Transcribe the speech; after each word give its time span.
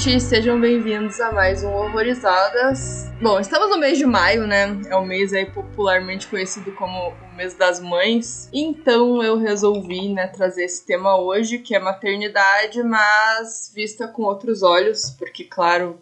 gente! 0.00 0.18
Sejam 0.18 0.58
bem-vindos 0.58 1.20
a 1.20 1.30
mais 1.30 1.62
um 1.62 1.68
Horrorizadas. 1.68 3.10
Bom, 3.20 3.38
estamos 3.38 3.68
no 3.68 3.76
mês 3.76 3.98
de 3.98 4.06
maio, 4.06 4.46
né? 4.46 4.80
É 4.88 4.96
o 4.96 5.04
mês 5.04 5.34
aí 5.34 5.44
popularmente 5.44 6.26
conhecido 6.26 6.72
como 6.72 7.10
o 7.10 7.36
mês 7.36 7.54
das 7.54 7.80
mães. 7.80 8.48
Então 8.50 9.22
eu 9.22 9.36
resolvi, 9.36 10.08
né, 10.08 10.26
trazer 10.26 10.64
esse 10.64 10.86
tema 10.86 11.18
hoje, 11.18 11.58
que 11.58 11.74
é 11.74 11.78
maternidade, 11.78 12.82
mas 12.82 13.70
vista 13.74 14.08
com 14.08 14.22
outros 14.22 14.62
olhos, 14.62 15.10
porque, 15.18 15.44
claro, 15.44 16.00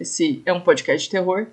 esse 0.00 0.42
é 0.44 0.52
um 0.52 0.60
podcast 0.60 1.04
de 1.04 1.10
terror. 1.12 1.46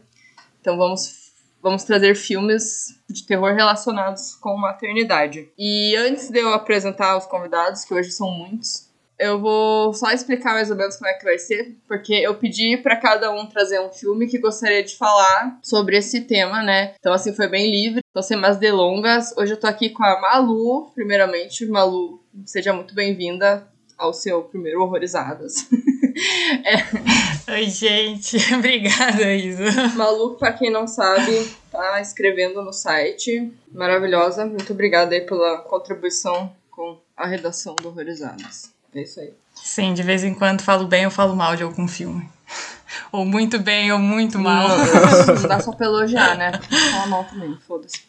Então 0.62 0.76
vamos 0.78 1.22
vamos 1.62 1.84
trazer 1.84 2.16
filmes 2.16 3.00
de 3.08 3.24
terror 3.24 3.54
relacionados 3.54 4.36
com 4.36 4.58
maternidade. 4.58 5.48
E 5.58 5.96
antes 5.96 6.30
de 6.30 6.40
eu 6.40 6.54
apresentar 6.54 7.18
os 7.18 7.26
convidados, 7.26 7.86
que 7.86 7.94
hoje 7.94 8.12
são 8.12 8.30
muitos, 8.32 8.92
eu 9.24 9.40
vou 9.40 9.94
só 9.94 10.12
explicar 10.12 10.54
mais 10.54 10.70
ou 10.70 10.76
menos 10.76 10.98
como 10.98 11.10
é 11.10 11.14
que 11.14 11.24
vai 11.24 11.38
ser, 11.38 11.78
porque 11.88 12.14
eu 12.14 12.36
pedi 12.36 12.76
para 12.78 12.98
cada 12.98 13.32
um 13.32 13.46
trazer 13.46 13.80
um 13.80 13.90
filme 13.90 14.28
que 14.28 14.38
gostaria 14.38 14.84
de 14.84 14.98
falar 14.98 15.60
sobre 15.64 15.98
esse 15.98 16.22
tema, 16.22 16.62
né? 16.62 16.94
Então, 17.00 17.14
assim, 17.14 17.34
foi 17.34 17.48
bem 17.48 17.72
livre. 17.72 18.02
Então, 18.10 18.22
sem 18.22 18.38
mais 18.38 18.58
delongas, 18.58 19.36
hoje 19.38 19.54
eu 19.54 19.60
tô 19.60 19.66
aqui 19.66 19.90
com 19.90 20.04
a 20.04 20.20
Malu, 20.20 20.92
primeiramente. 20.94 21.66
Malu, 21.66 22.22
seja 22.46 22.74
muito 22.74 22.94
bem-vinda 22.94 23.66
ao 23.98 24.14
seu 24.14 24.44
primeiro 24.44 24.84
Horrorizadas. 24.84 25.70
é. 26.66 27.54
Oi, 27.54 27.70
gente. 27.70 28.38
Obrigada, 28.54 29.34
Isa. 29.34 29.88
Malu, 29.96 30.36
pra 30.36 30.52
quem 30.52 30.70
não 30.70 30.86
sabe, 30.86 31.50
tá 31.72 32.02
escrevendo 32.02 32.62
no 32.62 32.74
site. 32.74 33.54
Maravilhosa. 33.72 34.46
Muito 34.46 34.74
obrigada 34.74 35.16
aí 35.16 35.22
pela 35.22 35.60
contribuição 35.60 36.54
com 36.70 37.00
a 37.16 37.26
redação 37.26 37.76
do 37.76 37.88
Horrorizadas. 37.88 38.74
É 38.96 39.02
isso 39.02 39.20
aí. 39.20 39.34
Sim, 39.54 39.94
de 39.94 40.04
vez 40.04 40.24
em 40.24 40.34
quando 40.34 40.62
falo 40.62 40.86
bem 40.86 41.06
ou 41.06 41.12
falo 41.12 41.36
mal 41.36 41.56
de 41.56 41.64
algum 41.64 41.88
filme. 41.88 42.30
Ou 43.12 43.26
muito 43.26 43.58
bem 43.60 43.92
ou 43.92 43.98
muito 43.98 44.38
mal. 44.38 44.68
Não, 44.68 45.26
não 45.36 45.48
dá 45.48 45.60
só 45.60 45.72
pra 45.72 45.88
elogiar, 45.88 46.38
né? 46.38 46.52
Fala 46.92 47.08
mal 47.08 47.24
também, 47.24 47.58
foda-se. 47.68 48.04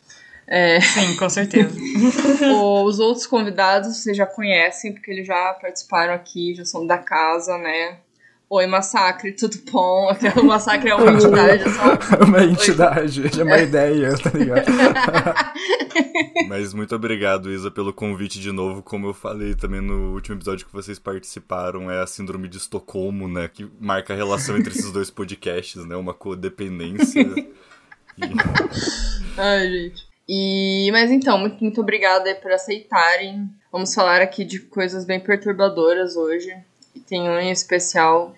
É... 0.46 0.78
Sim, 0.80 1.16
com 1.16 1.28
certeza. 1.28 1.74
Os 2.84 2.98
outros 2.98 3.26
convidados 3.26 3.96
vocês 3.96 4.14
já 4.14 4.26
conhecem, 4.26 4.92
porque 4.92 5.10
eles 5.10 5.26
já 5.26 5.54
participaram 5.54 6.12
aqui, 6.12 6.54
já 6.54 6.66
são 6.66 6.86
da 6.86 6.98
casa, 6.98 7.56
né? 7.56 7.98
Oi, 8.50 8.66
Massacre, 8.66 9.32
tudo 9.32 9.58
bom? 9.70 10.08
O 10.38 10.44
Massacre 10.44 10.90
é 10.90 10.94
uma 10.94 11.12
entidade, 11.12 11.62
é 11.62 11.70
só... 11.70 12.24
uma 12.24 12.44
entidade, 12.44 13.40
é 13.40 13.42
uma 13.42 13.58
ideia, 13.58 14.18
tá 14.18 14.30
ligado? 14.30 14.66
Mas 16.48 16.74
muito 16.74 16.94
obrigado, 16.94 17.50
Isa, 17.50 17.70
pelo 17.70 17.92
convite 17.92 18.38
de 18.38 18.52
novo. 18.52 18.82
Como 18.82 19.08
eu 19.08 19.14
falei 19.14 19.54
também 19.54 19.80
no 19.80 20.12
último 20.12 20.36
episódio 20.36 20.66
que 20.66 20.72
vocês 20.72 20.98
participaram, 20.98 21.90
é 21.90 22.02
a 22.02 22.06
síndrome 22.06 22.48
de 22.48 22.58
Estocolmo, 22.58 23.26
né? 23.26 23.48
Que 23.48 23.68
marca 23.80 24.12
a 24.12 24.16
relação 24.16 24.56
entre 24.56 24.72
esses 24.72 24.92
dois 24.92 25.10
podcasts, 25.10 25.84
né? 25.86 25.96
Uma 25.96 26.12
codependência. 26.12 27.22
e... 28.18 28.22
Ai, 29.38 29.70
gente. 29.70 30.14
E, 30.28 30.90
mas 30.92 31.10
então, 31.10 31.38
muito, 31.38 31.62
muito 31.62 31.80
obrigada 31.80 32.34
por 32.36 32.52
aceitarem. 32.52 33.48
Vamos 33.72 33.94
falar 33.94 34.20
aqui 34.20 34.44
de 34.44 34.60
coisas 34.60 35.04
bem 35.04 35.20
perturbadoras 35.20 36.16
hoje. 36.16 36.54
E 36.94 37.00
tem 37.00 37.28
um 37.28 37.38
em 37.38 37.50
especial 37.50 38.34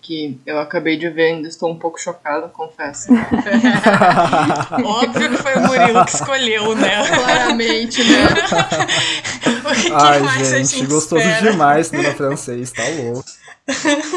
que 0.00 0.40
eu 0.46 0.58
acabei 0.58 0.96
de 0.96 1.08
ver, 1.10 1.34
ainda 1.34 1.46
estou 1.46 1.70
um 1.70 1.78
pouco 1.78 2.00
chocada, 2.00 2.48
confesso. 2.48 3.12
Óbvio 4.84 5.30
que 5.30 5.36
foi 5.36 5.54
o 5.54 5.60
Murilo 5.60 6.04
que 6.06 6.14
escolheu, 6.14 6.74
né? 6.74 7.06
Claramente, 7.06 8.02
né? 8.02 8.24
o 9.70 9.82
que, 9.82 9.92
Ai, 9.92 10.20
mais 10.20 10.48
gente, 10.48 10.86
gostoso 10.86 11.22
espera? 11.22 11.50
demais 11.52 11.92
no 11.92 12.02
francês, 12.14 12.72
tá 12.72 12.82
louco. 12.88 13.24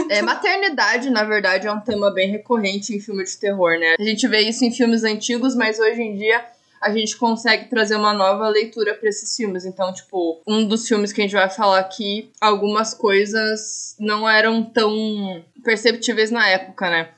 É, 0.09 0.21
maternidade, 0.21 1.09
na 1.09 1.23
verdade, 1.25 1.67
é 1.67 1.71
um 1.71 1.79
tema 1.79 2.11
bem 2.11 2.31
recorrente 2.31 2.95
em 2.95 2.99
filmes 2.99 3.31
de 3.33 3.39
terror, 3.39 3.77
né? 3.77 3.95
A 3.99 4.03
gente 4.03 4.27
vê 4.27 4.39
isso 4.39 4.63
em 4.63 4.71
filmes 4.71 5.03
antigos, 5.03 5.53
mas 5.53 5.79
hoje 5.79 6.01
em 6.01 6.15
dia 6.15 6.43
a 6.83 6.91
gente 6.91 7.15
consegue 7.17 7.69
trazer 7.69 7.95
uma 7.95 8.13
nova 8.13 8.47
leitura 8.49 8.93
para 8.93 9.07
esses 9.07 9.35
filmes. 9.35 9.65
Então, 9.65 9.93
tipo, 9.93 10.41
um 10.45 10.67
dos 10.67 10.87
filmes 10.87 11.13
que 11.13 11.21
a 11.21 11.23
gente 11.23 11.33
vai 11.33 11.49
falar 11.49 11.79
aqui, 11.79 12.29
algumas 12.41 12.93
coisas 12.93 13.95
não 13.99 14.29
eram 14.29 14.63
tão 14.63 15.43
perceptíveis 15.63 16.29
na 16.29 16.47
época, 16.47 16.89
né? 16.89 17.09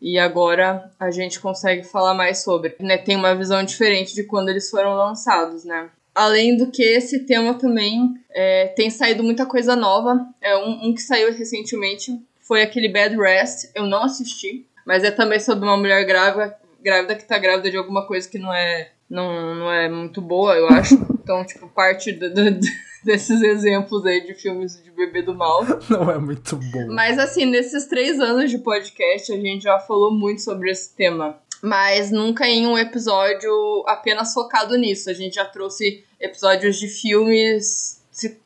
E 0.00 0.18
agora 0.18 0.90
a 0.98 1.10
gente 1.10 1.40
consegue 1.40 1.82
falar 1.82 2.14
mais 2.14 2.38
sobre, 2.38 2.74
né? 2.78 2.96
Tem 2.96 3.16
uma 3.16 3.34
visão 3.34 3.62
diferente 3.62 4.14
de 4.14 4.24
quando 4.24 4.48
eles 4.48 4.70
foram 4.70 4.94
lançados, 4.94 5.64
né? 5.64 5.90
Além 6.14 6.56
do 6.56 6.70
que 6.70 6.82
esse 6.82 7.20
tema 7.26 7.54
também 7.54 8.14
é, 8.30 8.68
tem 8.68 8.90
saído 8.90 9.22
muita 9.22 9.44
coisa 9.44 9.76
nova. 9.76 10.26
É 10.40 10.56
um, 10.56 10.88
um 10.88 10.94
que 10.94 11.02
saiu 11.02 11.32
recentemente 11.32 12.18
foi 12.40 12.62
aquele 12.62 12.88
Bad 12.88 13.16
Rest. 13.16 13.70
Eu 13.74 13.86
não 13.86 14.04
assisti, 14.04 14.66
mas 14.86 15.04
é 15.04 15.10
também 15.10 15.38
sobre 15.38 15.64
uma 15.64 15.76
mulher 15.76 16.04
grávida, 16.04 16.56
grávida 16.82 17.14
que 17.14 17.24
tá 17.24 17.38
grávida 17.38 17.70
de 17.70 17.76
alguma 17.76 18.06
coisa 18.06 18.28
que 18.28 18.38
não 18.38 18.52
é 18.52 18.90
não, 19.10 19.54
não 19.56 19.72
é 19.72 19.88
muito 19.88 20.20
boa, 20.20 20.54
eu 20.56 20.68
acho. 20.68 20.94
Então, 20.94 21.44
tipo, 21.44 21.68
parte 21.68 22.12
do, 22.12 22.32
do, 22.32 22.60
desses 23.04 23.42
exemplos 23.42 24.06
aí 24.06 24.24
de 24.24 24.34
filmes 24.34 24.80
de 24.82 24.90
bebê 24.90 25.20
do 25.22 25.34
mal. 25.34 25.64
Não 25.90 26.08
é 26.10 26.18
muito 26.18 26.56
bom. 26.56 26.86
Mas, 26.92 27.18
assim, 27.18 27.44
nesses 27.44 27.86
três 27.86 28.20
anos 28.20 28.50
de 28.50 28.58
podcast, 28.58 29.32
a 29.32 29.36
gente 29.36 29.64
já 29.64 29.80
falou 29.80 30.12
muito 30.12 30.40
sobre 30.42 30.70
esse 30.70 30.94
tema. 30.94 31.40
Mas 31.60 32.10
nunca 32.10 32.46
em 32.46 32.66
um 32.66 32.78
episódio 32.78 33.84
apenas 33.86 34.32
focado 34.32 34.76
nisso. 34.78 35.10
A 35.10 35.12
gente 35.12 35.34
já 35.34 35.44
trouxe 35.44 36.04
episódios 36.18 36.78
de 36.78 36.88
filmes, 36.88 38.02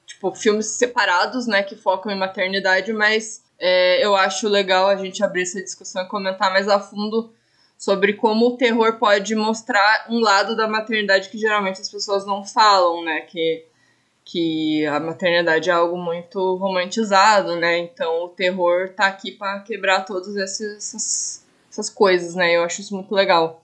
tipo, 0.06 0.34
filmes 0.34 0.66
separados, 0.66 1.46
né, 1.46 1.62
que 1.62 1.76
focam 1.76 2.10
em 2.10 2.18
maternidade, 2.18 2.92
mas 2.92 3.44
é, 3.58 4.04
eu 4.04 4.16
acho 4.16 4.48
legal 4.48 4.88
a 4.88 4.96
gente 4.96 5.22
abrir 5.22 5.42
essa 5.42 5.62
discussão 5.62 6.02
e 6.02 6.08
comentar 6.08 6.50
mais 6.50 6.68
a 6.68 6.80
fundo 6.80 7.32
sobre 7.84 8.14
como 8.14 8.46
o 8.46 8.56
terror 8.56 8.98
pode 8.98 9.34
mostrar 9.34 10.06
um 10.08 10.18
lado 10.18 10.56
da 10.56 10.66
maternidade 10.66 11.28
que 11.28 11.36
geralmente 11.36 11.82
as 11.82 11.90
pessoas 11.90 12.24
não 12.24 12.42
falam, 12.42 13.04
né? 13.04 13.20
Que, 13.20 13.62
que 14.24 14.86
a 14.86 14.98
maternidade 14.98 15.68
é 15.68 15.72
algo 15.74 15.98
muito 15.98 16.56
romantizado, 16.56 17.56
né? 17.56 17.76
Então 17.76 18.24
o 18.24 18.30
terror 18.30 18.88
tá 18.96 19.04
aqui 19.04 19.32
para 19.32 19.60
quebrar 19.60 20.06
todas 20.06 20.34
essas, 20.34 21.44
essas 21.70 21.90
coisas, 21.90 22.34
né? 22.34 22.56
Eu 22.56 22.64
acho 22.64 22.80
isso 22.80 22.94
muito 22.94 23.14
legal. 23.14 23.62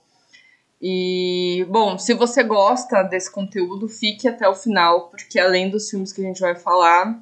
E, 0.79 1.65
bom, 1.67 1.97
se 1.97 2.13
você 2.13 2.43
gosta 2.43 3.01
desse 3.01 3.31
conteúdo, 3.31 3.87
fique 3.87 4.27
até 4.27 4.47
o 4.47 4.53
final, 4.53 5.09
porque 5.09 5.39
além 5.39 5.67
dos 5.67 5.89
filmes 5.89 6.13
que 6.13 6.21
a 6.21 6.25
gente 6.25 6.41
vai 6.41 6.53
falar, 6.53 7.19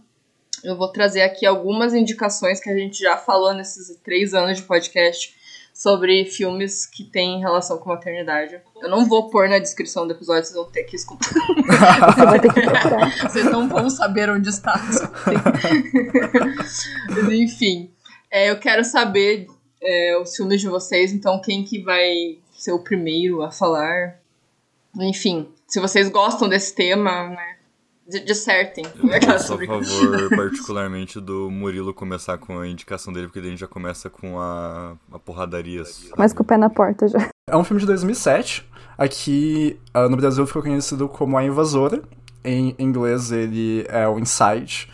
eu 0.66 0.75
vou 0.75 0.89
trazer 0.89 1.21
aqui 1.21 1.45
algumas 1.45 1.93
indicações 1.93 2.59
que 2.59 2.69
a 2.69 2.75
gente 2.75 2.99
já 2.99 3.16
falou 3.16 3.53
nesses 3.53 3.95
três 4.03 4.33
anos 4.33 4.57
de 4.57 4.63
podcast 4.63 5.38
sobre 5.79 6.25
filmes 6.25 6.85
que 6.85 7.06
têm 7.06 7.40
relação 7.40 7.78
com 7.78 7.88
maternidade. 7.88 8.59
Eu 8.81 8.90
não 8.90 9.06
vou 9.06 9.29
pôr 9.29 9.47
na 9.47 9.59
descrição 9.59 10.06
do 10.06 10.12
episódio, 10.12 10.44
vocês 10.44 10.56
vão 10.56 10.69
ter 10.69 10.84
que 10.84 10.97
escutar. 10.97 11.29
Você 12.13 12.25
vai 12.25 12.40
ter 12.41 12.53
que 12.53 12.62
procurar. 12.62 13.29
Vocês 13.29 13.45
não 13.45 13.69
vão 13.69 13.90
saber 13.90 14.29
onde 14.29 14.50
está. 14.50 14.78
Mas, 17.07 17.31
enfim, 17.31 17.90
é, 18.29 18.50
eu 18.51 18.59
quero 18.59 18.84
saber 18.84 19.47
é, 19.81 20.17
os 20.17 20.35
filmes 20.35 20.59
de 20.59 20.67
vocês, 20.67 21.13
então 21.13 21.41
quem 21.41 21.63
que 21.63 21.81
vai 21.81 22.40
ser 22.51 22.73
o 22.73 22.84
primeiro 22.84 23.41
a 23.41 23.50
falar? 23.50 24.19
Enfim, 25.00 25.47
se 25.66 25.79
vocês 25.79 26.09
gostam 26.09 26.50
desse 26.50 26.75
tema, 26.75 27.29
né? 27.29 27.56
Dissertem. 28.25 28.86
Eu 28.86 29.40
sou 29.40 29.58
a 29.62 29.66
favor, 29.66 30.30
particularmente, 30.36 31.20
do 31.20 31.50
Murilo 31.52 31.94
começar 31.94 32.38
com 32.38 32.59
a 32.59 32.68
indicação 32.68 33.14
dele, 33.14 33.28
porque 33.28 33.40
daí 33.40 33.50
a 33.50 33.52
gente 33.52 33.59
já 33.59 33.68
começa 33.68 34.09
com 34.09 34.40
a, 34.40 34.96
a 35.12 35.20
porradaria. 35.20 35.84
Mas 36.17 36.34
com 36.34 36.44
o 36.44 36.46
pé 36.46 36.58
na 36.58 36.70
porta 36.70 37.08
já. 37.08 37.29
É 37.50 37.56
um 37.56 37.64
filme 37.64 37.79
de 37.79 37.85
2007. 37.85 38.67
Aqui 38.97 39.79
no 40.09 40.17
Brasil 40.17 40.46
ficou 40.46 40.61
conhecido 40.61 41.08
como 41.08 41.38
A 41.38 41.44
Invasora. 41.44 42.02
Em 42.44 42.76
inglês 42.79 43.32
ele 43.32 43.85
é 43.88 44.08
o 44.08 44.20
Inside. 44.20 44.90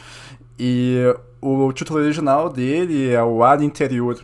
E 0.60 0.98
o 1.42 1.72
título 1.74 2.00
original 2.00 2.50
dele 2.50 3.10
é 3.10 3.24
O 3.24 3.44
Ar 3.44 3.62
Interior, 3.62 4.20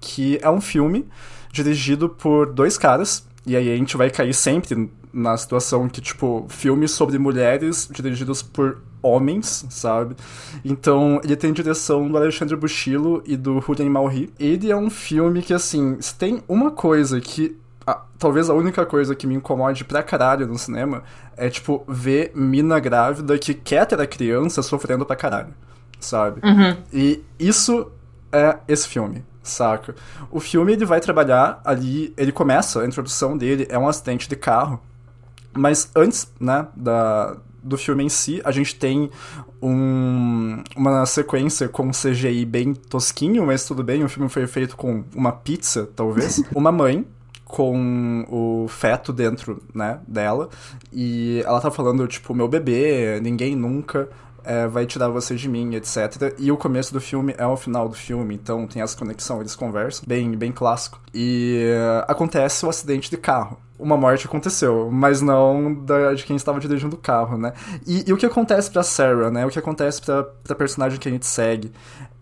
que 0.00 0.38
é 0.42 0.50
um 0.50 0.60
filme 0.60 1.08
dirigido 1.52 2.08
por 2.08 2.52
dois 2.52 2.78
caras. 2.78 3.26
E 3.46 3.56
aí 3.56 3.72
a 3.72 3.76
gente 3.76 3.96
vai 3.96 4.10
cair 4.10 4.34
sempre 4.34 4.90
na 5.16 5.34
situação 5.34 5.88
que, 5.88 6.02
tipo, 6.02 6.44
filmes 6.50 6.90
sobre 6.90 7.18
mulheres 7.18 7.88
dirigidos 7.90 8.42
por 8.42 8.82
homens, 9.02 9.64
sabe? 9.70 10.14
Então, 10.62 11.18
ele 11.24 11.34
tem 11.34 11.54
direção 11.54 12.06
do 12.06 12.18
Alexandre 12.18 12.54
Buchilo 12.54 13.22
e 13.24 13.34
do 13.34 13.58
Julian 13.62 13.88
Malri. 13.88 14.30
Ele 14.38 14.70
é 14.70 14.76
um 14.76 14.90
filme 14.90 15.40
que, 15.40 15.54
assim, 15.54 15.96
se 16.02 16.14
tem 16.14 16.42
uma 16.46 16.70
coisa 16.70 17.18
que 17.18 17.56
ah, 17.86 18.02
talvez 18.18 18.50
a 18.50 18.54
única 18.54 18.84
coisa 18.84 19.14
que 19.14 19.26
me 19.26 19.34
incomode 19.34 19.84
pra 19.84 20.02
caralho 20.02 20.46
no 20.46 20.58
cinema 20.58 21.02
é, 21.34 21.48
tipo, 21.48 21.82
ver 21.88 22.32
mina 22.34 22.78
grávida 22.78 23.38
que 23.38 23.54
quer 23.54 23.86
ter 23.86 23.98
a 23.98 24.06
criança 24.06 24.60
sofrendo 24.60 25.06
pra 25.06 25.16
caralho, 25.16 25.54
sabe? 25.98 26.42
Uhum. 26.44 26.76
E 26.92 27.24
isso 27.38 27.90
é 28.30 28.58
esse 28.68 28.86
filme, 28.86 29.24
saca? 29.42 29.94
O 30.30 30.40
filme, 30.40 30.74
ele 30.74 30.84
vai 30.84 31.00
trabalhar 31.00 31.62
ali, 31.64 32.12
ele 32.18 32.32
começa, 32.32 32.82
a 32.82 32.86
introdução 32.86 33.38
dele 33.38 33.66
é 33.70 33.78
um 33.78 33.88
acidente 33.88 34.28
de 34.28 34.36
carro 34.36 34.78
mas 35.56 35.90
antes, 35.94 36.32
né, 36.38 36.66
da, 36.76 37.36
do 37.62 37.76
filme 37.76 38.04
em 38.04 38.08
si, 38.08 38.40
a 38.44 38.50
gente 38.50 38.76
tem 38.76 39.10
um, 39.60 40.62
uma 40.76 41.04
sequência 41.06 41.68
com 41.68 41.90
CGI 41.90 42.44
bem 42.44 42.74
tosquinho, 42.74 43.44
mas 43.46 43.64
tudo 43.64 43.82
bem, 43.82 44.04
o 44.04 44.08
filme 44.08 44.28
foi 44.28 44.46
feito 44.46 44.76
com 44.76 45.04
uma 45.14 45.32
pizza, 45.32 45.88
talvez. 45.94 46.42
uma 46.54 46.70
mãe 46.70 47.04
com 47.44 48.24
o 48.28 48.66
feto 48.68 49.12
dentro, 49.12 49.62
né, 49.72 50.00
dela, 50.06 50.48
e 50.92 51.42
ela 51.44 51.60
tá 51.60 51.70
falando, 51.70 52.06
tipo, 52.06 52.34
meu 52.34 52.48
bebê, 52.48 53.20
ninguém 53.20 53.54
nunca 53.54 54.08
é, 54.46 54.66
vai 54.68 54.86
tirar 54.86 55.08
você 55.08 55.34
de 55.34 55.48
mim, 55.48 55.74
etc. 55.74 56.34
E 56.38 56.52
o 56.52 56.56
começo 56.56 56.92
do 56.92 57.00
filme 57.00 57.34
é 57.36 57.46
o 57.46 57.56
final 57.56 57.88
do 57.88 57.96
filme, 57.96 58.34
então 58.34 58.66
tem 58.66 58.80
essa 58.80 58.96
conexão, 58.96 59.40
eles 59.40 59.56
conversam, 59.56 60.04
bem, 60.06 60.36
bem 60.36 60.52
clássico. 60.52 61.00
E 61.12 61.64
uh, 61.74 62.04
acontece 62.10 62.64
o 62.64 62.68
acidente 62.68 63.10
de 63.10 63.16
carro. 63.16 63.58
Uma 63.78 63.96
morte 63.96 64.26
aconteceu, 64.26 64.90
mas 64.90 65.20
não 65.20 65.74
da, 65.74 66.14
de 66.14 66.24
quem 66.24 66.36
estava 66.36 66.58
dirigindo 66.58 66.96
o 66.96 66.98
carro, 66.98 67.36
né? 67.36 67.52
E, 67.86 68.04
e 68.08 68.12
o 68.12 68.16
que 68.16 68.24
acontece 68.24 68.70
pra 68.70 68.82
Sarah, 68.82 69.30
né? 69.30 69.44
O 69.44 69.50
que 69.50 69.58
acontece 69.58 70.00
pra, 70.00 70.22
pra 70.22 70.54
personagem 70.54 70.98
que 70.98 71.08
a 71.08 71.12
gente 71.12 71.26
segue? 71.26 71.72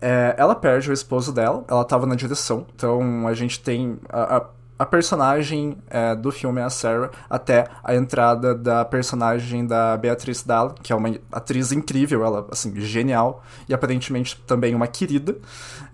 É, 0.01 0.35
ela 0.37 0.55
perde 0.55 0.89
o 0.89 0.93
esposo 0.93 1.31
dela, 1.31 1.63
ela 1.67 1.81
estava 1.81 2.05
na 2.05 2.15
direção, 2.15 2.65
então 2.75 3.27
a 3.27 3.33
gente 3.33 3.61
tem 3.61 3.97
a, 4.09 4.37
a 4.37 4.45
a 4.77 4.85
personagem 4.85 5.77
é, 5.89 6.13
do 6.15 6.31
filme 6.31 6.59
é 6.59 6.63
a 6.63 6.69
Sarah, 6.69 7.09
até 7.29 7.65
a 7.83 7.95
entrada 7.95 8.53
da 8.53 8.83
personagem 8.83 9.65
da 9.65 9.95
Beatriz 9.95 10.43
Dalla, 10.43 10.75
que 10.83 10.91
é 10.91 10.95
uma 10.95 11.15
atriz 11.31 11.71
incrível, 11.71 12.25
ela, 12.25 12.45
assim, 12.51 12.75
genial, 12.81 13.43
e 13.69 13.73
aparentemente 13.73 14.37
também 14.45 14.75
uma 14.75 14.87
querida, 14.87 15.37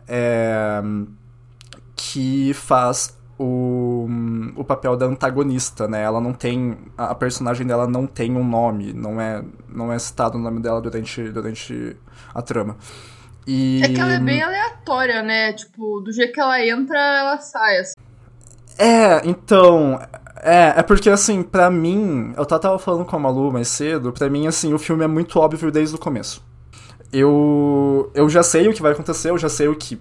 é, 0.07 0.81
que 1.95 2.53
faz 2.55 3.15
o, 3.41 4.07
o 4.55 4.63
papel 4.63 4.95
da 4.95 5.07
antagonista, 5.07 5.87
né? 5.87 6.03
Ela 6.03 6.21
não 6.21 6.31
tem. 6.31 6.77
A 6.95 7.15
personagem 7.15 7.65
dela 7.65 7.87
não 7.87 8.05
tem 8.05 8.37
um 8.37 8.47
nome, 8.47 8.93
não 8.93 9.19
é, 9.19 9.43
não 9.67 9.91
é 9.91 9.97
citado 9.97 10.37
o 10.37 10.41
nome 10.41 10.59
dela 10.61 10.79
durante, 10.79 11.23
durante 11.29 11.97
a 12.35 12.41
trama. 12.43 12.77
E... 13.47 13.81
É 13.83 13.89
que 13.89 13.99
ela 13.99 14.13
é 14.13 14.19
bem 14.19 14.43
aleatória, 14.43 15.23
né? 15.23 15.53
Tipo, 15.53 16.01
do 16.01 16.13
jeito 16.13 16.33
que 16.33 16.39
ela 16.39 16.63
entra, 16.63 16.99
ela 16.99 17.37
sai. 17.39 17.79
Assim. 17.79 17.95
É, 18.77 19.27
então. 19.27 19.99
É, 20.43 20.73
é 20.77 20.83
porque 20.83 21.09
assim, 21.09 21.41
pra 21.41 21.71
mim, 21.71 22.33
eu 22.37 22.45
tava 22.45 22.77
falando 22.77 23.05
com 23.05 23.15
a 23.15 23.19
Malu 23.19 23.51
mais 23.51 23.67
cedo, 23.67 24.11
pra 24.11 24.29
mim, 24.29 24.45
assim, 24.45 24.73
o 24.73 24.79
filme 24.79 25.03
é 25.03 25.07
muito 25.07 25.39
óbvio 25.39 25.71
desde 25.71 25.95
o 25.95 25.99
começo. 25.99 26.43
Eu, 27.11 28.11
eu 28.13 28.29
já 28.29 28.41
sei 28.41 28.67
o 28.67 28.73
que 28.73 28.81
vai 28.81 28.91
acontecer, 28.91 29.31
eu 29.31 29.37
já 29.37 29.49
sei 29.49 29.67
o 29.67 29.75
que 29.75 29.99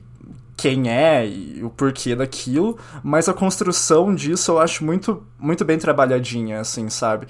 quem 0.60 0.90
é 0.90 1.26
e 1.26 1.64
o 1.64 1.70
porquê 1.70 2.14
daquilo, 2.14 2.76
mas 3.02 3.30
a 3.30 3.32
construção 3.32 4.14
disso 4.14 4.50
eu 4.50 4.58
acho 4.58 4.84
muito, 4.84 5.26
muito 5.38 5.64
bem 5.64 5.78
trabalhadinha, 5.78 6.60
assim, 6.60 6.90
sabe? 6.90 7.26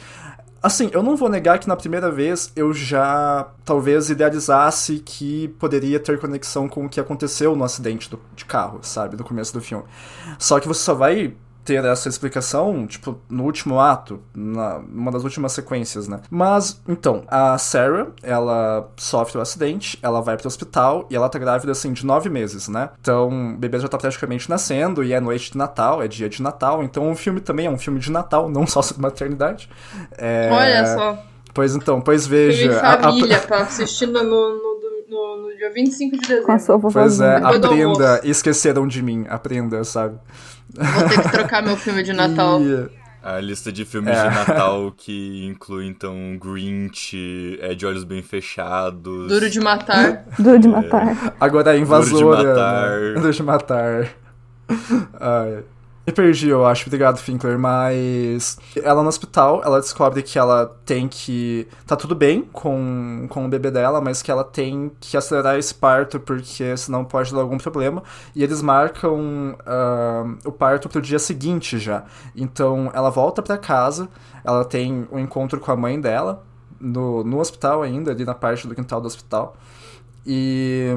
Assim, 0.61 0.91
eu 0.93 1.01
não 1.01 1.17
vou 1.17 1.29
negar 1.29 1.61
que 1.61 1.69
na 1.69 1.77
primeira 1.77 2.11
vez 2.11 2.53
eu 2.57 2.73
já 2.73 3.49
talvez 3.65 4.11
idealizasse 4.11 4.99
que 4.99 5.47
poderia 5.61 6.01
ter 6.01 6.19
conexão 6.19 6.69
com 6.69 6.87
o 6.87 6.89
que 6.89 6.99
aconteceu 6.99 7.55
no 7.55 7.63
acidente 7.63 8.11
do, 8.11 8.19
de 8.35 8.45
carro, 8.45 8.81
sabe? 8.83 9.17
No 9.17 9.23
começo 9.23 9.53
do 9.53 9.61
filme. 9.61 9.85
Só 10.37 10.59
que 10.59 10.67
você 10.67 10.83
só 10.83 10.93
vai 10.93 11.33
ter 11.65 11.85
essa 11.85 12.09
explicação, 12.09 12.87
tipo, 12.87 13.21
no 13.29 13.45
último 13.45 13.81
ato, 13.81 14.21
na, 14.35 14.79
numa 14.79 15.11
das 15.11 15.25
últimas 15.25 15.53
sequências, 15.53 16.09
né? 16.09 16.21
Mas, 16.31 16.81
então, 16.89 17.23
a 17.29 17.57
Sarah, 17.59 18.09
ela 18.23 18.89
sofre 18.97 19.37
o 19.37 19.41
um 19.41 19.43
acidente, 19.43 19.99
ela 20.03 20.21
vai 20.21 20.37
pro 20.37 20.47
hospital 20.47 21.07
e 21.11 21.17
ela 21.17 21.29
tá 21.29 21.39
grávida, 21.39 21.73
assim, 21.73 21.93
de 21.93 22.05
nove 22.05 22.29
meses, 22.29 22.69
né? 22.69 22.91
Então, 23.01 23.55
o 23.55 23.57
bebê 23.57 23.79
já 23.79 23.89
tá 23.89 23.99
praticamente 23.99 24.49
nascendo 24.49 25.05
e 25.05 25.13
é 25.13 25.21
noite 25.21 25.53
de 25.53 25.59
Natal, 25.59 26.03
é 26.03 26.09
dia 26.09 26.29
de 26.29 26.43
Natal, 26.43 26.83
então 26.83 27.11
o 27.11 27.15
filme 27.15 27.41
também 27.41 27.67
é 27.67 27.71
um 27.71 27.79
filme 27.79 28.01
de 28.01 28.11
Natal, 28.11 28.49
não 28.49 28.67
só 28.67 28.83
sobre 28.83 29.03
maternidade. 29.03 29.69
É... 30.17 30.49
Olha 30.53 30.87
só. 30.87 31.19
Pois 31.53 31.75
então, 31.75 32.01
pois 32.01 32.27
veja... 32.27 32.63
Filme 32.63 33.03
família, 33.03 33.37
a, 33.37 33.41
a... 33.41 33.47
pra 33.47 33.59
assistir 33.63 34.07
no, 34.07 34.23
no, 34.23 34.70
no, 35.11 35.43
no 35.43 35.57
dia 35.57 35.73
25 35.73 36.17
de 36.17 36.23
dezembro. 36.23 36.45
Com 36.45 36.53
a 36.53 36.59
sua 36.59 36.79
pois 36.79 37.21
é, 37.21 37.37
aprenda, 37.37 38.21
esqueceram 38.25 38.87
de 38.87 39.03
mim, 39.03 39.27
aprenda, 39.29 39.83
sabe? 39.83 40.19
Vou 40.73 41.09
ter 41.09 41.23
que 41.23 41.33
trocar 41.33 41.63
meu 41.63 41.77
filme 41.77 42.03
de 42.03 42.13
Natal. 42.13 42.61
E... 42.63 43.01
A 43.23 43.39
lista 43.39 43.71
de 43.71 43.85
filmes 43.85 44.17
é. 44.17 44.29
de 44.29 44.35
Natal 44.35 44.95
que 44.97 45.45
inclui, 45.45 45.87
então, 45.87 46.39
Grinch, 46.43 47.59
é 47.61 47.75
de 47.75 47.85
Olhos 47.85 48.03
Bem 48.03 48.23
Fechados. 48.23 49.29
Duro 49.29 49.51
de 49.51 49.61
Matar. 49.61 50.25
Duro 50.41 50.59
de 50.59 50.67
Matar. 50.67 51.35
Agora 51.39 51.73
a 51.73 51.77
Invasora. 51.77 52.09
Duro 52.19 52.37
de 52.39 52.47
Matar. 52.47 53.15
Duro 53.21 53.33
de 53.33 53.43
Matar. 53.43 54.09
Ai. 55.21 55.65
Me 56.11 56.13
perdi, 56.13 56.49
eu 56.49 56.67
acho. 56.67 56.89
Obrigado, 56.89 57.19
Finkler. 57.19 57.57
Mas 57.57 58.59
ela 58.83 59.01
no 59.01 59.09
hospital, 59.09 59.63
ela 59.65 59.81
descobre 59.81 60.25
que 60.25 60.37
ela 60.37 60.67
tem 60.85 61.07
que. 61.07 61.69
Tá 61.87 61.95
tudo 61.95 62.17
bem 62.17 62.43
com, 62.53 63.29
com 63.31 63.47
o 63.47 63.49
bebê 63.49 63.71
dela, 63.71 64.01
mas 64.01 64.21
que 64.21 64.29
ela 64.29 64.43
tem 64.43 64.91
que 64.99 65.17
acelerar 65.17 65.57
esse 65.57 65.73
parto 65.73 66.19
porque 66.19 66.77
senão 66.77 67.05
pode 67.05 67.33
dar 67.33 67.41
algum 67.41 67.59
problema. 67.59 68.03
E 68.35 68.43
eles 68.43 68.61
marcam 68.61 69.55
uh, 69.61 70.37
o 70.45 70.51
parto 70.51 70.89
pro 70.89 71.01
dia 71.01 71.21
seguinte 71.21 71.79
já. 71.79 72.03
Então 72.35 72.91
ela 72.93 73.09
volta 73.09 73.41
para 73.41 73.57
casa, 73.57 74.09
ela 74.43 74.65
tem 74.65 75.07
um 75.13 75.19
encontro 75.19 75.61
com 75.61 75.71
a 75.71 75.77
mãe 75.77 76.01
dela 76.01 76.43
no, 76.81 77.23
no 77.23 77.39
hospital 77.39 77.83
ainda, 77.83 78.11
ali 78.11 78.25
na 78.25 78.35
parte 78.35 78.67
do 78.67 78.75
quintal 78.75 79.01
do 79.01 79.07
hospital. 79.07 79.57
E 80.27 80.93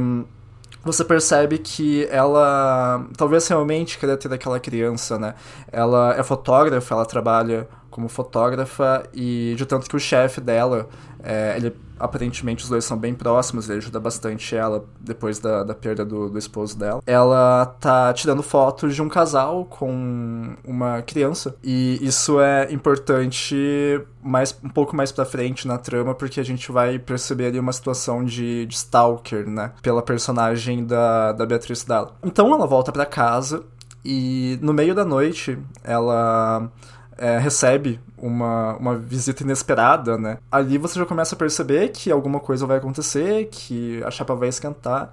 você 0.83 1.03
percebe 1.03 1.57
que 1.57 2.05
ela 2.11 3.05
talvez 3.17 3.47
realmente 3.47 3.97
queria 3.97 4.17
ter 4.17 4.31
aquela 4.33 4.59
criança, 4.59 5.17
né? 5.17 5.33
Ela 5.71 6.15
é 6.15 6.23
fotógrafa, 6.23 6.93
ela 6.93 7.05
trabalha 7.05 7.67
como 7.89 8.09
fotógrafa 8.09 9.03
e 9.13 9.53
de 9.55 9.65
tanto 9.65 9.87
que 9.87 9.95
o 9.95 9.99
chefe 9.99 10.41
dela, 10.41 10.89
é, 11.23 11.53
ele 11.55 11.75
aparentemente 11.99 12.63
os 12.63 12.69
dois 12.69 12.85
são 12.85 12.97
bem 12.97 13.13
próximos, 13.13 13.69
ele 13.69 13.79
ajuda 13.79 13.99
bastante 13.99 14.55
ela 14.55 14.85
depois 14.99 15.39
da, 15.39 15.63
da 15.63 15.73
perda 15.73 16.05
do, 16.05 16.29
do 16.29 16.37
esposo 16.37 16.77
dela. 16.77 17.01
Ela 17.05 17.65
tá 17.79 18.13
tirando 18.13 18.43
fotos 18.43 18.95
de 18.95 19.01
um 19.01 19.09
casal 19.09 19.65
com 19.65 20.55
uma 20.65 21.01
criança 21.01 21.55
e 21.63 21.99
isso 22.01 22.39
é 22.39 22.71
importante 22.71 24.01
mais 24.21 24.57
um 24.63 24.69
pouco 24.69 24.95
mais 24.95 25.11
para 25.11 25.25
frente 25.25 25.67
na 25.67 25.77
trama 25.77 26.15
porque 26.15 26.39
a 26.39 26.43
gente 26.43 26.71
vai 26.71 26.97
perceber 26.97 27.47
ali 27.47 27.59
uma 27.59 27.73
situação 27.73 28.23
de, 28.23 28.65
de 28.65 28.75
stalker, 28.75 29.49
né, 29.49 29.71
pela 29.81 30.01
personagem 30.01 30.85
da, 30.85 31.31
da 31.33 31.45
Beatriz 31.45 31.83
Dalla. 31.83 32.15
Então 32.23 32.53
ela 32.53 32.65
volta 32.65 32.91
para 32.91 33.05
casa 33.05 33.63
e 34.03 34.57
no 34.61 34.73
meio 34.73 34.93
da 34.93 35.05
noite 35.05 35.57
ela 35.83 36.69
é, 37.17 37.37
recebe 37.37 37.99
uma, 38.23 38.77
uma 38.77 38.97
visita 38.97 39.43
inesperada, 39.43 40.17
né? 40.17 40.37
Ali 40.49 40.77
você 40.77 40.97
já 40.97 41.05
começa 41.05 41.35
a 41.35 41.37
perceber 41.37 41.89
que 41.89 42.09
alguma 42.09 42.39
coisa 42.39 42.65
vai 42.65 42.77
acontecer, 42.77 43.49
que 43.51 44.01
a 44.03 44.09
chapa 44.09 44.33
vai 44.33 44.47
esquentar. 44.47 45.11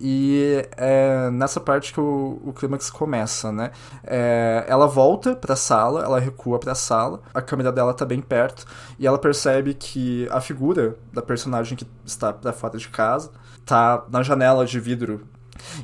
E 0.00 0.64
é 0.76 1.30
nessa 1.30 1.60
parte 1.60 1.92
que 1.92 2.00
o, 2.00 2.40
o 2.44 2.52
clímax 2.52 2.90
começa, 2.90 3.50
né? 3.50 3.70
É, 4.04 4.64
ela 4.68 4.86
volta 4.86 5.34
pra 5.34 5.56
sala, 5.56 6.04
ela 6.04 6.20
recua 6.20 6.58
pra 6.58 6.74
sala, 6.74 7.20
a 7.32 7.40
câmera 7.40 7.72
dela 7.72 7.94
tá 7.94 8.04
bem 8.04 8.20
perto, 8.20 8.66
e 8.98 9.06
ela 9.06 9.18
percebe 9.18 9.72
que 9.74 10.28
a 10.30 10.40
figura 10.40 10.96
da 11.12 11.22
personagem 11.22 11.76
que 11.76 11.86
está 12.04 12.32
pra 12.32 12.52
fora 12.52 12.76
de 12.76 12.88
casa 12.88 13.30
tá 13.64 14.04
na 14.10 14.22
janela 14.22 14.64
de 14.66 14.78
vidro. 14.78 15.26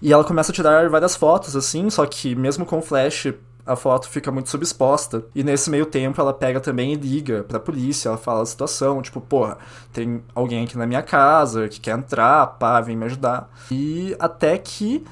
E 0.02 0.12
ela 0.12 0.24
começa 0.24 0.50
a 0.52 0.54
tirar 0.54 0.88
várias 0.88 1.16
fotos, 1.16 1.56
assim, 1.56 1.88
só 1.88 2.04
que 2.04 2.34
mesmo 2.34 2.66
com 2.66 2.78
o 2.78 2.82
flash 2.82 3.32
a 3.70 3.76
foto 3.76 4.08
fica 4.08 4.32
muito 4.32 4.50
subexposta. 4.50 5.24
E 5.32 5.44
nesse 5.44 5.70
meio 5.70 5.86
tempo 5.86 6.20
ela 6.20 6.34
pega 6.34 6.60
também 6.60 6.92
e 6.92 6.96
liga 6.96 7.44
pra 7.44 7.60
polícia, 7.60 8.08
ela 8.08 8.18
fala 8.18 8.42
a 8.42 8.46
situação, 8.46 9.00
tipo, 9.00 9.20
porra, 9.20 9.58
tem 9.92 10.22
alguém 10.34 10.64
aqui 10.64 10.76
na 10.76 10.86
minha 10.86 11.02
casa 11.02 11.68
que 11.68 11.78
quer 11.78 11.96
entrar, 11.96 12.46
pá, 12.58 12.80
vem 12.80 12.96
me 12.96 13.04
ajudar. 13.04 13.48
E 13.70 14.16
até 14.18 14.58
que 14.58 15.04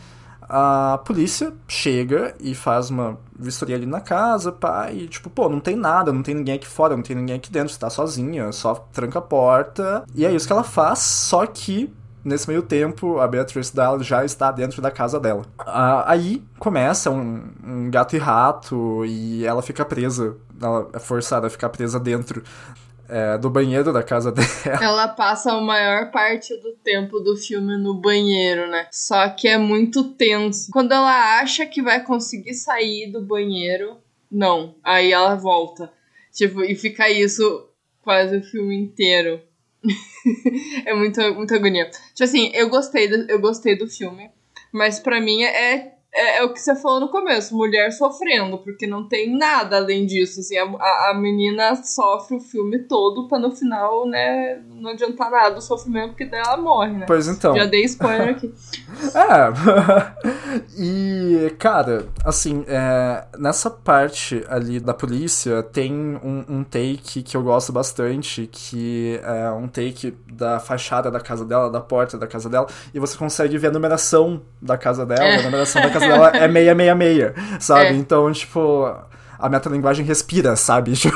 a 0.43 0.99
polícia 1.05 1.53
chega 1.69 2.35
e 2.41 2.53
faz 2.55 2.91
uma 2.91 3.19
vistoria 3.39 3.77
ali 3.77 3.87
na 3.87 4.01
casa, 4.01 4.51
pá, 4.51 4.91
e 4.91 5.07
tipo, 5.07 5.31
pô, 5.31 5.49
não 5.49 5.61
tem 5.61 5.77
nada, 5.77 6.13
não 6.13 6.23
tem 6.23 6.35
ninguém 6.35 6.57
aqui 6.57 6.67
fora, 6.67 6.97
não 6.97 7.03
tem 7.03 7.15
ninguém 7.15 7.37
aqui 7.37 7.53
dentro, 7.53 7.73
você 7.73 7.79
tá 7.79 7.89
sozinha, 7.89 8.51
só 8.51 8.75
tranca 8.75 9.21
a 9.21 9.23
porta. 9.23 10.03
E 10.15 10.27
é 10.27 10.33
isso 10.33 10.47
que 10.47 10.53
ela 10.53 10.65
faz, 10.65 10.99
só 10.99 11.47
que 11.47 11.95
Nesse 12.25 12.49
meio 12.49 12.63
tempo, 12.63 13.19
a 13.19 13.29
Beatrice 13.29 13.75
Dahl 13.75 14.03
já 14.03 14.25
está 14.25 14.51
dentro 14.51 14.83
da 14.83 14.91
casa 14.91 15.21
dela. 15.21 15.43
aí 16.07 16.43
começa 16.59 17.11
um, 17.11 17.49
um, 17.65 17.91
gato 17.91 18.17
e 18.17 18.19
rato 18.19 19.05
e 19.07 19.47
ela 19.47 19.63
fica 19.63 19.85
presa. 19.85 20.37
Ela 20.61 20.89
é 20.93 20.99
forçada 20.99 21.47
a 21.47 21.51
ficar 21.51 21.69
presa 21.69 22.01
dentro 22.01 22.43
é, 23.09 23.39
do 23.39 23.49
banheiro 23.49 23.93
da 23.93 24.03
casa 24.03 24.31
dela. 24.33 24.49
Ela 24.83 25.09
passa 25.09 25.53
a 25.53 25.61
maior 25.61 26.11
parte 26.11 26.55
do 26.61 26.73
tempo 26.85 27.21
do 27.21 27.37
filme 27.37 27.77
no 27.79 27.95
banheiro, 27.95 28.69
né? 28.69 28.87
Só 28.93 29.29
que 29.31 29.49
é 29.49 29.57
muito 29.57 30.05
tenso. 30.15 30.71
Quando 30.71 30.93
ela 30.93 31.41
acha 31.41 31.65
que 31.67 31.83
vai 31.83 32.03
conseguir 32.03 32.55
sair 32.55 33.11
do 33.11 33.23
banheiro, 33.23 33.97
não. 34.31 34.75
Aí 34.85 35.13
ela 35.13 35.35
volta. 35.35 35.91
Tipo, 36.33 36.63
e 36.63 36.75
fica 36.75 37.09
isso 37.09 37.69
quase 38.03 38.37
o 38.37 38.43
filme 38.43 38.77
inteiro. 38.77 39.41
é 40.85 40.95
muito, 40.95 41.21
muita 41.35 41.57
agonia. 41.57 41.89
Tipo 41.91 42.25
assim, 42.25 42.51
eu 42.55 42.69
gostei, 42.69 43.09
do, 43.09 43.31
eu 43.31 43.41
gostei 43.41 43.77
do 43.77 43.89
filme, 43.89 44.31
mas 44.73 44.99
para 44.99 45.21
mim 45.21 45.43
é 45.43 45.98
é, 46.13 46.39
é 46.39 46.45
o 46.45 46.53
que 46.53 46.61
você 46.61 46.75
falou 46.75 47.01
no 47.01 47.09
começo, 47.09 47.55
mulher 47.55 47.93
sofrendo, 47.93 48.59
porque 48.59 48.87
não 48.87 49.07
tem 49.07 49.37
nada 49.37 49.77
além 49.77 50.07
disso. 50.07 50.41
Assim, 50.41 50.57
a, 50.57 51.11
a, 51.11 51.15
menina 51.15 51.77
sofre 51.77 52.37
o 52.37 52.41
filme 52.41 52.81
todo 52.81 53.29
pra 53.29 53.39
no 53.39 53.55
final, 53.55 54.07
né, 54.07 54.61
não 54.71 54.91
adiantar 54.91 55.31
nada 55.31 55.59
o 55.59 55.63
sofrimento, 55.63 56.11
porque 56.11 56.25
daí 56.25 56.41
ela 56.41 56.57
morre, 56.57 56.93
né? 56.93 57.07
Pois 57.07 57.29
então. 57.29 57.55
Já 57.55 57.67
dei 57.67 57.85
spoiler 57.85 58.31
aqui. 58.31 58.53
É. 59.15 59.49
e, 60.79 61.51
cara, 61.59 62.07
assim, 62.25 62.65
é, 62.67 63.27
nessa 63.39 63.71
parte 63.71 64.45
ali 64.49 64.81
da 64.81 64.95
polícia 64.95 65.63
tem 65.63 65.93
um, 65.93 66.45
um, 66.49 66.65
take 66.65 67.23
que 67.23 67.37
eu 67.37 67.43
gosto 67.43 67.73
bastante, 67.73 68.49
que 68.51 69.21
é 69.23 69.51
um 69.51 69.69
take 69.69 70.17
da 70.33 70.59
fachada 70.59 71.11
da 71.11 71.21
casa 71.21 71.45
dela, 71.45 71.71
da 71.71 71.81
porta 71.81 72.17
da 72.17 72.27
casa 72.27 72.49
dela, 72.49 72.67
e 72.93 72.99
você 72.99 73.17
consegue 73.17 73.57
ver 73.59 73.69
a 73.69 73.71
numeração 73.71 74.43
da 74.61 74.77
casa 74.77 75.05
dela, 75.05 75.23
é. 75.23 75.39
a 75.39 75.43
numeração 75.43 75.83
da 75.83 75.91
casa 75.91 75.98
dela 75.99 76.29
é 76.35 76.49
666, 76.51 77.63
sabe? 77.63 77.87
É. 77.87 77.93
Então, 77.93 78.31
tipo, 78.33 78.87
a 79.39 79.49
metalinguagem 79.49 80.05
respira, 80.05 80.57
sabe? 80.57 80.93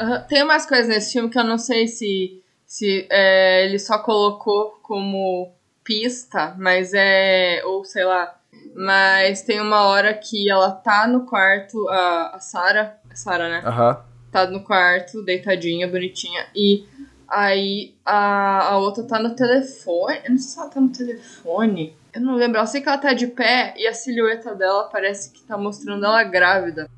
uhum. 0.00 0.22
Tem 0.28 0.42
umas 0.42 0.64
coisas 0.64 0.88
nesse 0.88 1.12
filme 1.12 1.28
que 1.28 1.38
eu 1.38 1.44
não 1.44 1.58
sei 1.58 1.88
se, 1.88 2.40
se 2.64 3.06
é, 3.10 3.66
ele 3.66 3.78
só 3.78 3.98
colocou 3.98 4.78
como 4.82 5.52
pista, 5.82 6.54
mas 6.58 6.92
é. 6.94 7.62
Ou 7.64 7.84
sei 7.84 8.04
lá. 8.04 8.36
Mas 8.74 9.42
tem 9.42 9.60
uma 9.60 9.82
hora 9.82 10.14
que 10.14 10.48
ela 10.48 10.70
tá 10.70 11.06
no 11.08 11.26
quarto, 11.26 11.88
a, 11.88 12.36
a 12.36 12.38
Sarah. 12.38 12.96
É 13.10 13.14
Sarah, 13.16 13.48
né? 13.48 13.62
Uhum. 13.66 13.96
Tá 14.30 14.46
no 14.46 14.62
quarto, 14.62 15.24
deitadinha, 15.24 15.88
bonitinha. 15.88 16.46
E 16.54 16.86
aí 17.26 17.94
a, 18.06 18.68
a 18.68 18.78
outra 18.78 19.02
tá 19.02 19.18
no 19.18 19.34
telefone. 19.34 20.20
Eu 20.24 20.30
não 20.30 20.38
sei 20.38 20.52
se 20.52 20.58
ela 20.60 20.68
tá 20.68 20.80
no 20.80 20.90
telefone. 20.90 21.96
Eu 22.12 22.20
não 22.20 22.34
lembro. 22.34 22.58
Eu 22.60 22.66
sei 22.66 22.80
que 22.80 22.88
ela 22.88 22.98
tá 22.98 23.12
de 23.12 23.26
pé 23.26 23.74
e 23.76 23.86
a 23.86 23.94
silhueta 23.94 24.54
dela 24.54 24.84
parece 24.84 25.30
que 25.30 25.42
tá 25.42 25.56
mostrando 25.56 26.04
ela 26.04 26.22
grávida. 26.24 26.88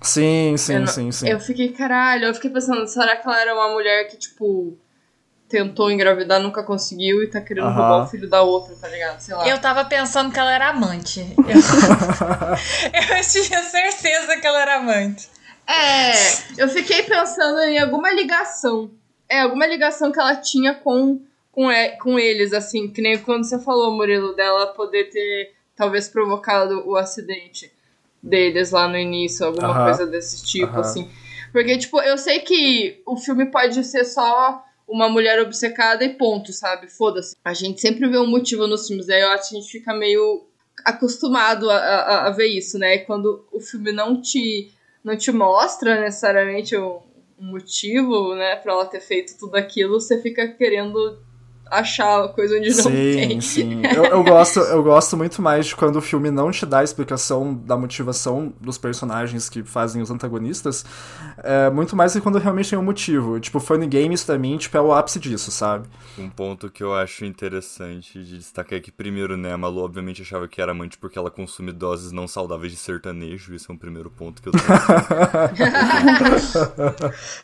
Sim, 0.00 0.56
sim, 0.56 0.78
não, 0.78 0.86
sim, 0.86 1.10
sim. 1.10 1.28
Eu 1.28 1.40
fiquei, 1.40 1.72
caralho, 1.72 2.26
eu 2.26 2.34
fiquei 2.34 2.50
pensando, 2.50 2.86
será 2.86 3.16
que 3.16 3.26
ela 3.26 3.40
era 3.40 3.54
uma 3.54 3.70
mulher 3.70 4.08
que, 4.08 4.16
tipo, 4.16 4.78
tentou 5.48 5.90
engravidar, 5.90 6.40
nunca 6.40 6.62
conseguiu 6.62 7.22
e 7.22 7.26
tá 7.26 7.40
querendo 7.40 7.66
uhum. 7.66 7.74
roubar 7.74 8.04
o 8.04 8.06
filho 8.06 8.28
da 8.28 8.42
outra, 8.42 8.76
tá 8.76 8.86
ligado? 8.86 9.18
Sei 9.20 9.34
lá. 9.34 9.48
Eu 9.48 9.58
tava 9.58 9.84
pensando 9.84 10.30
que 10.32 10.38
ela 10.38 10.52
era 10.52 10.68
amante. 10.68 11.20
Eu, 11.38 13.16
eu 13.16 13.22
tinha 13.24 13.62
certeza 13.62 14.36
que 14.36 14.46
ela 14.46 14.60
era 14.60 14.76
amante. 14.76 15.28
É, 15.66 16.12
eu 16.62 16.68
fiquei 16.68 17.02
pensando 17.02 17.60
em 17.60 17.78
alguma 17.78 18.10
ligação. 18.10 18.90
É, 19.28 19.42
alguma 19.42 19.66
ligação 19.66 20.10
que 20.10 20.18
ela 20.18 20.34
tinha 20.36 20.74
com, 20.74 21.20
com, 21.58 21.68
com 22.00 22.16
eles, 22.16 22.52
assim, 22.52 22.86
que 22.86 23.02
nem 23.02 23.18
quando 23.18 23.42
você 23.42 23.58
falou, 23.58 23.90
Murilo, 23.90 24.32
dela 24.36 24.68
poder 24.68 25.10
ter 25.10 25.54
talvez 25.74 26.08
provocado 26.08 26.88
o 26.88 26.94
acidente 26.94 27.72
deles 28.22 28.70
lá 28.70 28.86
no 28.86 28.96
início, 28.96 29.44
alguma 29.44 29.76
uhum. 29.76 29.84
coisa 29.86 30.06
desse 30.06 30.46
tipo, 30.46 30.74
uhum. 30.74 30.80
assim. 30.80 31.10
Porque, 31.50 31.76
tipo, 31.76 32.00
eu 32.00 32.16
sei 32.16 32.38
que 32.38 33.02
o 33.04 33.16
filme 33.16 33.46
pode 33.46 33.82
ser 33.82 34.04
só 34.04 34.64
uma 34.86 35.08
mulher 35.08 35.40
obcecada 35.40 36.04
e 36.04 36.10
ponto, 36.10 36.52
sabe? 36.52 36.86
Foda-se. 36.88 37.34
A 37.44 37.52
gente 37.52 37.80
sempre 37.80 38.08
vê 38.08 38.18
um 38.18 38.30
motivo 38.30 38.68
nos 38.68 38.86
filmes, 38.86 39.08
aí 39.08 39.20
eu 39.20 39.30
acho 39.30 39.50
que 39.50 39.56
a 39.56 39.60
gente 39.60 39.72
fica 39.72 39.92
meio 39.92 40.46
acostumado 40.84 41.68
a, 41.68 41.76
a, 41.76 42.26
a 42.28 42.30
ver 42.30 42.46
isso, 42.46 42.78
né? 42.78 42.94
E 42.94 42.98
quando 43.00 43.44
o 43.50 43.58
filme 43.58 43.90
não 43.90 44.22
te, 44.22 44.70
não 45.02 45.16
te 45.16 45.32
mostra 45.32 46.00
necessariamente 46.00 46.76
um, 46.76 47.00
um 47.36 47.46
motivo, 47.46 48.36
né, 48.36 48.54
pra 48.54 48.74
ela 48.74 48.86
ter 48.86 49.00
feito 49.00 49.36
tudo 49.36 49.56
aquilo, 49.56 50.00
você 50.00 50.22
fica 50.22 50.46
querendo 50.46 51.26
achar 51.70 52.28
coisa 52.28 52.56
onde 52.56 52.70
não 52.70 52.84
sim, 52.84 52.90
tem. 52.90 53.40
Sim, 53.40 53.82
eu, 53.94 54.04
eu, 54.04 54.24
gosto, 54.24 54.60
eu 54.60 54.82
gosto 54.82 55.16
muito 55.16 55.42
mais 55.42 55.66
de 55.66 55.76
quando 55.76 55.96
o 55.96 56.00
filme 56.00 56.30
não 56.30 56.50
te 56.50 56.64
dá 56.64 56.80
a 56.80 56.84
explicação 56.84 57.54
da 57.54 57.76
motivação 57.76 58.52
dos 58.60 58.78
personagens 58.78 59.48
que 59.48 59.62
fazem 59.62 60.00
os 60.00 60.10
antagonistas, 60.10 60.84
é, 61.38 61.70
muito 61.70 61.94
mais 61.94 62.12
do 62.12 62.16
que 62.16 62.22
quando 62.22 62.38
realmente 62.38 62.70
tem 62.70 62.78
um 62.78 62.82
motivo. 62.82 63.38
Tipo, 63.38 63.60
Funny 63.60 63.86
Games 63.86 64.24
pra 64.24 64.38
mim, 64.38 64.56
tipo, 64.56 64.76
é 64.76 64.80
o 64.80 64.92
ápice 64.92 65.18
disso, 65.18 65.50
sabe? 65.50 65.86
Um 66.18 66.30
ponto 66.30 66.70
que 66.70 66.82
eu 66.82 66.94
acho 66.94 67.24
interessante 67.24 68.22
de 68.22 68.38
destacar 68.38 68.78
é 68.78 68.80
que, 68.80 68.90
primeiro, 68.90 69.36
né, 69.36 69.52
a 69.52 69.58
Malu 69.58 69.82
obviamente 69.82 70.22
achava 70.22 70.48
que 70.48 70.60
era 70.60 70.72
amante 70.72 70.98
porque 70.98 71.18
ela 71.18 71.30
consome 71.30 71.72
doses 71.72 72.12
não 72.12 72.26
saudáveis 72.26 72.72
de 72.72 72.78
sertanejo, 72.78 73.54
esse 73.54 73.70
é 73.70 73.74
um 73.74 73.76
primeiro 73.76 74.10
ponto 74.10 74.42
que 74.42 74.48
eu 74.48 74.52
tenho. 74.52 74.64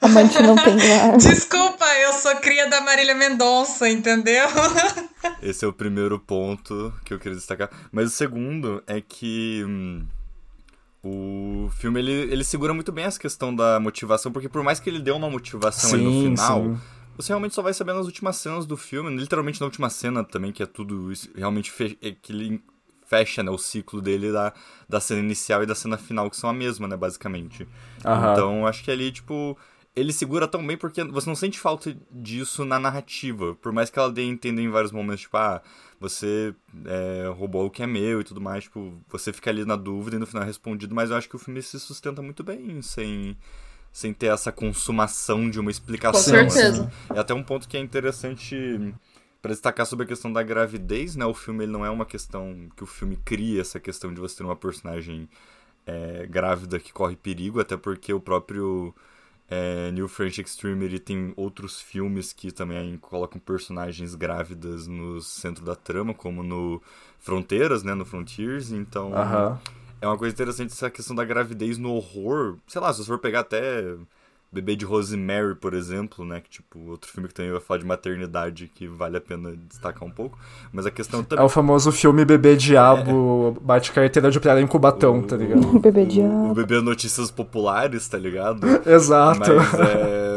amante 0.01 0.43
não 0.43 0.57
tem 0.57 0.77
lar. 0.77 1.17
Desculpa, 1.19 1.85
eu 2.03 2.13
sou 2.15 2.35
cria 2.37 2.69
da 2.69 2.81
Marília 2.81 3.15
Mendonça, 3.15 3.89
entendeu? 3.89 4.14
Entendeu? 4.15 4.47
Esse 5.43 5.65
é 5.65 5.69
o 5.69 5.73
primeiro 5.73 6.19
ponto 6.19 6.93
que 7.05 7.13
eu 7.15 7.19
queria 7.19 7.37
destacar. 7.37 7.71
Mas 7.93 8.09
o 8.09 8.11
segundo 8.11 8.83
é 8.87 9.01
que 9.01 9.63
hum, 9.67 10.07
o 11.03 11.69
filme 11.77 12.01
ele, 12.01 12.13
ele 12.13 12.45
segura 12.45 12.73
muito 12.73 12.91
bem 12.91 13.05
essa 13.05 13.19
questão 13.19 13.55
da 13.55 13.79
motivação, 13.79 14.33
porque 14.33 14.49
por 14.49 14.63
mais 14.63 14.81
que 14.81 14.89
ele 14.89 15.01
dê 15.01 15.11
uma 15.11 15.29
motivação 15.29 15.91
sim, 15.91 15.97
no 15.99 16.11
final, 16.11 16.63
sim. 16.63 16.81
você 17.17 17.29
realmente 17.29 17.55
só 17.55 17.63
vai 17.63 17.75
saber 17.75 17.93
nas 17.93 18.07
últimas 18.07 18.37
cenas 18.37 18.65
do 18.65 18.77
filme, 18.77 19.15
literalmente 19.17 19.61
na 19.61 19.67
última 19.67 19.91
cena 19.91 20.25
também, 20.25 20.51
que 20.51 20.63
é 20.63 20.67
tudo 20.67 21.13
realmente 21.37 21.71
fe 21.71 21.99
é 22.01 22.13
que 22.13 22.33
ele 22.33 22.63
fecha 23.07 23.43
né, 23.43 23.51
o 23.51 23.59
ciclo 23.59 24.01
dele 24.01 24.33
da, 24.33 24.53
da 24.89 24.99
cena 24.99 25.21
inicial 25.21 25.63
e 25.63 25.67
da 25.67 25.75
cena 25.75 25.99
final, 25.99 26.31
que 26.31 26.37
são 26.37 26.49
a 26.49 26.55
mesma, 26.55 26.89
né, 26.89 26.97
basicamente. 26.97 27.69
Aham. 28.05 28.33
Então 28.33 28.67
acho 28.67 28.83
que 28.83 28.91
ali, 28.91 29.13
tipo 29.13 29.59
ele 29.97 30.13
segura 30.13 30.49
tão 30.49 30.67
bem 30.67 30.77
porque 30.77 31.03
você 31.05 31.29
não 31.29 31.37
sente 31.37 31.59
falta 31.59 31.97
disso 32.11 32.65
na 32.65 32.79
narrativa. 32.79 33.55
Por 33.57 33.73
mais 33.73 33.91
que 33.91 33.99
ela 33.99 34.11
dê 34.11 34.23
a 34.23 34.25
entender 34.25 34.63
em 34.63 34.71
vários 34.71 34.91
momentos, 34.91 35.23
tipo, 35.23 35.37
ah, 35.37 35.63
você 36.01 36.55
é, 36.85 37.29
roubou 37.29 37.67
o 37.67 37.71
que 37.71 37.83
é 37.83 37.87
meu 37.87 38.21
e 38.21 38.25
tudo 38.25 38.41
mais, 38.41 38.65
tipo, 38.65 38.93
você 39.09 39.33
fica 39.33 39.51
ali 39.51 39.65
na 39.65 39.77
dúvida 39.77 40.17
e 40.17 40.19
no 40.19 40.27
final 40.27 40.43
é 40.43 40.47
respondido, 40.47 40.95
mas 40.95 41.11
eu 41.11 41.17
acho 41.17 41.29
que 41.29 41.37
o 41.37 41.39
filme 41.39 41.63
se 41.63 41.79
sustenta 41.79 42.21
muito 42.21 42.43
bem 42.43 42.83
sem, 42.83 43.37
sem 43.93 44.13
ter 44.13 44.27
essa 44.27 44.51
consumação 44.51 45.49
de 45.49 45.61
uma 45.61 45.71
explicação. 45.71 46.45
Com 46.45 46.51
certeza. 46.51 46.83
Assim. 46.83 47.15
É 47.15 47.21
até 47.21 47.33
um 47.33 47.43
ponto 47.45 47.69
que 47.69 47.77
é 47.77 47.81
interessante 47.81 48.93
para 49.41 49.53
destacar 49.53 49.87
sobre 49.87 50.07
a 50.07 50.09
questão 50.09 50.33
da 50.33 50.43
gravidez, 50.43 51.15
né? 51.15 51.25
O 51.25 51.35
filme 51.35 51.65
ele 51.65 51.73
não 51.73 51.87
é 51.87 51.91
uma 51.91 52.07
questão 52.07 52.69
que 52.75 52.83
o 52.83 52.87
filme 52.87 53.17
cria 53.25 53.61
essa 53.61 53.79
questão 53.79 54.13
de 54.13 54.21
você 54.21 54.39
ter 54.39 54.43
uma 54.45 54.57
personagem 54.57 55.29
é, 55.87 56.27
grávida 56.27 56.81
que 56.81 56.93
corre 56.93 57.15
perigo, 57.15 57.61
até 57.61 57.77
porque 57.77 58.13
o 58.13 58.21
próprio 58.21 58.95
é, 59.49 59.91
New 59.91 60.09
French 60.09 60.41
Extreme 60.41 60.85
ele 60.85 60.99
tem 60.99 61.33
outros 61.37 61.81
filmes 61.81 62.33
que 62.33 62.51
também 62.51 62.97
colocam 62.97 63.39
personagens 63.39 64.15
grávidas 64.15 64.87
no 64.87 65.21
centro 65.21 65.65
da 65.65 65.77
trama, 65.77 66.15
como 66.15 66.43
no 66.43 66.81
Fronteiras, 67.19 67.83
né, 67.83 67.95
no 67.95 68.05
Frontiers, 68.05 68.71
então 68.73 69.11
uh 69.11 69.15
-huh. 69.15 69.59
é 70.01 70.07
uma 70.07 70.17
coisa 70.17 70.35
interessante 70.35 70.73
essa 70.73 70.91
questão 70.91 71.15
da 71.15 71.25
gravidez 71.25 71.77
no 71.79 71.93
horror, 71.93 72.59
sei 72.67 72.81
lá, 72.81 72.93
se 72.93 73.01
você 73.01 73.07
for 73.07 73.19
pegar 73.19 73.41
até 73.41 73.97
Bebê 74.55 74.77
de 74.77 74.85
Rosemary, 74.85 75.57
por 75.57 75.75
exemplo, 75.75 76.25
né? 76.25 76.41
Que, 76.41 76.49
tipo, 76.49 76.79
outro 76.89 77.11
filme 77.11 77.29
que 77.29 77.35
também 77.35 77.51
vai 77.51 77.61
falar 77.61 77.81
de 77.81 77.87
maternidade 77.87 78.71
que 78.73 78.87
vale 78.87 79.17
a 79.17 79.21
pena 79.21 79.57
destacar 79.69 80.05
um 80.05 80.11
pouco. 80.11 80.39
Mas 80.73 80.87
a 80.87 80.91
questão 80.91 81.25
também... 81.25 81.43
É 81.43 81.47
o 81.47 81.49
famoso 81.49 81.91
filme 81.91 82.25
Bebê 82.25 82.55
Diabo, 82.55 83.57
é. 83.57 83.65
bate 83.65 83.91
carteira 83.91 84.31
de 84.31 84.39
piada 84.39 84.61
em 84.61 84.67
Cubatão, 84.67 85.19
o, 85.19 85.23
tá 85.25 85.37
ligado? 85.37 85.77
O, 85.77 85.81
Bebê 85.81 86.07
Diabo. 86.07 86.53
O 86.53 86.55
Bebê 86.55 86.81
Notícias 86.81 87.33
Populares, 87.33 88.07
tá 88.07 88.17
ligado? 88.17 88.65
Exato. 88.87 89.41
Mas 89.41 89.75
é... 89.75 90.35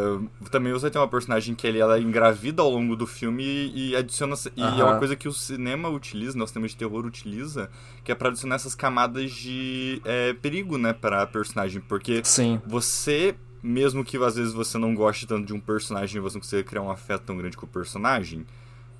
Também 0.50 0.74
você 0.74 0.90
tem 0.90 1.00
uma 1.00 1.08
personagem 1.08 1.54
que 1.54 1.68
ele, 1.68 1.78
ela 1.78 1.98
é 1.98 2.02
engravida 2.02 2.62
ao 2.62 2.72
longo 2.72 2.96
do 2.96 3.06
filme 3.06 3.44
e, 3.44 3.92
e 3.92 3.96
adiciona... 3.96 4.34
E 4.56 4.62
-huh. 4.62 4.80
é 4.80 4.84
uma 4.84 4.98
coisa 4.98 5.16
que 5.16 5.28
o 5.28 5.34
cinema 5.34 5.90
utiliza, 5.90 6.38
né? 6.38 6.44
O 6.44 6.48
cinema 6.48 6.68
de 6.68 6.76
terror 6.76 7.06
utiliza, 7.06 7.70
que 8.04 8.12
é 8.12 8.16
pra 8.16 8.30
adicionar 8.30 8.56
essas 8.56 8.74
camadas 8.74 9.32
de 9.32 10.02
é, 10.06 10.34
perigo, 10.34 10.78
né? 10.78 10.94
Pra 10.94 11.28
personagem. 11.28 11.82
Porque 11.82 12.22
Sim. 12.24 12.62
você 12.66 13.36
mesmo 13.68 14.04
que 14.04 14.18
às 14.18 14.36
vezes 14.36 14.54
você 14.54 14.78
não 14.78 14.96
goste 14.96 15.28
tanto 15.28 15.46
de 15.46 15.54
um 15.54 15.60
personagem 15.60 16.18
e 16.18 16.20
você 16.22 16.36
não 16.36 16.42
consiga 16.42 16.64
criar 16.64 16.82
um 16.82 16.90
afeto 16.90 17.24
tão 17.24 17.38
grande 17.38 17.58
com 17.58 17.66
o 17.66 17.70
personagem, 17.70 18.46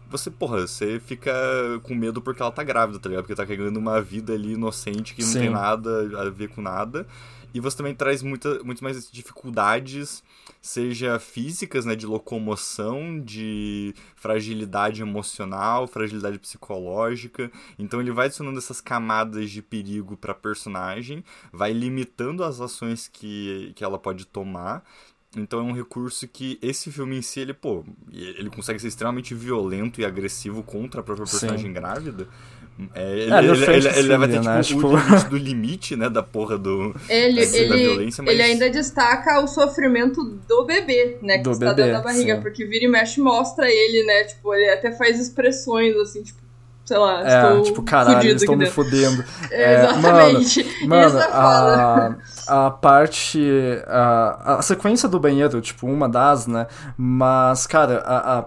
você, 0.10 0.32
porra, 0.32 0.66
você 0.66 1.00
fica 1.00 1.34
com 1.84 1.94
medo 1.94 2.22
porque 2.22 2.42
ela 2.42 2.52
tá 2.52 2.64
grávida, 2.64 3.00
tá 3.00 3.10
ligado? 3.10 3.24
Porque 3.24 3.36
tá 3.36 3.46
carregando 3.46 3.80
uma 3.80 4.02
vida 4.02 4.34
ali 4.34 4.54
inocente 4.54 5.14
que 5.14 5.22
não 5.22 5.30
Sim. 5.30 5.40
tem 5.40 5.50
nada 5.50 6.22
a 6.22 6.30
ver 6.30 6.50
com 6.50 6.62
nada. 6.62 7.06
E 7.54 7.60
você 7.60 7.78
também 7.78 7.96
traz 7.96 8.22
muita, 8.22 8.64
muito 8.64 8.84
mais 8.84 9.10
dificuldades, 9.12 10.24
seja 10.68 11.18
físicas, 11.18 11.86
né, 11.86 11.96
de 11.96 12.06
locomoção, 12.06 13.22
de 13.22 13.96
fragilidade 14.16 15.02
emocional, 15.02 15.88
fragilidade 15.88 16.38
psicológica. 16.38 17.50
Então 17.80 18.02
ele 18.02 18.12
vai 18.12 18.26
adicionando 18.26 18.60
essas 18.60 18.82
camadas 18.82 19.50
de 19.50 19.62
perigo 19.62 20.18
para 20.18 20.34
personagem, 20.34 21.24
vai 21.54 21.72
limitando 21.72 22.44
as 22.44 22.60
ações 22.60 23.08
que, 23.08 23.72
que 23.76 23.84
ela 23.84 23.98
pode 23.98 24.26
tomar. 24.26 24.84
Então 25.36 25.60
é 25.60 25.64
um 25.64 25.74
recurso 25.74 26.28
que 26.28 26.58
esse 26.62 26.92
filme 26.92 27.18
em 27.18 27.22
si, 27.22 27.40
ele, 27.40 27.54
pô, 27.54 27.86
ele 28.12 28.50
consegue 28.50 28.80
ser 28.80 28.88
extremamente 28.88 29.34
violento 29.34 30.02
e 30.02 30.06
agressivo 30.06 30.64
contra 30.64 31.02
a 31.02 31.04
própria 31.04 31.26
personagem 31.26 31.68
Sim. 31.68 31.74
grávida. 31.74 32.28
É, 32.94 33.12
ele, 33.12 33.34
é, 33.34 33.40
ele, 33.40 33.66
ele, 33.66 33.88
ele, 33.88 34.02
leva 34.08 34.26
até 34.26 34.40
né? 34.40 34.62
tipo, 34.62 34.82
tipo... 34.82 34.88
o 34.90 34.98
limite 34.98 35.26
do 35.30 35.38
limite, 35.38 35.96
né? 35.96 36.10
Da 36.10 36.22
porra 36.22 36.58
do. 36.60 36.96
Ele, 37.10 37.42
ele, 37.42 37.70
da 37.70 37.76
violência, 37.76 38.24
mas... 38.24 38.34
ele 38.34 38.44
ainda 38.44 38.70
destaca 38.70 39.40
o 39.42 39.48
sofrimento 39.48 40.24
do 40.24 40.64
bebê, 40.64 41.18
né? 41.22 41.38
Que 41.38 41.44
do 41.44 41.52
está 41.52 41.74
bebê, 41.74 41.84
dentro 41.84 41.98
da 41.98 42.04
barriga. 42.04 42.36
Sim. 42.36 42.42
Porque 42.42 42.66
vira 42.66 42.86
e 42.86 42.88
mexe 42.88 43.20
mostra 43.20 43.68
ele, 43.68 44.06
né? 44.06 44.26
Tipo, 44.26 44.54
ele 44.54 44.70
até 44.70 44.92
faz 44.92 45.20
expressões 45.20 45.96
assim, 45.96 46.22
tipo, 46.22 46.40
sei 46.86 46.98
lá, 46.98 47.28
É, 47.28 47.48
estou 47.48 47.62
tipo, 47.64 47.84
caralho, 47.84 48.30
estão 48.30 48.56
me 48.56 48.66
dentro. 48.66 48.76
fodendo. 48.76 49.26
É, 49.50 49.58
É, 49.74 49.84
exatamente. 49.84 50.86
Mano, 50.86 51.08
Isso 51.08 51.18
é 51.18 51.24
foda. 51.24 52.18
a, 52.48 52.68
a 52.68 52.72
parte. 52.72 53.42
A, 53.88 54.58
a 54.60 54.62
sequência 54.62 55.10
do 55.10 55.20
banheiro, 55.20 55.60
tipo, 55.62 55.88
uma 55.88 56.08
das, 56.08 56.46
né? 56.46 56.68
Mas, 56.96 57.66
cara, 57.66 58.04
a. 58.06 58.40
a 58.40 58.46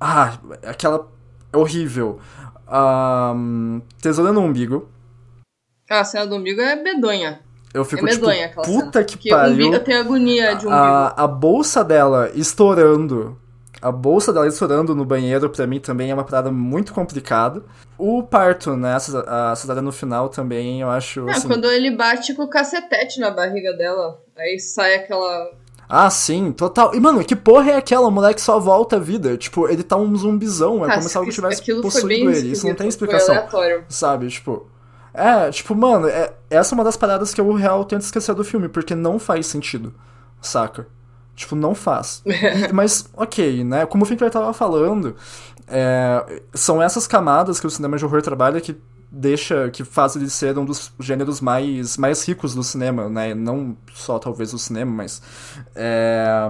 ah, 0.00 0.38
aquela. 0.66 1.08
É 1.52 1.56
horrível. 1.56 2.20
A. 2.68 3.34
tesoura 4.00 4.32
no 4.32 4.40
umbigo. 4.42 4.88
Ah, 5.90 6.00
a 6.00 6.04
cena 6.04 6.26
do 6.26 6.36
umbigo 6.36 6.60
é 6.60 6.76
medonha. 6.76 7.40
Eu 7.72 7.82
É 7.82 7.84
fico 7.84 8.06
tipo, 8.06 8.20
medonha 8.26 8.46
aquela 8.46 8.64
cena. 8.64 8.84
puta 8.84 9.04
que 9.04 9.16
Porque 9.16 9.30
pariu. 9.30 9.54
umbigo, 9.54 9.74
eu 9.74 9.84
tenho 9.84 10.00
agonia 10.00 10.48
de 10.54 10.66
umbigo. 10.66 10.70
A, 10.72 11.08
a 11.24 11.26
bolsa 11.26 11.82
dela 11.84 12.30
estourando. 12.34 13.38
A 13.80 13.92
bolsa 13.92 14.32
dela 14.32 14.48
estourando 14.48 14.92
no 14.94 15.04
banheiro, 15.04 15.48
pra 15.48 15.66
mim, 15.66 15.78
também 15.78 16.10
é 16.10 16.14
uma 16.14 16.24
parada 16.24 16.50
muito 16.50 16.92
complicada. 16.92 17.62
O 17.96 18.22
parto, 18.24 18.76
né? 18.76 18.96
A 19.26 19.54
cesárea 19.54 19.80
no 19.80 19.92
final 19.92 20.28
também, 20.28 20.80
eu 20.80 20.90
acho. 20.90 21.26
Ah, 21.28 21.32
assim, 21.32 21.46
quando 21.46 21.70
ele 21.70 21.92
bate 21.92 22.34
com 22.34 22.42
o 22.42 22.48
cacetete 22.50 23.20
na 23.20 23.30
barriga 23.30 23.72
dela, 23.74 24.20
aí 24.36 24.58
sai 24.58 24.94
aquela. 24.96 25.52
Ah, 25.88 26.10
sim, 26.10 26.52
total. 26.52 26.94
E, 26.94 27.00
mano, 27.00 27.24
que 27.24 27.34
porra 27.34 27.70
é 27.70 27.76
aquela? 27.76 28.08
O 28.08 28.10
moleque 28.10 28.40
só 28.40 28.58
volta 28.60 28.96
à 28.96 28.98
vida. 28.98 29.36
Tipo, 29.38 29.68
ele 29.68 29.82
tá 29.82 29.96
um 29.96 30.14
zumbizão. 30.16 30.84
É 30.84 30.90
Ah, 30.90 30.94
como 30.96 31.08
se 31.08 31.16
algo 31.16 31.30
tivesse 31.30 31.62
aquilo 31.62 31.80
foi 31.82 31.90
possuído 31.90 32.30
ele. 32.30 32.52
Isso 32.52 32.66
não 32.66 32.74
tem 32.74 32.88
explicação. 32.88 33.34
Sabe? 33.88 34.28
Tipo. 34.28 34.66
É, 35.14 35.50
tipo, 35.50 35.74
mano, 35.74 36.06
é, 36.06 36.32
essa 36.50 36.74
é 36.74 36.76
uma 36.76 36.84
das 36.84 36.96
paradas 36.96 37.32
que 37.32 37.40
eu 37.40 37.52
real 37.54 37.84
tento 37.84 38.02
esquecer 38.02 38.34
do 38.34 38.44
filme, 38.44 38.68
porque 38.68 38.94
não 38.94 39.18
faz 39.18 39.46
sentido. 39.46 39.94
Saca? 40.40 40.86
Tipo, 41.34 41.56
não 41.56 41.74
faz. 41.74 42.22
E- 42.26 42.72
mas, 42.72 43.08
ok, 43.16 43.64
né? 43.64 43.86
Como 43.86 44.04
o 44.04 44.06
Finker 44.06 44.30
tava 44.30 44.52
falando, 44.52 45.16
é, 45.66 46.42
são 46.52 46.82
essas 46.82 47.06
camadas 47.06 47.58
que 47.58 47.66
o 47.66 47.70
cinema 47.70 47.96
de 47.96 48.04
horror 48.04 48.20
trabalha 48.22 48.60
que 48.60 48.76
deixa, 49.10 49.70
que 49.70 49.84
faz 49.84 50.16
ele 50.16 50.28
ser 50.28 50.56
um 50.58 50.64
dos 50.64 50.92
gêneros 51.00 51.40
mais, 51.40 51.96
mais 51.96 52.26
ricos 52.26 52.54
do 52.54 52.62
cinema, 52.62 53.08
né? 53.08 53.34
Não 53.34 53.76
só 53.94 54.18
talvez 54.18 54.52
do 54.52 54.58
cinema, 54.58 54.90
mas. 54.90 55.22
É, 55.74 56.48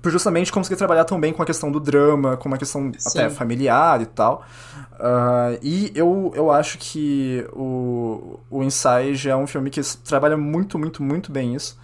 por 0.00 0.12
justamente 0.12 0.52
conseguir 0.52 0.76
trabalhar 0.76 1.04
tão 1.04 1.18
bem 1.18 1.32
com 1.32 1.42
a 1.42 1.46
questão 1.46 1.70
do 1.70 1.80
drama, 1.80 2.36
com 2.36 2.48
uma 2.48 2.58
questão 2.58 2.92
até 3.06 3.28
Sim. 3.28 3.34
familiar 3.34 4.00
e 4.00 4.06
tal. 4.06 4.44
Ah, 5.00 5.58
e 5.62 5.90
eu, 5.94 6.30
eu 6.34 6.50
acho 6.50 6.78
que 6.78 7.46
o, 7.52 8.38
o 8.50 8.62
Inside 8.62 9.30
é 9.30 9.36
um 9.36 9.46
filme 9.46 9.70
que 9.70 9.80
trabalha 10.04 10.36
muito, 10.36 10.78
muito, 10.78 11.02
muito 11.02 11.32
bem 11.32 11.54
isso. 11.54 11.78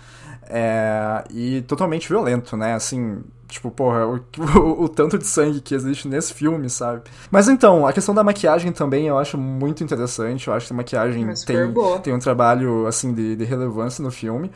É, 0.49 1.25
e 1.31 1.62
totalmente 1.62 2.09
violento, 2.09 2.57
né? 2.57 2.75
Assim, 2.75 3.23
tipo, 3.49 3.71
porra, 3.71 4.07
o, 4.07 4.21
o, 4.59 4.85
o 4.85 4.88
tanto 4.88 5.19
de 5.19 5.26
sangue 5.26 5.61
que 5.61 5.75
existe 5.75 6.09
nesse 6.09 6.35
filme, 6.35 6.69
sabe? 6.69 7.03
Mas 7.31 7.49
então, 7.49 7.87
a 7.87 7.93
questão 7.93 8.15
da 8.15 8.25
maquiagem 8.25 8.73
também 8.73 9.07
eu 9.07 9.19
acho 9.19 9.38
muito 9.38 9.83
interessante. 9.83 10.49
Eu 10.49 10.55
acho 10.55 10.67
que 10.67 10.73
a 10.73 10.76
maquiagem 10.76 11.26
tem, 11.47 11.67
boa. 11.71 11.99
tem 11.99 12.15
um 12.15 12.19
trabalho, 12.19 12.87
assim, 12.87 13.12
de, 13.12 13.37
de 13.37 13.45
relevância 13.45 14.03
no 14.03 14.11
filme. 14.11 14.50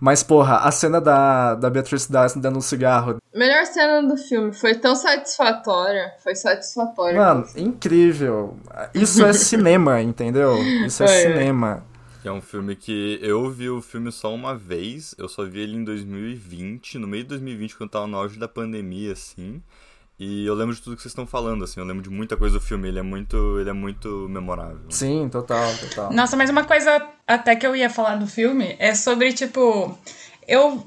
Mas, 0.00 0.22
porra, 0.22 0.58
a 0.58 0.70
cena 0.70 1.00
da, 1.00 1.54
da 1.54 1.70
Beatrice 1.70 2.10
Darcy 2.12 2.38
dando 2.38 2.58
um 2.58 2.60
cigarro. 2.60 3.16
Melhor 3.34 3.64
cena 3.64 4.06
do 4.06 4.16
filme. 4.16 4.52
Foi 4.52 4.74
tão 4.74 4.94
satisfatória. 4.94 6.12
Foi 6.22 6.34
satisfatória. 6.34 7.18
Mano, 7.18 7.46
incrível. 7.56 8.56
Isso 8.94 9.24
é 9.24 9.32
cinema, 9.32 10.02
entendeu? 10.02 10.58
Isso 10.84 11.02
é, 11.02 11.06
É, 11.06 11.10
é. 11.10 11.22
cinema. 11.22 11.82
Que 12.28 12.30
é 12.30 12.34
um 12.34 12.42
filme 12.42 12.76
que 12.76 13.18
eu 13.22 13.50
vi 13.50 13.70
o 13.70 13.80
filme 13.80 14.12
só 14.12 14.34
uma 14.34 14.54
vez, 14.54 15.14
eu 15.16 15.30
só 15.30 15.46
vi 15.46 15.60
ele 15.60 15.78
em 15.78 15.82
2020, 15.82 16.98
no 16.98 17.08
meio 17.08 17.22
de 17.22 17.30
2020, 17.30 17.74
quando 17.74 17.88
tava 17.88 18.06
no 18.06 18.18
auge 18.18 18.38
da 18.38 18.46
pandemia, 18.46 19.12
assim. 19.12 19.62
E 20.18 20.44
eu 20.44 20.54
lembro 20.54 20.74
de 20.74 20.82
tudo 20.82 20.94
que 20.94 21.00
vocês 21.00 21.10
estão 21.10 21.26
falando, 21.26 21.64
assim, 21.64 21.80
eu 21.80 21.86
lembro 21.86 22.02
de 22.02 22.10
muita 22.10 22.36
coisa 22.36 22.58
do 22.58 22.60
filme, 22.60 22.86
ele 22.86 22.98
é 22.98 23.02
muito, 23.02 23.58
ele 23.58 23.70
é 23.70 23.72
muito 23.72 24.28
memorável. 24.28 24.90
Sim, 24.90 25.30
total, 25.30 25.74
total. 25.78 26.12
Nossa, 26.12 26.36
mas 26.36 26.50
uma 26.50 26.64
coisa 26.64 27.02
até 27.26 27.56
que 27.56 27.66
eu 27.66 27.74
ia 27.74 27.88
falar 27.88 28.16
do 28.16 28.26
filme 28.26 28.76
é 28.78 28.94
sobre, 28.94 29.32
tipo, 29.32 29.98
eu 30.46 30.86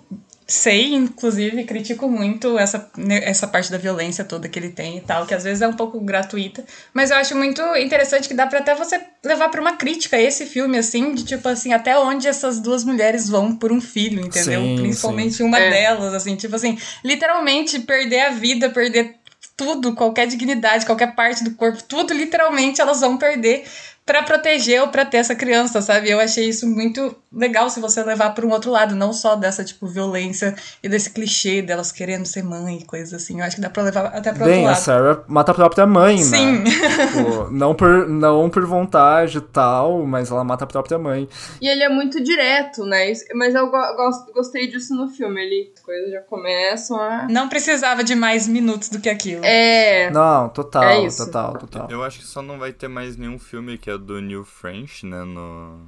sei, 0.51 0.93
inclusive, 0.93 1.63
critico 1.63 2.09
muito 2.09 2.57
essa, 2.59 2.89
né, 2.97 3.21
essa 3.23 3.47
parte 3.47 3.71
da 3.71 3.77
violência 3.77 4.23
toda 4.25 4.49
que 4.49 4.59
ele 4.59 4.69
tem 4.69 4.97
e 4.97 5.01
tal, 5.01 5.25
que 5.25 5.33
às 5.33 5.43
vezes 5.43 5.61
é 5.61 5.67
um 5.67 5.73
pouco 5.73 5.99
gratuita, 6.01 6.63
mas 6.93 7.09
eu 7.11 7.17
acho 7.17 7.35
muito 7.35 7.61
interessante 7.77 8.27
que 8.27 8.33
dá 8.33 8.45
pra 8.47 8.59
até 8.59 8.75
você 8.75 8.99
levar 9.23 9.49
pra 9.49 9.61
uma 9.61 9.77
crítica 9.77 10.19
esse 10.19 10.45
filme, 10.45 10.77
assim, 10.77 11.13
de 11.13 11.23
tipo 11.23 11.47
assim, 11.47 11.73
até 11.73 11.97
onde 11.97 12.27
essas 12.27 12.59
duas 12.59 12.83
mulheres 12.83 13.29
vão 13.29 13.55
por 13.55 13.71
um 13.71 13.79
filho, 13.79 14.19
entendeu? 14.25 14.61
Sim, 14.61 14.75
Principalmente 14.77 15.41
uma 15.43 15.57
É. 15.59 15.69
delas, 15.69 16.13
assim, 16.13 16.35
tipo 16.35 16.55
assim, 16.55 16.77
literalmente 17.03 17.79
perder 17.79 18.21
a 18.21 18.29
vida, 18.31 18.69
perder 18.69 19.15
tudo, 19.55 19.93
qualquer 19.93 20.25
dignidade, 20.27 20.85
qualquer 20.85 21.13
parte 21.13 21.43
do 21.43 21.51
corpo, 21.51 21.83
tudo 21.83 22.13
literalmente 22.13 22.81
elas 22.81 23.01
vão 23.01 23.15
perder 23.17 23.63
pra 24.11 24.23
proteger 24.23 24.81
ou 24.81 24.89
pra 24.89 25.05
ter 25.05 25.17
essa 25.17 25.33
criança, 25.35 25.81
sabe? 25.81 26.09
Eu 26.09 26.19
achei 26.19 26.49
isso 26.49 26.67
muito 26.67 27.15
legal 27.31 27.69
se 27.69 27.79
você 27.79 28.03
levar 28.03 28.31
pra 28.31 28.45
um 28.45 28.49
outro 28.51 28.69
lado, 28.69 28.93
não 28.93 29.13
só 29.13 29.35
dessa 29.37 29.63
tipo 29.63 29.87
violência 29.87 30.53
e 30.83 30.89
desse 30.89 31.09
clichê 31.11 31.61
delas 31.61 31.91
querendo 31.91 32.25
ser 32.25 32.43
mãe 32.43 32.79
e 32.79 32.85
coisas 32.85 33.13
assim. 33.13 33.39
Eu 33.39 33.45
acho 33.45 33.55
que 33.55 33.61
dá 33.61 33.69
pra 33.69 33.83
levar 33.83 34.05
até 34.07 34.33
pra 34.33 34.45
Bem, 34.45 34.55
outro 34.57 34.67
a 34.67 34.71
lado. 34.71 34.81
Sarah 34.81 35.23
mata 35.27 35.51
a 35.51 35.55
própria 35.55 35.85
mãe, 35.85 36.17
Sim. 36.17 36.59
né? 36.59 36.63
Tipo, 36.71 37.49
não 37.51 37.73
por, 37.73 38.07
não 38.09 38.49
por 38.49 38.65
vontade 38.65 39.37
e 39.37 39.41
tal, 39.41 40.05
mas 40.05 40.29
ela 40.29 40.43
mata 40.43 40.65
a 40.65 40.67
própria 40.67 40.97
mãe. 40.97 41.29
E 41.61 41.67
ele 41.69 41.83
é 41.83 41.89
muito 41.89 42.21
direto, 42.21 42.83
né? 42.85 43.13
Mas 43.33 43.55
eu 43.55 43.69
go- 43.71 43.95
gosto- 43.95 44.33
gostei 44.33 44.67
disso 44.67 44.93
no 44.93 45.07
filme. 45.07 45.41
Ele, 45.41 45.71
as 45.73 45.81
coisas 45.81 46.11
já 46.11 46.21
começam 46.21 46.99
a. 46.99 47.27
Não 47.29 47.47
precisava 47.47 48.03
de 48.03 48.13
mais 48.15 48.47
minutos 48.47 48.89
do 48.89 48.99
que 48.99 49.09
aquilo. 49.09 49.45
É. 49.45 50.09
Não, 50.11 50.49
total, 50.49 50.83
É 50.83 51.05
isso. 51.05 51.25
total, 51.25 51.57
total. 51.57 51.87
Eu 51.89 52.03
acho 52.03 52.19
que 52.19 52.25
só 52.25 52.41
não 52.41 52.59
vai 52.59 52.73
ter 52.73 52.87
mais 52.89 53.15
nenhum 53.15 53.39
filme 53.39 53.77
que 53.77 53.89
é 53.89 53.97
do 54.01 54.19
New 54.19 54.43
French, 54.43 55.05
né, 55.05 55.23
no, 55.23 55.85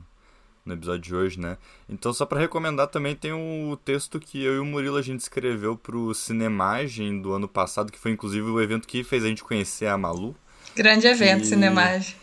no 0.65 0.73
episódio 0.73 1.01
de 1.01 1.15
hoje, 1.15 1.39
né? 1.39 1.57
Então, 1.89 2.13
só 2.13 2.25
pra 2.25 2.39
recomendar 2.39 2.87
também 2.87 3.15
tem 3.15 3.33
o 3.33 3.77
texto 3.83 4.19
que 4.19 4.43
eu 4.43 4.55
e 4.55 4.59
o 4.59 4.65
Murilo 4.65 4.97
a 4.97 5.01
gente 5.01 5.19
escreveu 5.19 5.75
pro 5.75 6.13
Cinemagem 6.13 7.21
do 7.21 7.33
ano 7.33 7.47
passado, 7.47 7.91
que 7.91 7.99
foi 7.99 8.11
inclusive 8.11 8.47
o 8.49 8.61
evento 8.61 8.87
que 8.87 9.03
fez 9.03 9.23
a 9.23 9.27
gente 9.27 9.43
conhecer 9.43 9.87
a 9.87 9.97
Malu. 9.97 10.35
Grande 10.75 11.07
evento, 11.07 11.43
E- 11.43 11.47
Cinemagem. 11.47 12.15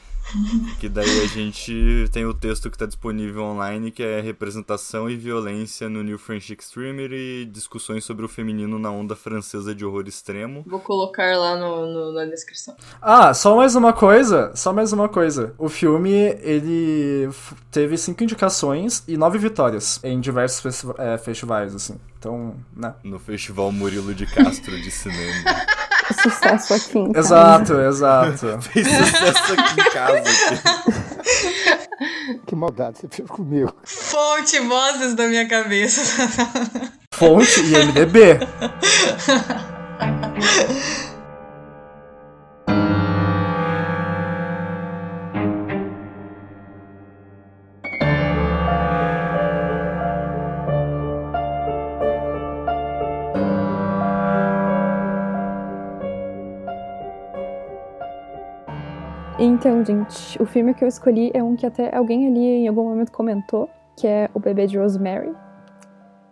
Que 0.79 0.89
daí 0.89 1.23
a 1.23 1.27
gente 1.27 2.09
tem 2.13 2.25
o 2.25 2.33
texto 2.33 2.71
que 2.71 2.79
tá 2.79 2.87
disponível 2.87 3.43
online, 3.43 3.91
que 3.91 4.03
é 4.03 4.21
representação 4.21 5.11
e 5.11 5.17
violência 5.17 5.89
no 5.89 6.03
New 6.03 6.19
French 6.19 6.53
Extreme 6.53 7.09
e 7.11 7.45
discussões 7.47 8.05
sobre 8.05 8.25
o 8.25 8.29
feminino 8.29 8.79
na 8.79 8.91
onda 8.91 9.17
francesa 9.17 9.75
de 9.75 9.85
horror 9.85 10.05
extremo. 10.07 10.63
Vou 10.67 10.81
colocar 10.81 11.37
lá 11.37 11.57
no, 11.57 11.87
no- 11.87 12.13
na 12.13 12.25
descrição. 12.27 12.77
Ah, 13.03 13.35
só 13.35 13.57
mais 13.57 13.75
uma 13.75 13.93
coisa, 13.93 14.53
só 14.55 14.73
mais 14.73 14.93
uma 14.93 15.09
coisa. 15.09 15.55
O 15.59 15.69
filme, 15.69 16.11
ele 16.43 17.29
teve 17.71 17.97
cinco 17.99 18.23
indicações 18.23 19.03
e 19.09 19.17
nove 19.17 19.39
vitórias 19.39 19.99
em 20.05 20.21
diversos 20.21 20.61
festi- 20.61 20.87
é, 20.99 21.19
festivais, 21.19 21.75
assim. 21.75 21.99
Então, 22.19 22.55
né? 22.77 22.95
No 23.03 23.19
Festival 23.19 23.73
Murilo 23.73 24.15
de 24.15 24.27
Castro 24.27 24.77
de 24.81 24.91
Cinema. 24.91 25.51
Sucesso 26.13 26.75
aqui 26.75 26.99
em 26.99 27.13
casa. 27.13 27.27
Exato, 27.27 27.81
exato. 27.81 28.59
Fez 28.63 28.87
sucesso 28.87 29.53
aqui 29.53 29.81
em 29.81 29.91
casa. 29.91 30.19
aqui. 30.19 30.31
Que 32.47 32.55
maldade 32.57 32.99
você 32.99 33.09
fez 33.09 33.29
comigo. 33.29 33.73
Fonte, 33.85 34.59
vozes 34.61 35.15
da 35.15 35.29
minha 35.29 35.47
cabeça. 35.47 36.01
Fonte 37.13 37.61
e 37.61 37.77
MDB. 37.87 38.39
Então, 59.61 59.85
gente, 59.85 60.43
o 60.43 60.47
filme 60.47 60.73
que 60.73 60.83
eu 60.83 60.89
escolhi 60.89 61.31
é 61.35 61.43
um 61.45 61.55
que 61.55 61.67
até 61.67 61.95
alguém 61.95 62.27
ali 62.27 62.41
em 62.41 62.67
algum 62.67 62.83
momento 62.83 63.13
comentou, 63.13 63.69
que 63.95 64.07
é 64.07 64.31
O 64.33 64.41
Bebê 64.41 64.67
de 64.67 64.79
Rosemary, 64.79 65.35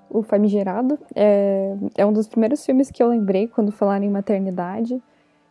o 0.09 0.23
famigerado. 0.23 0.99
É, 1.15 1.77
é 1.99 2.07
um 2.07 2.13
dos 2.13 2.27
primeiros 2.27 2.65
filmes 2.65 2.91
que 2.91 3.03
eu 3.03 3.09
lembrei 3.09 3.47
quando 3.47 3.71
falaram 3.71 4.07
em 4.07 4.09
maternidade. 4.09 4.99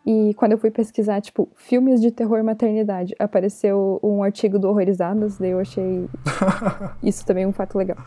E 0.03 0.33
quando 0.37 0.53
eu 0.53 0.57
fui 0.57 0.71
pesquisar, 0.71 1.21
tipo, 1.21 1.47
filmes 1.55 2.01
de 2.01 2.09
terror 2.09 2.43
maternidade, 2.43 3.13
apareceu 3.19 3.99
um 4.01 4.23
artigo 4.23 4.57
do 4.57 4.67
Horrorizadas, 4.69 5.37
daí 5.37 5.51
eu 5.51 5.59
achei 5.59 6.09
isso 7.03 7.23
também 7.27 7.45
um 7.45 7.53
fato 7.53 7.77
legal. 7.77 7.97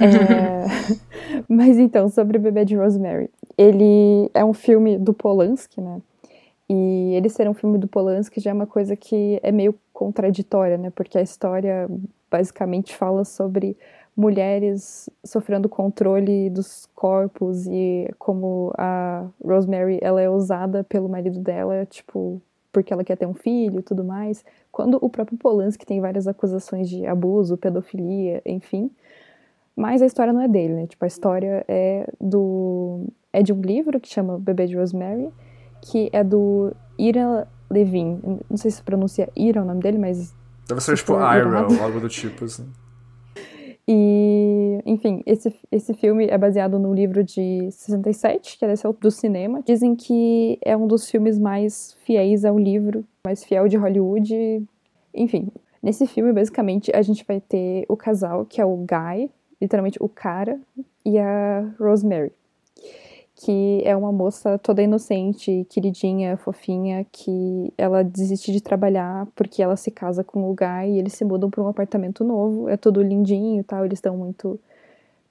É, 0.00 0.64
Mas 1.46 1.76
então, 1.76 2.08
sobre 2.08 2.38
o 2.38 2.40
Bebê 2.40 2.64
de 2.64 2.74
Rosemary. 2.74 3.28
Ele 3.58 4.30
é 4.32 4.42
um 4.42 4.54
filme 4.54 4.96
do 4.96 5.12
Polanski, 5.12 5.82
né? 5.82 6.00
E 6.68 7.14
ele 7.14 7.28
ser 7.28 7.48
um 7.48 7.54
filme 7.54 7.78
do 7.78 7.86
Polanski 7.86 8.40
já 8.40 8.50
é 8.50 8.54
uma 8.54 8.66
coisa 8.66 8.96
que 8.96 9.38
é 9.42 9.52
meio 9.52 9.74
contraditória, 9.92 10.76
né? 10.76 10.90
Porque 10.90 11.16
a 11.16 11.22
história 11.22 11.88
basicamente 12.30 12.94
fala 12.94 13.24
sobre 13.24 13.76
mulheres 14.16 15.10
sofrendo 15.24 15.68
controle 15.68 16.48
dos 16.50 16.86
corpos 16.94 17.66
e 17.66 18.10
como 18.18 18.72
a 18.76 19.26
Rosemary 19.44 19.98
ela 20.00 20.20
é 20.20 20.28
usada 20.28 20.82
pelo 20.82 21.08
marido 21.08 21.38
dela, 21.38 21.84
tipo, 21.84 22.40
porque 22.72 22.92
ela 22.92 23.04
quer 23.04 23.16
ter 23.16 23.26
um 23.26 23.34
filho 23.34 23.78
e 23.78 23.82
tudo 23.82 24.02
mais. 24.02 24.44
Quando 24.72 24.98
o 25.00 25.08
próprio 25.08 25.38
Polanski 25.38 25.86
tem 25.86 26.00
várias 26.00 26.26
acusações 26.26 26.88
de 26.88 27.06
abuso, 27.06 27.56
pedofilia, 27.56 28.42
enfim. 28.44 28.90
Mas 29.76 30.00
a 30.00 30.06
história 30.06 30.32
não 30.32 30.40
é 30.40 30.48
dele, 30.48 30.72
né? 30.72 30.86
Tipo, 30.86 31.04
a 31.04 31.08
história 31.08 31.64
é 31.68 32.08
do. 32.18 33.04
É 33.32 33.42
de 33.42 33.52
um 33.52 33.60
livro 33.60 34.00
que 34.00 34.08
chama 34.08 34.38
Bebê 34.38 34.66
de 34.66 34.76
Rosemary, 34.76 35.30
que 35.80 36.08
é 36.12 36.22
do 36.22 36.72
Ira 36.98 37.46
Levin. 37.70 38.20
Não 38.48 38.56
sei 38.56 38.70
se 38.70 38.82
pronuncia 38.82 39.28
Ira 39.36 39.62
o 39.62 39.64
nome 39.64 39.80
dele, 39.80 39.98
mas. 39.98 40.34
Deve 40.68 40.80
ser 40.80 40.96
tipo 40.96 41.14
Ira 41.14 41.66
ou 41.66 41.78
algo 41.82 42.00
do 42.00 42.08
tipo, 42.08 42.44
assim. 42.44 42.66
E, 43.88 44.80
enfim, 44.84 45.22
esse, 45.24 45.54
esse 45.70 45.94
filme 45.94 46.26
é 46.26 46.36
baseado 46.36 46.76
no 46.76 46.92
livro 46.92 47.22
de 47.22 47.70
67, 47.70 48.58
que 48.58 48.64
é 48.64 48.74
do 49.00 49.10
cinema. 49.12 49.62
Dizem 49.64 49.94
que 49.94 50.58
é 50.64 50.76
um 50.76 50.88
dos 50.88 51.08
filmes 51.08 51.38
mais 51.38 51.96
fiéis 52.04 52.44
ao 52.44 52.58
livro, 52.58 53.04
mais 53.24 53.44
fiel 53.44 53.68
de 53.68 53.76
Hollywood. 53.76 54.66
Enfim, 55.14 55.48
nesse 55.80 56.04
filme, 56.06 56.32
basicamente, 56.32 56.90
a 56.92 57.00
gente 57.00 57.24
vai 57.24 57.40
ter 57.40 57.84
o 57.88 57.96
casal, 57.96 58.44
que 58.44 58.60
é 58.60 58.64
o 58.64 58.76
Guy, 58.76 59.30
literalmente 59.62 59.98
o 60.00 60.08
cara, 60.08 60.58
e 61.04 61.16
a 61.16 61.70
Rosemary 61.78 62.32
que 63.36 63.82
é 63.84 63.94
uma 63.94 64.10
moça 64.10 64.58
toda 64.58 64.82
inocente, 64.82 65.66
queridinha, 65.68 66.38
fofinha, 66.38 67.04
que 67.12 67.72
ela 67.76 68.02
desiste 68.02 68.50
de 68.50 68.62
trabalhar 68.62 69.26
porque 69.34 69.62
ela 69.62 69.76
se 69.76 69.90
casa 69.90 70.24
com 70.24 70.50
o 70.50 70.54
Guy 70.54 70.94
e 70.94 70.98
eles 70.98 71.12
se 71.12 71.24
mudam 71.24 71.50
para 71.50 71.62
um 71.62 71.68
apartamento 71.68 72.24
novo, 72.24 72.66
é 72.68 72.78
tudo 72.78 73.02
lindinho 73.02 73.60
e 73.60 73.62
tal, 73.62 73.84
eles 73.84 73.98
estão 73.98 74.16
muito 74.16 74.58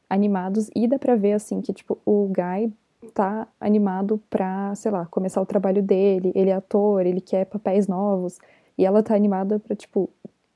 animados. 0.07 0.69
E 0.75 0.87
dá 0.87 0.99
pra 0.99 1.15
ver 1.15 1.33
assim 1.33 1.61
que 1.61 1.73
tipo 1.73 1.97
o 2.05 2.27
Guy 2.27 2.71
tá 3.13 3.47
animado 3.59 4.21
pra, 4.29 4.73
sei 4.75 4.91
lá, 4.91 5.05
começar 5.07 5.41
o 5.41 5.45
trabalho 5.45 5.81
dele, 5.81 6.31
ele 6.35 6.51
é 6.51 6.53
ator, 6.53 7.05
ele 7.05 7.21
quer 7.21 7.45
papéis 7.45 7.87
novos. 7.87 8.37
E 8.77 8.85
ela 8.85 9.01
tá 9.01 9.15
animada 9.15 9.59
pra 9.59 9.75
tipo 9.75 10.09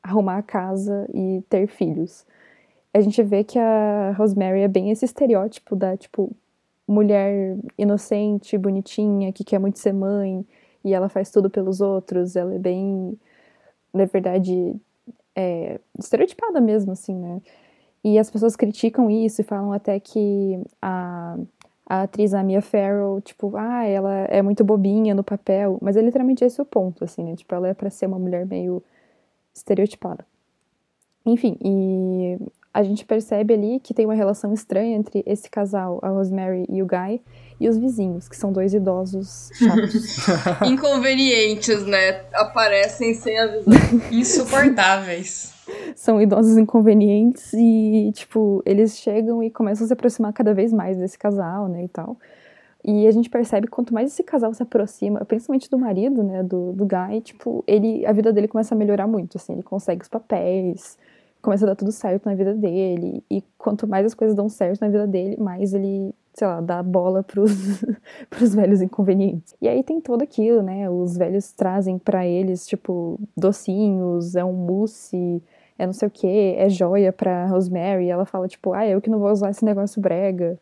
arrumar 0.04 0.38
a 0.38 0.44
casa 0.44 1.10
e 1.14 1.44
ter 1.50 1.68
filhos. 1.68 2.26
A 2.94 3.02
gente 3.02 3.22
vê 3.24 3.44
que 3.44 3.58
a 3.58 4.14
Rosemary 4.18 4.62
é 4.62 4.68
bem 4.68 4.92
esse 4.92 5.06
estereótipo 5.06 5.76
da 5.76 5.98
tipo 5.98 6.32
mulher 6.89 7.56
inocente, 7.78 8.58
bonitinha, 8.58 9.32
que 9.32 9.43
quer 9.43 9.60
muito 9.60 9.78
ser 9.78 9.93
mãe 9.93 10.45
e 10.84 10.93
ela 10.93 11.08
faz 11.08 11.30
tudo 11.30 11.49
pelos 11.49 11.82
outros. 11.82 12.36
Ela 12.36 12.56
é 12.56 12.60
bem, 12.60 13.17
na 13.93 14.06
verdade, 14.06 14.75
é, 15.36 15.80
estereotipada 15.97 16.60
mesmo, 16.60 16.91
assim, 16.91 17.15
né? 17.15 17.41
E 18.04 18.17
as 18.17 18.32
pessoas 18.32 18.56
criticam 18.56 19.10
isso 19.10 19.41
e 19.41 19.43
falam 19.43 19.71
até 19.71 19.99
que 19.99 20.60
a, 20.82 21.38
a 21.86 22.04
atriz 22.04 22.34
a 22.34 22.41
Mia 22.43 22.62
Farrow, 22.62 23.21
tipo, 23.21 23.56
ah, 23.56 23.86
ela 23.86 24.13
é 24.25 24.41
muito 24.41 24.63
bobinha 24.63 25.13
no 25.13 25.23
papel, 25.23 25.78
mas 25.82 25.95
é 25.95 26.02
literalmente 26.02 26.43
esse 26.43 26.62
o 26.62 26.65
ponto, 26.65 27.04
assim, 27.04 27.23
né? 27.23 27.36
Tipo, 27.36 27.54
ela 27.56 27.67
é 27.67 27.73
para 27.73 27.89
ser 27.89 28.08
uma 28.08 28.17
mulher 28.17 28.45
meio 28.45 28.82
estereotipada. 29.54 30.25
Enfim, 31.25 31.58
e 31.63 32.39
a 32.80 32.84
gente 32.84 33.04
percebe 33.04 33.54
ali 33.54 33.78
que 33.82 33.94
tem 33.94 34.06
uma 34.06 34.13
relação 34.13 34.54
estranha 34.54 34.96
entre 34.96 35.22
esse 35.26 35.50
casal, 35.50 36.00
a 36.02 36.08
Rosemary 36.08 36.63
e 36.70 36.82
o 36.82 36.88
Guy, 36.88 37.22
e 37.60 37.68
os 37.68 37.78
vizinhos, 37.78 38.30
que 38.30 38.38
são 38.38 38.54
dois 38.54 38.74
idosos 38.74 39.50
chatos. 39.54 40.26
Inconvenientes, 40.65 41.86
né? 41.86 42.22
Aparecem 42.34 43.13
sem 43.13 43.38
avisar. 43.38 43.74
Insuportáveis. 44.13 45.54
são 45.94 46.22
idosos 46.22 46.58
inconvenientes 46.58 47.52
e, 47.52 48.13
tipo, 48.13 48.63
eles 48.65 48.98
chegam 48.98 49.44
e 49.44 49.50
começam 49.50 49.84
a 49.84 49.88
se 49.88 49.94
aproximar 49.94 50.32
cada 50.32 50.54
vez 50.54 50.72
mais 50.72 50.98
desse 50.98 51.20
casal, 51.20 51.68
né, 51.68 51.84
e 51.84 51.89
tal. 51.89 52.18
E 52.82 53.08
a 53.08 53.12
gente 53.12 53.30
percebe 53.30 53.68
que 53.68 53.74
quanto 53.74 53.94
mais 53.94 54.13
esse 54.13 54.24
casal 54.24 54.54
se 54.54 54.63
aproxima, 54.63 55.26
principalmente 55.26 55.70
do 55.70 55.78
marido, 55.78 56.24
né, 56.24 56.42
do, 56.44 56.72
do 56.72 56.86
Guy, 56.86 57.20
tipo, 57.20 57.62
ele, 57.68 58.06
a 58.06 58.13
vida 58.13 58.32
dele 58.32 58.48
começa 58.48 58.74
a 58.74 58.78
melhorar 58.78 59.06
muito, 59.06 59.36
assim, 59.36 59.52
ele 59.52 59.63
consegue 59.63 60.02
os 60.02 60.08
papéis, 60.08 60.98
começa 61.41 61.65
a 61.65 61.69
dar 61.69 61.75
tudo 61.75 61.91
certo 61.91 62.25
na 62.25 62.36
vida 62.36 62.54
dele. 62.54 63.23
E 63.30 63.43
quanto 63.58 63.88
mais 63.88 64.06
as 64.06 64.13
coisas 64.13 64.36
dão 64.36 64.49
certo 64.49 64.82
na 64.82 64.89
vida 64.89 65.08
dele, 65.08 65.38
mais 65.38 65.73
ele, 65.73 66.13
sei 66.34 66.47
lá, 66.47 66.62
dá 66.62 66.84
bola 66.84 67.23
pros, 67.23 67.52
pros 68.30 68.54
velhos 68.54 68.82
inconvenientes. 68.82 69.56
E 69.62 69.67
aí 69.67 69.84
tem 69.84 70.02
tudo 70.02 70.23
aquilo, 70.23 70.62
né? 70.62 70.89
Os 70.89 71.17
velhos 71.17 71.52
trazem 71.52 71.97
para 71.97 72.25
eles, 72.25 72.67
tipo, 72.67 73.19
docinhos, 73.36 74.36
é 74.36 74.43
um 74.43 74.54
mousse, 74.54 75.41
é 75.78 75.86
não 75.86 75.93
sei 75.93 76.08
o 76.08 76.12
que, 76.12 76.56
é 76.58 76.69
joia 76.69 77.13
pra 77.13 77.47
Rosemary. 77.47 78.06
E 78.06 78.10
ela 78.10 78.25
fala, 78.25 78.47
tipo, 78.47 78.73
ah, 78.73 78.88
eu 78.88 79.02
que 79.02 79.10
não 79.10 79.19
vou 79.19 79.32
usar 79.32 79.49
esse 79.52 79.63
negócio 79.63 80.02
brega 80.02 80.60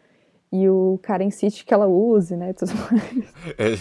e 0.52 0.68
o 0.70 1.00
cara 1.04 1.24
insiste 1.24 1.64
que 1.66 1.74
ela 1.74 1.88
use, 1.88 2.36
né, 2.36 2.54
tudo 2.54 2.72
mais. 2.90 3.26
É, 3.58 3.78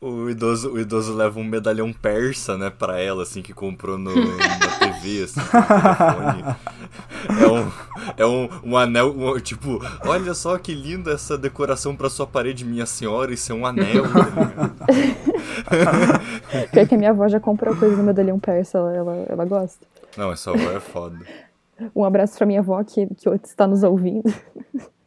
o, 0.06 0.30
idoso, 0.30 0.72
o 0.72 0.80
idoso 0.80 1.14
leva 1.14 1.38
um 1.38 1.44
medalhão 1.44 1.92
persa, 1.92 2.56
né, 2.56 2.70
pra 2.70 2.98
ela, 2.98 3.22
assim, 3.22 3.42
que 3.42 3.52
comprou 3.52 3.98
no, 3.98 4.14
na 4.14 4.78
TV, 4.78 5.24
assim, 5.24 5.40
É 7.38 7.46
um, 7.46 7.70
é 8.16 8.26
um, 8.26 8.48
um 8.64 8.74
anel, 8.76 9.14
um, 9.14 9.38
tipo, 9.38 9.78
olha 10.06 10.32
só 10.32 10.56
que 10.56 10.74
linda 10.74 11.12
essa 11.12 11.36
decoração 11.36 11.94
pra 11.94 12.08
sua 12.08 12.26
parede, 12.26 12.64
minha 12.64 12.86
senhora, 12.86 13.32
isso 13.32 13.52
é 13.52 13.54
um 13.54 13.66
anel, 13.66 14.04
Pior 16.72 16.88
que 16.88 16.94
a 16.94 16.98
minha 16.98 17.10
avó 17.10 17.28
já 17.28 17.38
comprou 17.38 17.76
coisa 17.76 17.94
no 17.96 18.02
medalhão 18.02 18.38
persa, 18.38 18.78
ela, 18.78 18.94
ela, 18.94 19.26
ela 19.28 19.44
gosta. 19.44 19.86
Não, 20.16 20.32
essa 20.32 20.50
avó 20.50 20.72
é 20.72 20.80
foda. 20.80 21.18
Um 21.94 22.04
abraço 22.04 22.36
pra 22.36 22.46
minha 22.46 22.60
avó 22.60 22.82
que, 22.84 23.06
que 23.06 23.28
está 23.44 23.66
nos 23.66 23.82
ouvindo. 23.82 24.32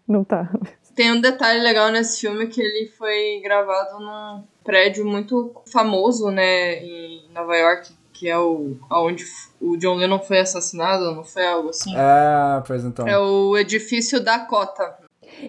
Não 0.07 0.23
tá. 0.23 0.51
Tem 0.95 1.11
um 1.11 1.19
detalhe 1.19 1.59
legal 1.61 1.91
nesse 1.91 2.21
filme 2.21 2.47
que 2.47 2.61
ele 2.61 2.87
foi 2.97 3.41
gravado 3.43 3.99
num 3.99 4.43
prédio 4.63 5.05
muito 5.05 5.53
famoso, 5.71 6.31
né, 6.31 6.83
em 6.83 7.29
Nova 7.33 7.55
York, 7.55 7.93
que 8.13 8.29
é 8.29 8.37
o 8.37 8.77
onde 8.89 9.25
o 9.59 9.75
John 9.75 9.95
Lennon 9.95 10.19
foi 10.19 10.39
assassinado, 10.39 11.13
não 11.13 11.23
foi 11.23 11.45
algo 11.45 11.69
assim? 11.69 11.93
É, 11.95 12.63
pois 12.65 12.85
então. 12.85 13.05
É 13.07 13.17
o 13.19 13.57
edifício 13.57 14.23
Dakota. 14.23 14.95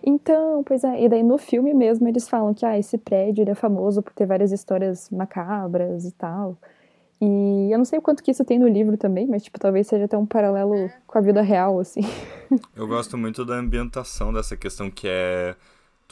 Então, 0.03 0.65
pois 0.65 0.83
é, 0.83 1.05
e 1.05 1.09
daí 1.09 1.23
no 1.23 1.39
filme 1.39 1.73
mesmo 1.73 2.09
eles 2.09 2.29
falam 2.29 2.53
que 2.53 2.67
ah, 2.67 2.77
esse 2.77 2.99
prédio 2.99 3.43
ele 3.43 3.53
é 3.53 3.55
famoso 3.55 4.03
por 4.03 4.13
ter 4.13 4.27
várias 4.27 4.51
histórias 4.51 5.09
macabras 5.11 6.05
e 6.05 6.11
tal. 6.13 6.57
E 7.21 7.73
eu 7.73 7.79
não 7.79 7.85
sei 7.85 7.99
o 7.99 8.03
quanto 8.03 8.23
que 8.23 8.31
isso 8.31 8.45
tem 8.45 8.59
no 8.59 8.69
livro 8.69 8.97
também, 8.97 9.27
mas, 9.27 9.43
tipo, 9.43 9.59
talvez 9.59 9.87
seja 9.87 10.05
até 10.05 10.19
um 10.19 10.27
paralelo 10.27 10.91
com 11.07 11.17
a 11.17 11.21
vida 11.21 11.41
real, 11.41 11.81
assim. 11.81 12.01
Eu 12.77 12.87
gosto 12.87 13.17
muito 13.17 13.45
da 13.45 13.55
ambientação 13.55 14.33
dessa 14.33 14.57
questão 14.57 14.91
que 14.91 15.09
é. 15.09 15.57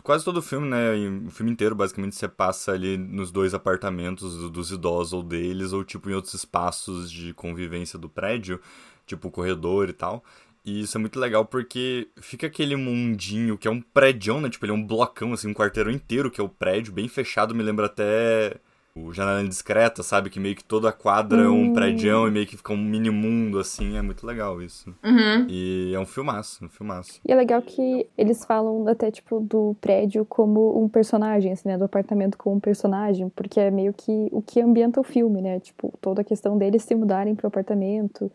Quase 0.03 0.25
todo 0.25 0.39
o 0.39 0.43
filme, 0.43 0.69
né? 0.69 0.93
O 1.27 1.31
filme 1.31 1.51
inteiro, 1.53 1.75
basicamente, 1.75 2.15
você 2.15 2.29
passa 2.29 2.73
ali 2.73 2.99
nos 2.99 3.31
dois 3.31 3.55
apartamentos 3.55 4.51
dos 4.51 4.71
idosos 4.71 5.13
ou 5.15 5.23
deles, 5.23 5.73
ou, 5.73 5.83
tipo, 5.85 6.11
em 6.11 6.15
outros 6.15 6.35
espaços 6.35 7.11
de 7.11 7.33
convivência 7.33 7.99
do 7.99 8.09
prédio, 8.09 8.61
tipo, 9.07 9.29
o 9.29 9.31
corredor 9.31 9.89
e 9.89 9.95
tal. 9.95 10.23
E 10.65 10.81
isso 10.81 10.97
é 10.97 11.01
muito 11.01 11.21
legal 11.21 11.45
porque 11.45 12.09
fica 12.17 12.47
aquele 12.47 12.77
mundinho 12.77 13.57
que 13.57 13.69
é 13.69 13.71
um 13.71 13.81
prédio, 13.81 14.41
né? 14.41 14.51
Tipo, 14.51 14.65
ele 14.65 14.73
é 14.73 14.75
um 14.75 14.87
blocão, 14.87 15.33
assim, 15.33 15.49
um 15.49 15.55
quarteirão 15.55 15.91
inteiro 15.91 16.31
que 16.31 16.41
é 16.41 16.45
o 16.45 16.49
prédio, 16.49 16.93
bem 16.93 17.09
fechado, 17.09 17.55
me 17.55 17.63
lembra 17.63 17.87
até 17.87 18.57
o 18.97 19.13
Janela 19.13 19.43
Indiscreta, 19.43 20.05
sabe? 20.05 20.31
Que 20.31 20.39
meio 20.39 20.55
que 20.55 20.63
toda 20.63 20.89
a 20.89 20.93
quadra 20.93 21.43
é 21.43 21.49
um 21.49 21.73
prédio 21.73 22.29
e 22.29 22.31
meio 22.31 22.47
que 22.47 22.57
fica 22.57 22.73
um 22.73 22.77
mini 22.77 23.11
mundo, 23.11 23.59
assim. 23.59 23.97
É 23.97 24.03
muito 24.03 24.25
legal 24.25 24.63
isso. 24.63 24.95
Uhum. 25.03 25.47
E 25.49 25.93
é 25.93 25.99
um 25.99 26.07
filmaço, 26.07 26.65
um 26.65 26.69
filmaço. 26.69 27.21
E 27.27 27.33
é 27.33 27.35
legal 27.35 27.61
que 27.61 28.09
eles 28.17 28.45
falam 28.45 28.87
até, 28.87 29.11
tipo, 29.11 29.41
do 29.41 29.75
prédio 29.81 30.25
como 30.25 30.81
um 30.81 30.89
personagem, 30.89 31.53
assim, 31.53 31.69
né? 31.69 31.77
Do 31.77 31.85
apartamento 31.85 32.39
como 32.39 32.57
um 32.57 32.61
personagem, 32.61 33.29
porque 33.31 33.59
é 33.59 33.71
meio 33.71 33.93
que 33.93 34.29
o 34.31 34.41
que 34.41 34.61
ambienta 34.61 35.01
o 35.01 35.05
filme, 35.05 35.43
né? 35.43 35.59
Tipo, 35.59 35.93
toda 36.01 36.21
a 36.21 36.25
questão 36.25 36.57
deles 36.57 36.85
se 36.85 36.95
mudarem 36.95 37.35
pro 37.35 37.49
apartamento 37.49 38.31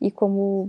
e 0.00 0.10
como 0.10 0.68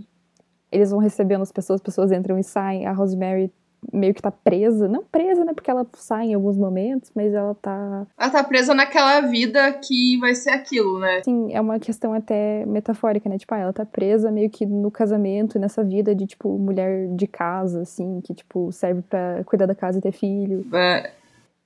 eles 0.72 0.92
vão 0.92 1.00
recebendo 1.00 1.42
as 1.42 1.52
pessoas, 1.52 1.80
as 1.80 1.84
pessoas 1.84 2.12
entram 2.12 2.38
e 2.38 2.44
saem. 2.44 2.86
A 2.86 2.92
Rosemary 2.92 3.52
meio 3.92 4.14
que 4.14 4.22
tá 4.22 4.32
presa. 4.32 4.88
Não 4.88 5.04
presa, 5.04 5.44
né? 5.44 5.54
Porque 5.54 5.70
ela 5.70 5.86
sai 5.94 6.28
em 6.28 6.34
alguns 6.34 6.58
momentos, 6.58 7.12
mas 7.16 7.34
ela 7.34 7.56
tá. 7.56 8.06
Ela 8.18 8.30
tá 8.30 8.44
presa 8.44 8.74
naquela 8.74 9.22
vida 9.22 9.72
que 9.74 10.18
vai 10.20 10.36
ser 10.36 10.52
aquilo, 10.52 11.00
né? 11.00 11.22
Sim, 11.24 11.54
é 11.54 11.60
uma 11.60 11.80
questão 11.80 12.14
até 12.14 12.66
metafórica, 12.66 13.30
né? 13.30 13.38
Tipo, 13.38 13.56
ah, 13.56 13.60
ela 13.60 13.74
tá 13.74 13.86
presa 13.86 14.32
meio 14.32 14.50
que 14.50 14.66
no 14.66 14.92
casamento, 14.92 15.60
nessa 15.60 15.84
vida 15.84 16.14
de, 16.14 16.26
tipo, 16.26 16.58
mulher 16.58 17.08
de 17.10 17.28
casa, 17.28 17.82
assim, 17.82 18.22
que, 18.22 18.34
tipo, 18.34 18.72
serve 18.72 19.02
para 19.02 19.44
cuidar 19.46 19.66
da 19.66 19.76
casa 19.76 20.00
e 20.00 20.02
ter 20.02 20.12
filho. 20.12 20.66
É. 20.74 21.12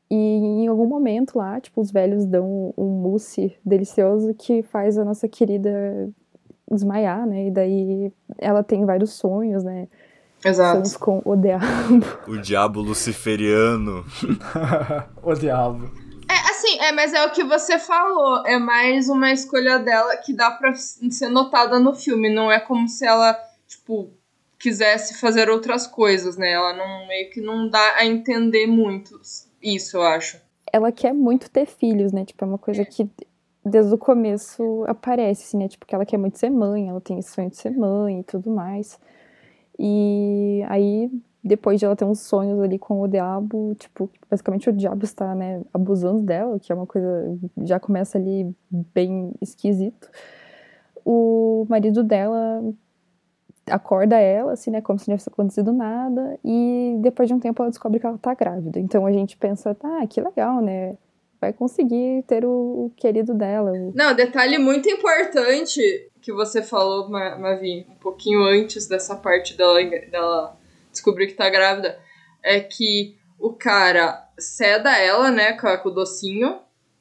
E 0.09 0.15
em 0.15 0.67
algum 0.67 0.85
momento 0.85 1.37
lá, 1.37 1.59
tipo, 1.59 1.81
os 1.81 1.91
velhos 1.91 2.25
dão 2.25 2.73
um 2.77 2.85
mousse 2.85 3.53
delicioso 3.65 4.33
que 4.33 4.63
faz 4.63 4.97
a 4.97 5.03
nossa 5.03 5.27
querida 5.27 6.09
desmaiar, 6.71 7.25
né? 7.25 7.47
E 7.47 7.51
daí 7.51 8.11
ela 8.37 8.63
tem 8.63 8.85
vários 8.85 9.11
sonhos, 9.13 9.63
né? 9.63 9.87
Exato. 10.43 10.75
Somos 10.75 10.97
com 10.97 11.21
o 11.25 11.35
diabo. 11.35 12.05
O 12.27 12.37
diabo 12.37 12.81
luciferiano. 12.81 14.05
o 15.23 15.33
diabo. 15.33 15.91
É, 16.29 16.51
assim, 16.51 16.79
é, 16.79 16.91
mas 16.91 17.13
é 17.13 17.25
o 17.25 17.31
que 17.31 17.43
você 17.43 17.79
falou. 17.79 18.45
É 18.45 18.59
mais 18.59 19.09
uma 19.09 19.31
escolha 19.31 19.79
dela 19.79 20.15
que 20.17 20.33
dá 20.33 20.51
pra 20.51 20.75
ser 20.75 21.29
notada 21.29 21.79
no 21.79 21.93
filme. 21.93 22.33
Não 22.33 22.51
é 22.51 22.59
como 22.59 22.87
se 22.87 23.05
ela, 23.05 23.37
tipo, 23.67 24.11
quisesse 24.59 25.19
fazer 25.19 25.49
outras 25.49 25.87
coisas, 25.87 26.37
né? 26.37 26.51
Ela 26.51 26.73
não 26.73 27.07
meio 27.07 27.29
que 27.31 27.41
não 27.41 27.69
dá 27.69 27.95
a 27.97 28.05
entender 28.05 28.67
muito 28.67 29.19
isso, 29.61 29.97
eu 29.97 30.03
acho. 30.03 30.39
Ela 30.71 30.91
quer 30.91 31.13
muito 31.13 31.49
ter 31.49 31.65
filhos, 31.65 32.11
né? 32.11 32.25
Tipo, 32.25 32.43
é 32.43 32.47
uma 32.47 32.57
coisa 32.57 32.83
que 32.83 33.09
desde 33.65 33.93
o 33.93 33.97
começo 33.97 34.83
aparece, 34.87 35.43
assim, 35.43 35.57
né? 35.57 35.67
Tipo, 35.67 35.85
que 35.85 35.95
ela 35.95 36.05
quer 36.05 36.17
muito 36.17 36.37
ser 36.37 36.49
mãe, 36.49 36.89
ela 36.89 37.01
tem 37.01 37.19
esse 37.19 37.31
sonho 37.31 37.49
de 37.49 37.57
ser 37.57 37.71
mãe 37.71 38.19
e 38.19 38.23
tudo 38.23 38.49
mais. 38.49 38.99
E 39.79 40.63
aí, 40.67 41.11
depois 41.43 41.79
de 41.79 41.85
ela 41.85 41.95
ter 41.95 42.05
uns 42.05 42.19
sonhos 42.21 42.59
ali 42.59 42.79
com 42.79 43.01
o 43.01 43.07
diabo, 43.07 43.75
tipo, 43.75 44.09
basicamente 44.29 44.69
o 44.69 44.73
diabo 44.73 45.03
está, 45.05 45.33
né, 45.35 45.61
abusando 45.73 46.21
dela, 46.21 46.59
que 46.59 46.71
é 46.71 46.75
uma 46.75 46.85
coisa, 46.85 47.37
já 47.63 47.79
começa 47.79 48.17
ali 48.17 48.53
bem 48.93 49.33
esquisito. 49.41 50.09
O 51.05 51.65
marido 51.69 52.03
dela 52.03 52.63
acorda 53.69 54.17
ela, 54.17 54.53
assim, 54.53 54.71
né, 54.71 54.81
como 54.81 54.97
se 54.97 55.07
não 55.09 55.15
tivesse 55.15 55.29
acontecido 55.29 55.71
nada, 55.73 56.39
e 56.43 56.97
depois 57.01 57.27
de 57.27 57.33
um 57.33 57.39
tempo 57.39 57.61
ela 57.61 57.69
descobre 57.69 57.99
que 57.99 58.05
ela 58.05 58.17
tá 58.17 58.33
grávida. 58.33 58.79
Então 58.79 59.05
a 59.05 59.11
gente 59.11 59.37
pensa, 59.37 59.75
ah, 59.83 60.07
que 60.07 60.21
legal, 60.21 60.61
né? 60.61 60.97
Vai 61.39 61.53
conseguir 61.53 62.23
ter 62.27 62.45
o, 62.45 62.85
o 62.85 62.91
querido 62.95 63.33
dela. 63.33 63.71
Não, 63.93 64.15
detalhe 64.15 64.57
muito 64.57 64.89
importante 64.89 66.09
que 66.21 66.33
você 66.33 66.61
falou, 66.61 67.09
Mavi, 67.09 67.85
um 67.89 67.95
pouquinho 67.95 68.43
antes 68.43 68.87
dessa 68.87 69.15
parte 69.15 69.55
dela, 69.55 69.79
dela 70.11 70.57
descobrir 70.91 71.27
que 71.27 71.33
tá 71.33 71.49
grávida, 71.49 71.99
é 72.43 72.59
que 72.59 73.15
o 73.39 73.53
cara 73.53 74.27
ceda 74.37 74.97
ela, 74.97 75.31
né, 75.31 75.53
com 75.53 75.89
o 75.89 75.91
docinho, 75.91 76.59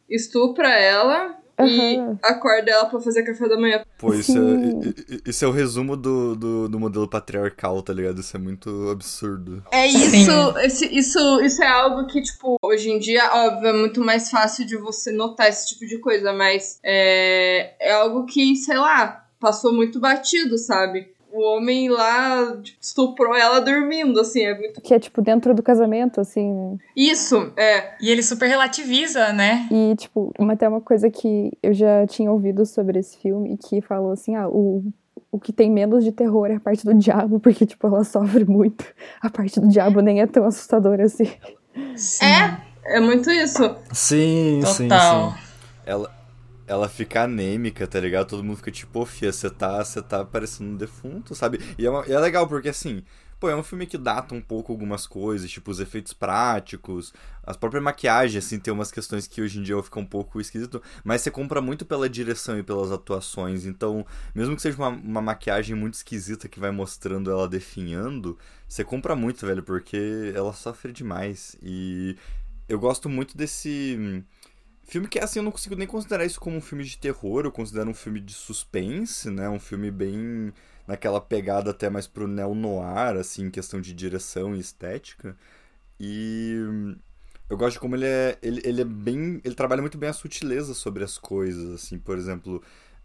estupra 0.09 0.69
ela 0.69 1.37
Uhum. 1.59 2.13
E 2.13 2.19
acorda 2.23 2.71
ela 2.71 2.87
pra 2.87 3.01
fazer 3.01 3.23
café 3.23 3.49
da 3.49 3.59
manhã. 3.59 3.83
Pô, 3.99 4.13
isso, 4.13 4.37
é, 4.37 5.31
isso 5.31 5.45
é 5.45 5.49
o 5.49 5.53
resumo 5.53 5.97
do, 5.97 6.37
do, 6.37 6.69
do, 6.69 6.79
modelo 6.79 7.09
patriarcal, 7.09 7.83
tá 7.83 7.93
ligado? 7.93 8.21
Isso 8.21 8.37
é 8.37 8.41
muito 8.41 8.91
absurdo. 8.91 9.65
É 9.73 9.87
isso, 9.87 10.59
esse, 10.59 10.87
isso, 10.87 11.41
isso 11.41 11.63
é 11.63 11.69
algo 11.69 12.07
que, 12.07 12.21
tipo, 12.21 12.59
hoje 12.63 12.91
em 12.91 12.99
dia, 12.99 13.31
óbvio, 13.33 13.69
é 13.69 13.73
muito 13.73 14.01
mais 14.01 14.31
fácil 14.31 14.67
de 14.67 14.77
você 14.77 15.11
notar 15.11 15.49
esse 15.49 15.69
tipo 15.69 15.87
de 15.87 15.99
coisa, 15.99 16.33
mas 16.33 16.79
é, 16.83 17.75
é 17.81 17.93
algo 17.93 18.27
que, 18.27 18.55
sei 18.57 18.77
lá, 18.77 19.27
passou 19.41 19.73
muito 19.73 19.99
batido, 19.99 20.59
sabe? 20.59 21.16
O 21.37 21.41
homem 21.41 21.89
lá 21.89 22.57
tipo, 22.63 22.79
estuprou 22.81 23.35
ela 23.35 23.61
dormindo, 23.61 24.19
assim, 24.21 24.43
é 24.43 24.59
muito... 24.59 24.81
Que 24.81 24.95
é, 24.95 24.99
tipo, 24.99 25.21
dentro 25.21 25.55
do 25.55 25.63
casamento, 25.63 26.21
assim... 26.21 26.79
Isso, 26.97 27.53
é. 27.57 27.95
E 28.01 28.11
ele 28.11 28.23
super 28.23 28.49
relativiza, 28.49 29.33
né? 29.33 29.69
E, 29.71 29.95
tipo, 29.97 30.33
até 30.51 30.69
uma 30.69 30.81
coisa 30.81 31.11
que 31.11 31.53
eu 31.63 31.75
já 31.75 32.07
tinha 32.07 32.33
ouvido 32.33 32.65
sobre 32.65 32.99
esse 32.99 33.19
filme, 33.19 33.57
que 33.57 33.81
falou 33.81 34.13
assim, 34.13 34.35
ah, 34.35 34.49
o, 34.49 34.85
o 35.31 35.39
que 35.39 35.53
tem 35.53 35.71
menos 35.71 36.03
de 36.03 36.13
terror 36.13 36.47
é 36.47 36.55
a 36.55 36.61
parte 36.61 36.85
do 36.85 36.95
diabo, 36.95 37.39
porque, 37.39 37.67
tipo, 37.67 37.87
ela 37.87 38.05
sofre 38.05 38.45
muito. 38.45 38.85
A 39.21 39.29
parte 39.29 39.61
do 39.61 39.69
diabo 39.69 40.01
nem 40.01 40.21
é 40.21 40.27
tão 40.27 40.45
assustadora 40.47 41.05
assim. 41.05 41.31
Sim. 41.95 42.25
É, 42.25 42.97
é 42.97 43.01
muito 43.01 43.31
isso. 43.31 43.77
Sim, 43.93 44.61
Total. 44.63 45.31
sim, 45.31 45.37
sim. 45.37 45.43
Ela, 45.85 46.16
ela 46.67 46.89
fica 46.89 47.23
anêmica, 47.25 47.87
tá 47.87 48.01
ligado? 48.01 48.29
Todo 48.29 48.45
mundo 48.45 48.57
fica 48.57 48.71
tipo, 48.71 49.01
ô 49.01 49.07
fia, 49.07 49.33
você 49.33 49.51
tá, 49.51 49.83
tá 49.85 50.25
parecendo 50.25 50.71
um 50.71 50.77
defunto, 50.77 51.35
sabe? 51.35 51.61
E 51.79 51.87
é, 51.87 51.91
uma, 51.91 52.07
e 52.07 52.13
é 52.13 52.19
legal 52.19 52.47
porque 52.49 52.69
assim, 52.69 53.03
pô, 53.39 53.49
é 53.49 53.57
um 53.57 53.63
filme 53.63 53.87
que 53.87 53.99
data 53.99 54.35
um 54.35 54.41
pouco 54.41 54.73
algumas 54.73 55.07
coisas, 55.07 55.51
tipo 55.51 55.71
os 55.71 55.81
efeitos 55.81 56.13
práticos, 56.13 57.13
as 57.43 57.57
próprias 57.57 57.83
maquiagens, 57.83 58.45
assim, 58.45 58.59
tem 58.59 58.73
umas 58.73 58.91
questões 58.91 59.27
que 59.27 59.41
hoje 59.41 59.59
em 59.59 59.63
dia 59.63 59.81
fica 59.83 60.01
um 60.01 60.07
pouco 60.07 60.41
esquisito, 60.41 60.83
mas 61.05 61.21
você 61.23 61.31
compra 61.31 61.61
muito 61.61 61.85
pela 61.85 62.09
direção 62.09 62.59
e 62.59 62.63
pelas 62.63 62.91
atuações, 62.91 63.67
então, 63.67 64.05
mesmo 64.35 64.57
que 64.57 64.63
seja 64.63 64.77
uma, 64.79 64.89
uma 64.89 65.23
maquiagem 65.23 65.77
muito 65.77 65.95
esquisita 65.95 66.49
que 66.49 66.59
vai 66.59 66.71
mostrando 66.71 67.31
ela 67.31 67.49
definhando, 67.49 68.39
você 68.69 68.83
compra 68.85 69.15
muito, 69.15 69.47
velho, 69.47 69.63
porque 69.63 70.33
ela 70.35 70.53
sofre 70.53 70.93
demais. 70.93 71.57
E 71.63 72.17
eu 72.69 72.79
gosto 72.79 73.09
muito 73.09 73.37
desse 73.37 74.25
Filme 74.89 75.09
que, 75.09 75.19
assim, 75.19 75.41
eu 75.41 75.43
não 75.43 75.51
consigo 75.51 75.75
nem 75.75 75.87
considerar 75.87 76.25
isso 76.25 76.39
como 76.39 76.57
um 76.57 76.61
filme 76.61 76.85
de 76.85 76.97
terror, 76.97 77.45
eu 77.45 77.51
considero 77.51 77.91
um 77.91 77.95
filme 77.95 78.21
de 78.21 78.33
suspense, 78.33 79.29
né? 79.29 79.49
Um 79.49 79.59
filme 79.59 79.91
bem 79.91 80.53
naquela 80.87 81.21
pegada 81.21 81.73
até 81.73 81.91
mais 81.91 82.07
pro 82.07 82.29
neo-noir, 82.29 83.17
assim, 83.17 83.47
em 83.47 83.51
questão 83.51 83.81
de 83.81 83.93
direção 83.93 84.55
e 84.55 84.61
estética. 84.61 85.37
E 85.99 86.55
eu 87.51 87.57
gosto 87.57 87.75
de 87.75 87.81
como 87.81 87.97
ele 87.97 88.07
é, 88.07 88.39
ele, 88.41 88.63
ele 88.65 88.83
é 88.83 88.85
bem... 88.85 89.41
Ele 89.45 89.55
trabalha 89.57 89.83
muito 89.83 89.99
bem 89.99 90.09
a 90.09 90.13
sutileza 90.13 90.73
sobre 90.73 91.03
as 91.03 91.19
coisas, 91.19 91.73
assim, 91.75 91.99
por 91.99 92.17
exemplo, 92.17 92.63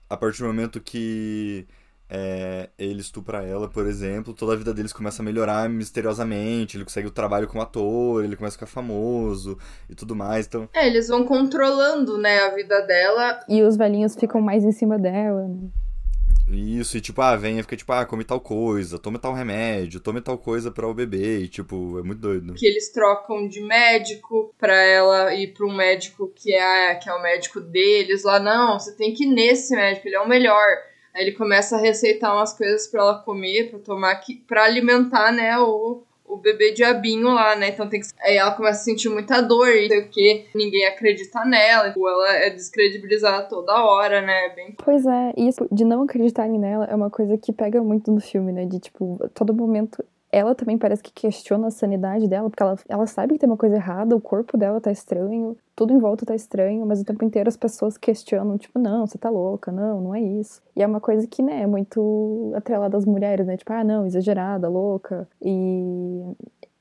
a 0.08 0.15
partir 0.15 0.44
do 0.44 0.48
momento 0.48 0.80
que 0.80 1.65
é, 2.13 2.69
ele 2.78 3.00
estupra 3.00 3.41
ela, 3.41 3.69
por 3.69 3.88
exemplo, 3.88 4.34
toda 4.34 4.52
a 4.52 4.56
vida 4.58 4.74
deles 4.74 4.91
começa 4.91 5.21
a 5.21 5.26
melhorar 5.26 5.69
misteriosamente, 5.69 6.76
ele 6.76 6.84
consegue 6.84 7.08
o 7.08 7.12
trabalho 7.12 7.47
como 7.47 7.63
ator, 7.63 8.26
ele 8.26 8.36
começa 8.36 8.56
a 8.56 8.60
ficar 8.60 8.65
famoso 8.65 9.58
e 9.89 9.95
tudo 9.95 10.13
mais, 10.13 10.45
então... 10.45 10.67
É, 10.74 10.86
eles 10.86 11.08
vão 11.08 11.24
controlando, 11.24 12.17
né, 12.17 12.39
a 12.39 12.54
vida 12.54 12.82
dela. 12.82 13.39
E 13.47 13.62
os 13.63 13.78
velhinhos 13.78 14.13
ficam 14.13 14.41
mais 14.41 14.65
em 14.65 14.74
cima 14.74 15.00
dela, 15.00 15.47
né? 15.47 15.69
Isso, 16.50 16.97
e 16.97 17.02
tipo, 17.02 17.21
ah, 17.21 17.38
vem 17.38 17.60
e 17.60 17.62
fica 17.62 17.78
tipo, 17.78 17.93
ah, 17.93 18.06
come 18.06 18.26
tal 18.26 18.41
coisa, 18.41 19.00
tome 19.00 19.17
tal 19.17 19.34
remédio, 19.34 20.02
tome 20.02 20.19
tal 20.19 20.38
coisa 20.38 20.69
para 20.69 20.86
o 20.86 20.93
bebê, 20.93 21.39
e 21.39 21.47
tipo, 21.47 21.97
é 21.97 22.04
muito 22.04 22.19
doido. 22.19 22.56
Que 22.56 22.65
eles 22.65 22.91
trocam 22.91 23.47
de 23.47 23.62
médico 23.62 24.54
pra 24.60 24.76
ela 24.76 25.34
ir 25.34 25.54
pra 25.54 25.65
um 25.65 25.74
médico 25.74 26.30
que 26.36 26.54
é, 26.54 26.95
que 26.95 27.10
é 27.10 27.13
o 27.13 27.21
médico 27.21 27.62
deles 27.62 28.26
lá, 28.26 28.38
não, 28.38 28.78
você 28.78 28.93
tem 28.97 29.13
que 29.13 29.24
ir 29.24 29.28
nesse 29.28 29.74
médico, 29.74 30.10
ele 30.10 30.17
é 30.17 30.19
o 30.19 30.28
melhor. 30.28 30.91
Aí 31.13 31.24
ele 31.24 31.32
começa 31.34 31.76
a 31.76 31.80
receitar 31.80 32.36
umas 32.36 32.54
coisas 32.54 32.88
para 32.88 33.02
ela 33.02 33.15
comer, 33.19 33.69
para 33.69 33.80
tomar, 33.80 34.21
para 34.47 34.63
alimentar, 34.63 35.32
né, 35.32 35.58
o, 35.60 36.04
o 36.26 36.38
bebê 36.38 36.71
diabinho 36.71 37.28
lá, 37.34 37.56
né? 37.56 37.69
Então 37.69 37.89
tem 37.89 38.00
que. 38.00 38.08
Aí 38.21 38.38
ela 38.38 38.52
começa 38.52 38.82
a 38.82 38.84
sentir 38.84 39.10
muita 39.10 39.41
dor 39.41 39.67
e 39.67 39.89
sei 39.89 40.00
o 40.00 40.08
que, 40.08 40.45
ninguém 40.56 40.86
acredita 40.86 41.43
nela, 41.43 41.89
tipo, 41.89 42.08
ela 42.08 42.34
é 42.36 42.50
descredibilizada 42.50 43.43
toda 43.47 43.84
hora, 43.84 44.21
né? 44.21 44.50
Bem... 44.56 44.76
Pois 44.84 45.06
é, 45.06 45.34
isso 45.36 45.67
de 45.71 45.84
não 45.84 46.04
acreditarem 46.04 46.58
nela 46.58 46.86
é 46.86 46.95
uma 46.95 47.10
coisa 47.10 47.38
que 47.38 47.52
pega 47.52 47.84
muito 47.84 48.12
no 48.12 48.21
filme, 48.21 48.54
né? 48.54 48.65
De 48.65 48.80
tipo, 48.80 49.19
todo 49.34 49.54
momento 49.54 50.04
ela 50.32 50.56
também 50.56 50.78
parece 50.78 51.04
que 51.04 51.12
questiona 51.12 51.67
a 51.67 51.72
sanidade 51.72 52.28
dela, 52.28 52.50
porque 52.50 52.63
ela, 52.63 52.78
ela 52.88 53.06
sabe 53.08 53.34
que 53.34 53.39
tem 53.39 53.50
uma 53.50 53.58
coisa 53.58 53.76
errada, 53.76 54.15
o 54.15 54.22
corpo 54.22 54.58
dela 54.58 54.80
tá 54.80 54.91
estranho, 54.91 55.58
tudo 55.76 55.94
em 55.94 56.00
volta 56.00 56.26
tá 56.26 56.34
estranho, 56.34 56.86
mas 56.86 57.02
o 57.02 57.06
tempo 57.06 57.26
inteiro 57.26 57.50
as 57.50 57.58
pessoas 57.58 57.98
questionam, 57.98 58.58
tipo, 58.58 58.80
não, 58.80 59.06
você 59.06 59.17
tá 59.17 59.30
louca, 59.30 59.72
não, 59.72 60.00
não 60.00 60.15
é 60.15 60.22
isso. 60.22 60.62
E 60.76 60.82
é 60.82 60.88
uma 60.88 61.02
coisa 61.02 61.28
que, 61.28 61.41
né, 61.44 61.63
é 61.63 61.67
muito 61.67 62.54
atrelada 62.56 62.98
às 62.98 63.06
mulheres, 63.06 63.46
né, 63.46 63.58
tipo, 63.58 63.74
ah, 63.74 63.84
não, 63.84 64.06
exagerada, 64.06 64.70
louca. 64.70 65.28
E 65.41 66.24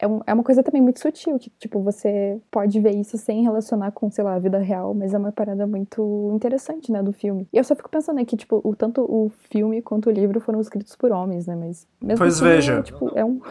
é, 0.01 0.09
um, 0.09 0.21
é 0.27 0.33
uma 0.33 0.43
coisa 0.43 0.63
também 0.63 0.81
muito 0.81 0.99
sutil, 0.99 1.39
que, 1.39 1.51
tipo, 1.59 1.83
você 1.83 2.41
pode 2.51 2.81
ver 2.81 2.95
isso 2.97 3.19
sem 3.19 3.43
relacionar 3.43 3.93
com, 3.93 4.11
sei 4.11 4.25
lá, 4.25 4.35
a 4.35 4.39
vida 4.39 4.59
real, 4.59 4.95
mas 4.95 5.13
é 5.13 5.19
uma 5.19 5.31
parada 5.31 5.67
muito 5.67 6.33
interessante, 6.35 6.91
né, 6.91 7.03
do 7.03 7.13
filme. 7.13 7.47
E 7.53 7.59
eu 7.59 7.65
só 7.65 7.77
fico 7.77 7.91
pensando 7.91 8.19
aqui, 8.19 8.35
tipo, 8.35 8.61
o, 8.65 8.75
tanto 8.75 9.03
o 9.03 9.31
filme 9.51 9.83
quanto 9.83 10.09
o 10.09 10.11
livro 10.13 10.41
foram 10.41 10.61
escritos 10.61 10.97
por 10.97 11.13
homens, 11.13 11.47
né, 11.47 11.55
mas... 11.55 11.87
Mesmo 12.01 12.19
pois 12.19 12.37
assim, 12.37 12.45
veja. 12.45 12.73
É, 12.79 12.83
tipo, 12.83 13.13
é 13.15 13.25
um... 13.25 13.41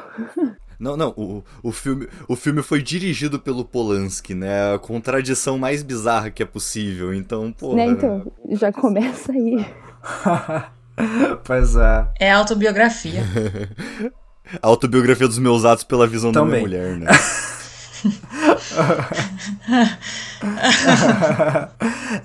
Não, 0.79 0.95
não, 0.95 1.09
o, 1.17 1.43
o, 1.61 1.73
filme, 1.73 2.07
o 2.25 2.37
filme 2.37 2.61
foi 2.61 2.81
dirigido 2.81 3.37
pelo 3.37 3.65
Polanski, 3.65 4.33
né? 4.33 4.73
A 4.73 4.79
contradição 4.79 5.57
mais 5.57 5.83
bizarra 5.83 6.31
que 6.31 6.41
é 6.41 6.45
possível, 6.45 7.13
então, 7.13 7.51
pô. 7.51 7.75
Né, 7.75 7.85
então, 7.85 8.31
já 8.51 8.71
começa 8.71 9.33
aí. 9.33 9.57
pois 11.43 11.75
é. 11.75 12.07
É 12.17 12.31
autobiografia. 12.31 13.21
A 14.61 14.67
autobiografia 14.67 15.27
dos 15.27 15.39
meus 15.39 15.65
atos 15.65 15.83
pela 15.83 16.07
visão 16.07 16.31
Também. 16.31 16.63
da 16.63 16.67
minha 16.67 16.81
mulher, 16.81 16.97
né? 16.97 17.07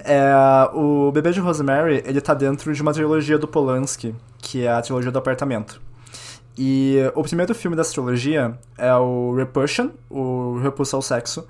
é, 0.04 0.32
o 0.72 1.10
Bebê 1.12 1.32
de 1.32 1.40
Rosemary, 1.40 2.02
ele 2.06 2.20
tá 2.20 2.34
dentro 2.34 2.72
de 2.72 2.80
uma 2.80 2.92
trilogia 2.92 3.38
do 3.38 3.48
Polanski, 3.48 4.14
que 4.38 4.64
é 4.64 4.70
a 4.70 4.80
trilogia 4.80 5.10
do 5.10 5.18
apartamento. 5.18 5.80
E 6.56 6.98
o 7.14 7.22
primeiro 7.22 7.54
filme 7.54 7.76
dessa 7.76 7.92
trilogia 7.92 8.56
é 8.78 8.94
o 8.94 9.34
Repulsion, 9.34 9.88
o 10.08 10.58
Repulsa 10.62 10.96
ao 10.96 11.02
Sexo. 11.02 11.46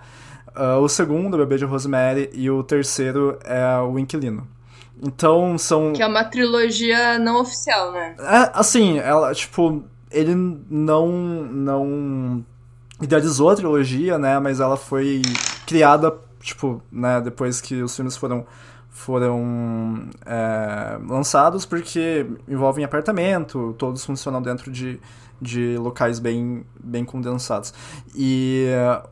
Uh, 0.56 0.80
o 0.80 0.88
segundo, 0.88 1.34
o 1.34 1.38
Bebê 1.38 1.58
de 1.58 1.64
Rosemary, 1.64 2.30
e 2.32 2.48
o 2.48 2.62
terceiro 2.62 3.38
é 3.44 3.76
o 3.78 3.98
Inquilino. 3.98 4.48
Então 5.02 5.58
são. 5.58 5.92
Que 5.92 6.02
é 6.02 6.06
uma 6.06 6.24
trilogia 6.24 7.18
não 7.18 7.40
oficial, 7.40 7.92
né? 7.92 8.14
É, 8.18 8.50
assim, 8.54 8.98
ela, 8.98 9.34
tipo, 9.34 9.84
ele 10.14 10.34
não, 10.70 11.08
não 11.44 12.44
idealizou 13.02 13.50
a 13.50 13.56
trilogia, 13.56 14.18
né? 14.18 14.38
Mas 14.38 14.60
ela 14.60 14.76
foi 14.76 15.20
criada, 15.66 16.14
tipo, 16.40 16.80
né? 16.90 17.20
Depois 17.20 17.60
que 17.60 17.82
os 17.82 17.94
filmes 17.94 18.16
foram 18.16 18.46
foram 18.94 20.08
é, 20.24 20.96
lançados 21.08 21.66
porque 21.66 22.24
envolvem 22.46 22.84
apartamento, 22.84 23.74
todos 23.76 24.04
funcionam 24.04 24.40
dentro 24.40 24.70
de, 24.70 25.00
de 25.42 25.76
locais 25.78 26.20
bem, 26.20 26.64
bem 26.78 27.04
condensados. 27.04 27.74
E 28.14 28.68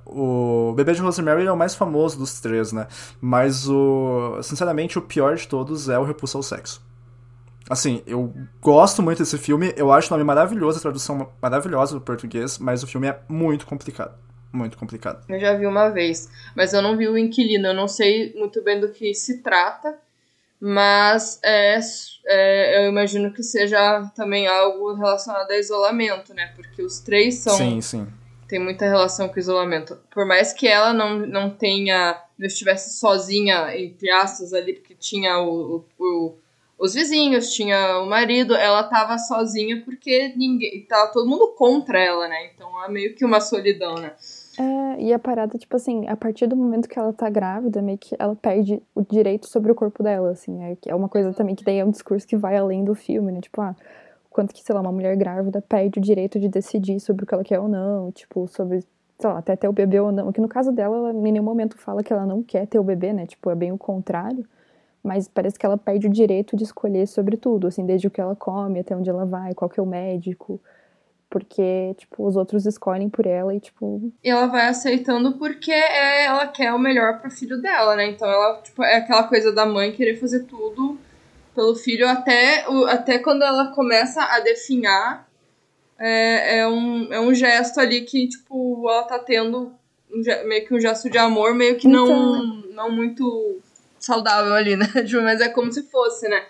uh, 0.07 0.71
o 0.71 0.73
Bebê 0.75 0.95
de 0.95 1.01
Rosemary 1.01 1.47
é 1.47 1.53
o 1.53 1.57
mais 1.57 1.75
famoso 1.75 2.17
dos 2.17 2.41
três, 2.41 2.73
né? 2.73 2.87
Mas, 3.21 3.69
o, 3.69 4.38
sinceramente, 4.41 5.01
o 5.01 5.03
pior 5.03 5.35
de 5.35 5.49
todos 5.49 5.88
é 5.88 5.99
o 5.99 6.05
Repulso 6.05 6.37
ao 6.37 6.45
Sexo. 6.45 6.81
Assim, 7.73 8.03
eu 8.07 8.31
gosto 8.61 9.03
muito 9.03 9.21
desse 9.21 9.39
filme, 9.39 9.73
eu 9.79 9.91
acho 9.91 10.09
o 10.09 10.11
nome 10.11 10.23
maravilhoso, 10.25 10.77
a 10.77 10.83
tradução 10.83 11.33
maravilhosa 11.41 11.95
do 11.95 12.03
português, 12.03 12.59
mas 12.59 12.83
o 12.83 12.87
filme 12.87 13.07
é 13.09 13.19
muito 13.31 13.67
complicado. 13.67 14.15
Muito 14.53 14.77
complicado. 14.77 15.25
Eu 15.27 15.41
já 15.41 15.57
vi 15.57 15.67
uma 15.67 15.89
vez, 15.89 16.29
mas 16.55 16.75
eu 16.75 16.83
não 16.83 16.99
vi 16.99 17.09
o 17.09 17.17
Inquilino, 17.17 17.69
eu 17.69 17.75
não 17.75 17.89
sei 17.89 18.35
muito 18.35 18.63
bem 18.63 18.79
do 18.79 18.91
que 18.91 19.15
se 19.15 19.39
trata. 19.39 19.99
Mas 20.61 21.41
é, 21.43 21.81
é, 22.27 22.85
eu 22.85 22.91
imagino 22.91 23.33
que 23.33 23.43
seja 23.43 24.03
também 24.15 24.47
algo 24.47 24.93
relacionado 24.93 25.51
a 25.51 25.57
isolamento, 25.57 26.35
né? 26.35 26.53
Porque 26.55 26.83
os 26.83 27.01
três 27.01 27.37
são. 27.37 27.57
Sim, 27.57 27.81
sim. 27.81 28.07
Tem 28.47 28.59
muita 28.59 28.85
relação 28.85 29.31
com 29.31 29.41
isolamento. 29.41 29.99
Por 30.11 30.27
mais 30.27 30.53
que 30.53 30.69
ela 30.69 30.93
não, 30.93 31.21
não 31.21 31.49
tenha. 31.49 32.21
não 32.39 32.47
estivesse 32.47 32.99
sozinha, 32.99 33.75
entre 33.75 34.11
aspas, 34.11 34.53
ali, 34.53 34.75
porque 34.75 34.95
tinha 34.95 35.39
o, 35.39 35.87
o, 35.99 36.37
os 36.83 36.95
vizinhos, 36.95 37.55
tinha 37.55 38.01
o 38.01 38.07
marido, 38.07 38.57
ela 38.57 38.83
tava 38.83 39.16
sozinha 39.16 39.81
porque 39.85 40.35
ninguém. 40.37 40.85
Tava 40.88 41.12
todo 41.12 41.29
mundo 41.31 41.55
contra 41.57 41.97
ela, 41.97 42.27
né? 42.27 42.51
Então 42.53 42.85
é 42.85 42.88
meio 42.90 43.14
que 43.14 43.25
uma 43.25 43.40
solidão, 43.40 43.95
né? 43.95 44.11
É, 44.59 45.01
e 45.01 45.12
a 45.12 45.18
parada, 45.18 45.57
tipo 45.57 45.77
assim, 45.77 46.09
a 46.09 46.16
partir 46.16 46.49
do 46.49 46.57
momento 46.57 46.88
que 46.88 46.99
ela 46.99 47.12
tá 47.12 47.31
grávida, 47.31 47.81
meio 47.81 47.97
que 47.97 48.16
ela 48.18 48.35
perde 48.35 48.83
o 48.97 49.03
direito 49.03 49.47
sobre 49.47 49.71
o 49.71 49.77
corpo 49.77 50.03
dela, 50.03 50.33
assim. 50.33 50.61
É, 50.61 50.77
é 50.88 50.95
uma 50.95 51.09
coisa 51.09 51.33
também 51.33 51.55
que 51.55 51.62
daí 51.62 51.79
é 51.79 51.85
um 51.85 51.90
discurso 51.92 52.27
que 52.27 52.37
vai 52.37 52.57
além 52.57 52.85
do 52.85 52.97
filme, 52.97 53.31
né? 53.31 53.40
Tipo, 53.40 53.61
ah, 53.61 53.77
quanto 54.29 54.53
que, 54.53 54.61
sei 54.61 54.75
lá, 54.75 54.81
uma 54.81 54.90
mulher 54.90 55.16
grávida 55.16 55.62
perde 55.62 56.01
o 56.01 56.03
direito 56.03 56.40
de 56.40 56.49
decidir 56.49 56.99
sobre 56.99 57.23
o 57.23 57.27
que 57.29 57.33
ela 57.33 57.45
quer 57.45 57.61
ou 57.61 57.68
não, 57.68 58.11
tipo, 58.11 58.49
sobre, 58.49 58.81
sei 59.21 59.31
lá, 59.31 59.38
até 59.38 59.55
ter 59.55 59.68
o 59.68 59.73
bebê 59.73 60.01
ou 60.01 60.11
não. 60.11 60.33
Que 60.33 60.40
no 60.40 60.49
caso 60.49 60.73
dela, 60.73 60.97
ela 60.97 61.12
em 61.12 61.31
nenhum 61.31 61.45
momento 61.45 61.79
fala 61.79 62.03
que 62.03 62.12
ela 62.12 62.27
não 62.27 62.42
quer 62.42 62.66
ter 62.66 62.81
o 62.81 62.85
bebê, 62.85 63.12
né? 63.12 63.25
Tipo, 63.25 63.51
é 63.51 63.55
bem 63.55 63.71
o 63.71 63.79
contrário. 63.79 64.45
Mas 65.03 65.27
parece 65.27 65.59
que 65.59 65.67
ela 65.67 65.77
perde 65.77 66.07
o 66.07 66.11
direito 66.11 66.57
de 66.57 66.62
escolher 66.65 67.07
sobre 67.07 67.37
tudo, 67.37 67.67
assim, 67.67 67.85
desde 67.85 68.07
o 68.07 68.11
que 68.11 68.21
ela 68.21 68.37
come, 68.37 68.81
até 68.81 68.97
onde 68.97 69.11
ela 69.11 69.27
vai, 69.27 69.53
qual 69.55 69.69
que 69.69 69.81
é 69.81 69.83
o 69.83 69.87
médico 69.87 70.61
porque, 71.33 71.95
tipo, 71.97 72.29
os 72.29 72.37
outros 72.37 72.67
escolhem 72.67 73.09
por 73.09 73.25
ela 73.25 73.55
e, 73.55 73.59
tipo. 73.59 74.12
E 74.23 74.29
ela 74.29 74.47
vai 74.49 74.69
aceitando 74.69 75.38
porque 75.38 75.73
é, 75.73 76.27
ela 76.27 76.47
quer 76.47 76.75
o 76.75 76.79
melhor 76.79 77.21
pro 77.21 77.31
filho 77.31 77.59
dela, 77.59 77.97
né? 77.97 78.11
Então 78.11 78.29
ela, 78.29 78.61
tipo, 78.61 78.85
é 78.85 78.97
aquela 78.97 79.23
coisa 79.25 79.51
da 79.51 79.65
mãe 79.65 79.93
querer 79.93 80.17
fazer 80.17 80.41
tudo 80.41 80.99
pelo 81.55 81.75
filho 81.75 82.07
até, 82.07 82.67
até 82.91 83.19
quando 83.19 83.43
ela 83.43 83.69
começa 83.69 84.23
a 84.23 84.41
definhar. 84.41 85.27
É, 85.99 86.59
é, 86.59 86.69
um, 86.69 87.11
é 87.11 87.21
um 87.21 87.33
gesto 87.33 87.81
ali 87.81 88.03
que, 88.03 88.29
tipo, 88.29 88.87
ela 88.91 89.05
tá 89.05 89.19
tendo 89.19 89.73
um, 90.12 90.47
meio 90.47 90.67
que 90.67 90.75
um 90.75 90.81
gesto 90.81 91.09
de 91.09 91.17
amor, 91.17 91.55
meio 91.55 91.77
que 91.77 91.88
não, 91.88 92.05
então... 92.05 92.62
não 92.75 92.91
muito 92.91 93.59
saudável 94.05 94.55
ali, 94.55 94.77
né? 94.77 94.87
Tipo, 95.07 95.23
mas 95.23 95.41
é 95.41 95.49
como 95.49 95.73
se 95.73 95.83
fosse, 95.85 96.29
né? 96.29 96.45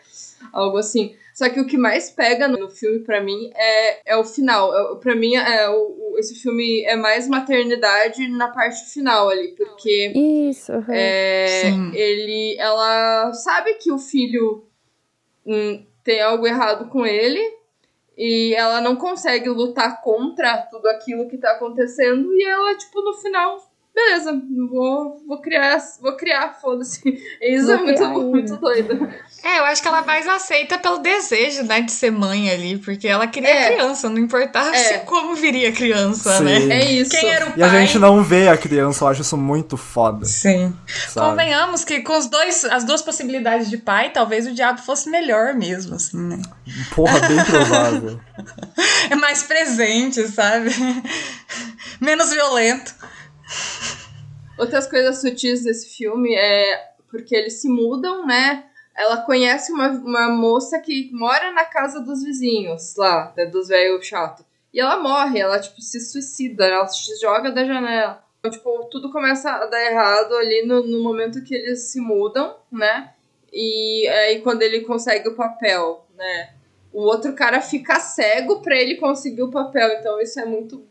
Algo 0.52 0.78
assim. 0.78 1.16
Só 1.34 1.48
que 1.48 1.60
o 1.60 1.66
que 1.66 1.78
mais 1.78 2.10
pega 2.10 2.46
no 2.46 2.68
filme 2.70 3.00
para 3.00 3.22
mim 3.22 3.50
é, 3.54 4.12
é 4.12 4.16
o 4.16 4.24
final. 4.24 4.74
É, 4.74 4.96
para 4.96 5.14
mim, 5.14 5.34
é, 5.34 5.68
o, 5.70 6.14
esse 6.18 6.34
filme 6.34 6.84
é 6.84 6.94
mais 6.94 7.26
maternidade 7.26 8.28
na 8.28 8.48
parte 8.48 8.92
final 8.92 9.28
ali, 9.30 9.54
porque 9.56 10.12
isso, 10.14 10.72
uhum. 10.72 10.84
é, 10.88 11.68
ele, 11.94 12.56
ela 12.58 13.32
sabe 13.32 13.74
que 13.74 13.90
o 13.90 13.98
filho 13.98 14.64
hum, 15.46 15.84
tem 16.04 16.20
algo 16.20 16.46
errado 16.46 16.88
com 16.90 17.06
ele 17.06 17.40
e 18.16 18.54
ela 18.54 18.80
não 18.80 18.96
consegue 18.96 19.48
lutar 19.48 20.02
contra 20.02 20.58
tudo 20.70 20.86
aquilo 20.88 21.28
que 21.28 21.38
tá 21.38 21.52
acontecendo 21.52 22.32
e 22.34 22.44
ela 22.44 22.76
tipo 22.76 23.00
no 23.00 23.14
final 23.14 23.58
beleza, 23.94 24.32
vou, 24.70 25.22
vou 25.26 25.40
criar, 25.40 25.78
vou 26.00 26.16
criar, 26.16 26.54
foda-se. 26.60 27.02
Isso 27.40 27.66
vou 27.66 27.76
é 27.76 27.82
muito, 27.82 28.08
muito 28.08 28.56
doido. 28.56 29.08
É, 29.44 29.58
eu 29.58 29.64
acho 29.64 29.82
que 29.82 29.88
ela 29.88 30.02
mais 30.02 30.26
aceita 30.26 30.78
pelo 30.78 30.98
desejo, 30.98 31.64
né, 31.64 31.80
de 31.80 31.90
ser 31.90 32.10
mãe 32.10 32.50
ali, 32.50 32.78
porque 32.78 33.08
ela 33.08 33.26
queria 33.26 33.50
é. 33.50 33.72
criança, 33.72 34.08
não 34.08 34.18
importava 34.18 34.74
é. 34.74 34.98
como 35.00 35.34
viria 35.34 35.72
criança, 35.72 36.40
né? 36.40 36.60
Sim. 36.60 36.66
né? 36.66 36.80
É 36.80 36.90
isso. 36.92 37.10
Quem 37.10 37.28
era 37.28 37.46
o 37.46 37.48
pai? 37.48 37.58
E 37.58 37.62
a 37.62 37.68
gente 37.68 37.98
não 37.98 38.22
vê 38.22 38.48
a 38.48 38.56
criança, 38.56 39.04
eu 39.04 39.08
acho 39.08 39.22
isso 39.22 39.36
muito 39.36 39.76
foda. 39.76 40.24
Sim. 40.24 40.72
Sabe? 41.08 41.30
Convenhamos 41.30 41.84
que 41.84 42.00
com 42.00 42.16
os 42.16 42.26
dois, 42.26 42.64
as 42.64 42.84
duas 42.84 43.02
possibilidades 43.02 43.68
de 43.68 43.76
pai, 43.76 44.10
talvez 44.10 44.46
o 44.46 44.54
diabo 44.54 44.80
fosse 44.80 45.10
melhor 45.10 45.54
mesmo, 45.54 45.96
assim, 45.96 46.18
né? 46.18 46.40
Porra, 46.94 47.18
bem 47.20 47.44
provável. 47.44 48.20
é 49.10 49.16
mais 49.16 49.42
presente, 49.42 50.26
sabe? 50.28 50.70
Menos 52.00 52.30
violento. 52.30 52.94
Outras 54.58 54.86
coisas 54.86 55.20
sutis 55.20 55.64
desse 55.64 55.96
filme 55.96 56.34
é 56.34 56.92
porque 57.10 57.34
eles 57.34 57.60
se 57.60 57.68
mudam, 57.68 58.26
né? 58.26 58.64
Ela 58.96 59.18
conhece 59.18 59.72
uma, 59.72 59.88
uma 59.88 60.28
moça 60.30 60.78
que 60.78 61.10
mora 61.12 61.52
na 61.52 61.64
casa 61.64 62.00
dos 62.00 62.22
vizinhos, 62.22 62.94
lá, 62.96 63.34
dos 63.50 63.68
velhos 63.68 64.06
chato. 64.06 64.44
E 64.72 64.80
ela 64.80 64.98
morre, 64.98 65.38
ela, 65.38 65.58
tipo, 65.58 65.80
se 65.80 66.00
suicida, 66.00 66.64
ela 66.64 66.86
se 66.86 67.20
joga 67.20 67.50
da 67.50 67.64
janela. 67.64 68.24
Então, 68.38 68.50
tipo, 68.50 68.84
tudo 68.90 69.12
começa 69.12 69.50
a 69.50 69.66
dar 69.66 69.84
errado 69.84 70.34
ali 70.34 70.66
no, 70.66 70.82
no 70.86 71.02
momento 71.02 71.44
que 71.44 71.54
eles 71.54 71.90
se 71.90 72.00
mudam, 72.00 72.56
né? 72.70 73.12
E 73.52 74.08
aí 74.08 74.40
quando 74.40 74.62
ele 74.62 74.80
consegue 74.80 75.28
o 75.28 75.36
papel, 75.36 76.06
né? 76.16 76.54
O 76.92 77.02
outro 77.02 77.34
cara 77.34 77.60
fica 77.60 78.00
cego 78.00 78.60
pra 78.60 78.76
ele 78.76 78.96
conseguir 78.96 79.42
o 79.42 79.50
papel. 79.50 79.88
Então 79.98 80.20
isso 80.20 80.40
é 80.40 80.44
muito 80.44 80.84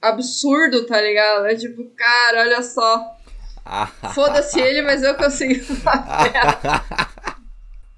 absurdo, 0.00 0.86
tá 0.86 1.00
ligado? 1.00 1.46
É 1.46 1.54
tipo, 1.54 1.84
cara, 1.96 2.40
olha 2.40 2.62
só. 2.62 3.16
Foda-se 4.14 4.60
ele, 4.60 4.82
mas 4.82 5.02
eu 5.02 5.14
consigo 5.14 5.54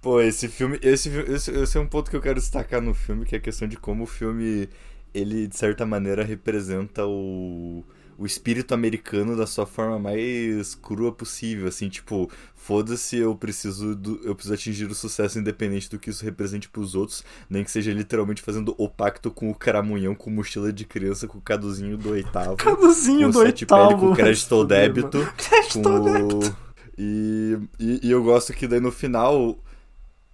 Pô, 0.02 0.20
esse 0.20 0.48
filme, 0.48 0.78
esse, 0.82 1.10
esse, 1.30 1.50
esse 1.50 1.76
é 1.76 1.80
um 1.80 1.86
ponto 1.86 2.10
que 2.10 2.16
eu 2.16 2.22
quero 2.22 2.40
destacar 2.40 2.80
no 2.80 2.94
filme, 2.94 3.26
que 3.26 3.34
é 3.34 3.38
a 3.38 3.40
questão 3.40 3.68
de 3.68 3.76
como 3.76 4.04
o 4.04 4.06
filme, 4.06 4.68
ele, 5.12 5.46
de 5.46 5.56
certa 5.56 5.84
maneira, 5.84 6.24
representa 6.24 7.04
o 7.06 7.84
o 8.20 8.26
espírito 8.26 8.74
americano 8.74 9.34
da 9.34 9.46
sua 9.46 9.64
forma 9.64 9.98
mais 9.98 10.74
crua 10.74 11.10
possível, 11.10 11.66
assim, 11.66 11.88
tipo, 11.88 12.30
foda-se, 12.54 13.16
eu 13.16 13.34
preciso 13.34 13.96
do, 13.96 14.20
eu 14.22 14.34
preciso 14.34 14.52
atingir 14.52 14.84
o 14.84 14.94
sucesso 14.94 15.38
independente 15.38 15.88
do 15.88 15.98
que 15.98 16.10
isso 16.10 16.22
represente 16.22 16.68
para 16.68 16.82
os 16.82 16.94
outros, 16.94 17.24
nem 17.48 17.64
que 17.64 17.70
seja 17.70 17.90
literalmente 17.94 18.42
fazendo 18.42 18.74
o 18.76 18.86
pacto 18.90 19.30
com 19.30 19.50
o 19.50 19.54
caramunhão 19.54 20.14
com 20.14 20.28
mochila 20.28 20.70
de 20.70 20.84
criança 20.84 21.26
com 21.26 21.38
o 21.38 21.40
caduzinho 21.40 21.96
do 21.96 22.10
oitavo. 22.10 22.56
Caduzinho 22.60 23.32
do 23.32 23.38
oitavo. 23.38 23.96
com 23.98 24.14
crédito 24.14 24.52
ou 24.52 24.66
débito. 24.66 25.32
Crédito 25.38 25.88
ou 25.88 26.00
débito. 26.02 26.56
E, 26.98 27.56
e, 27.78 28.00
e 28.06 28.10
eu 28.10 28.22
gosto 28.22 28.52
que 28.52 28.68
daí 28.68 28.80
no 28.80 28.92
final 28.92 29.58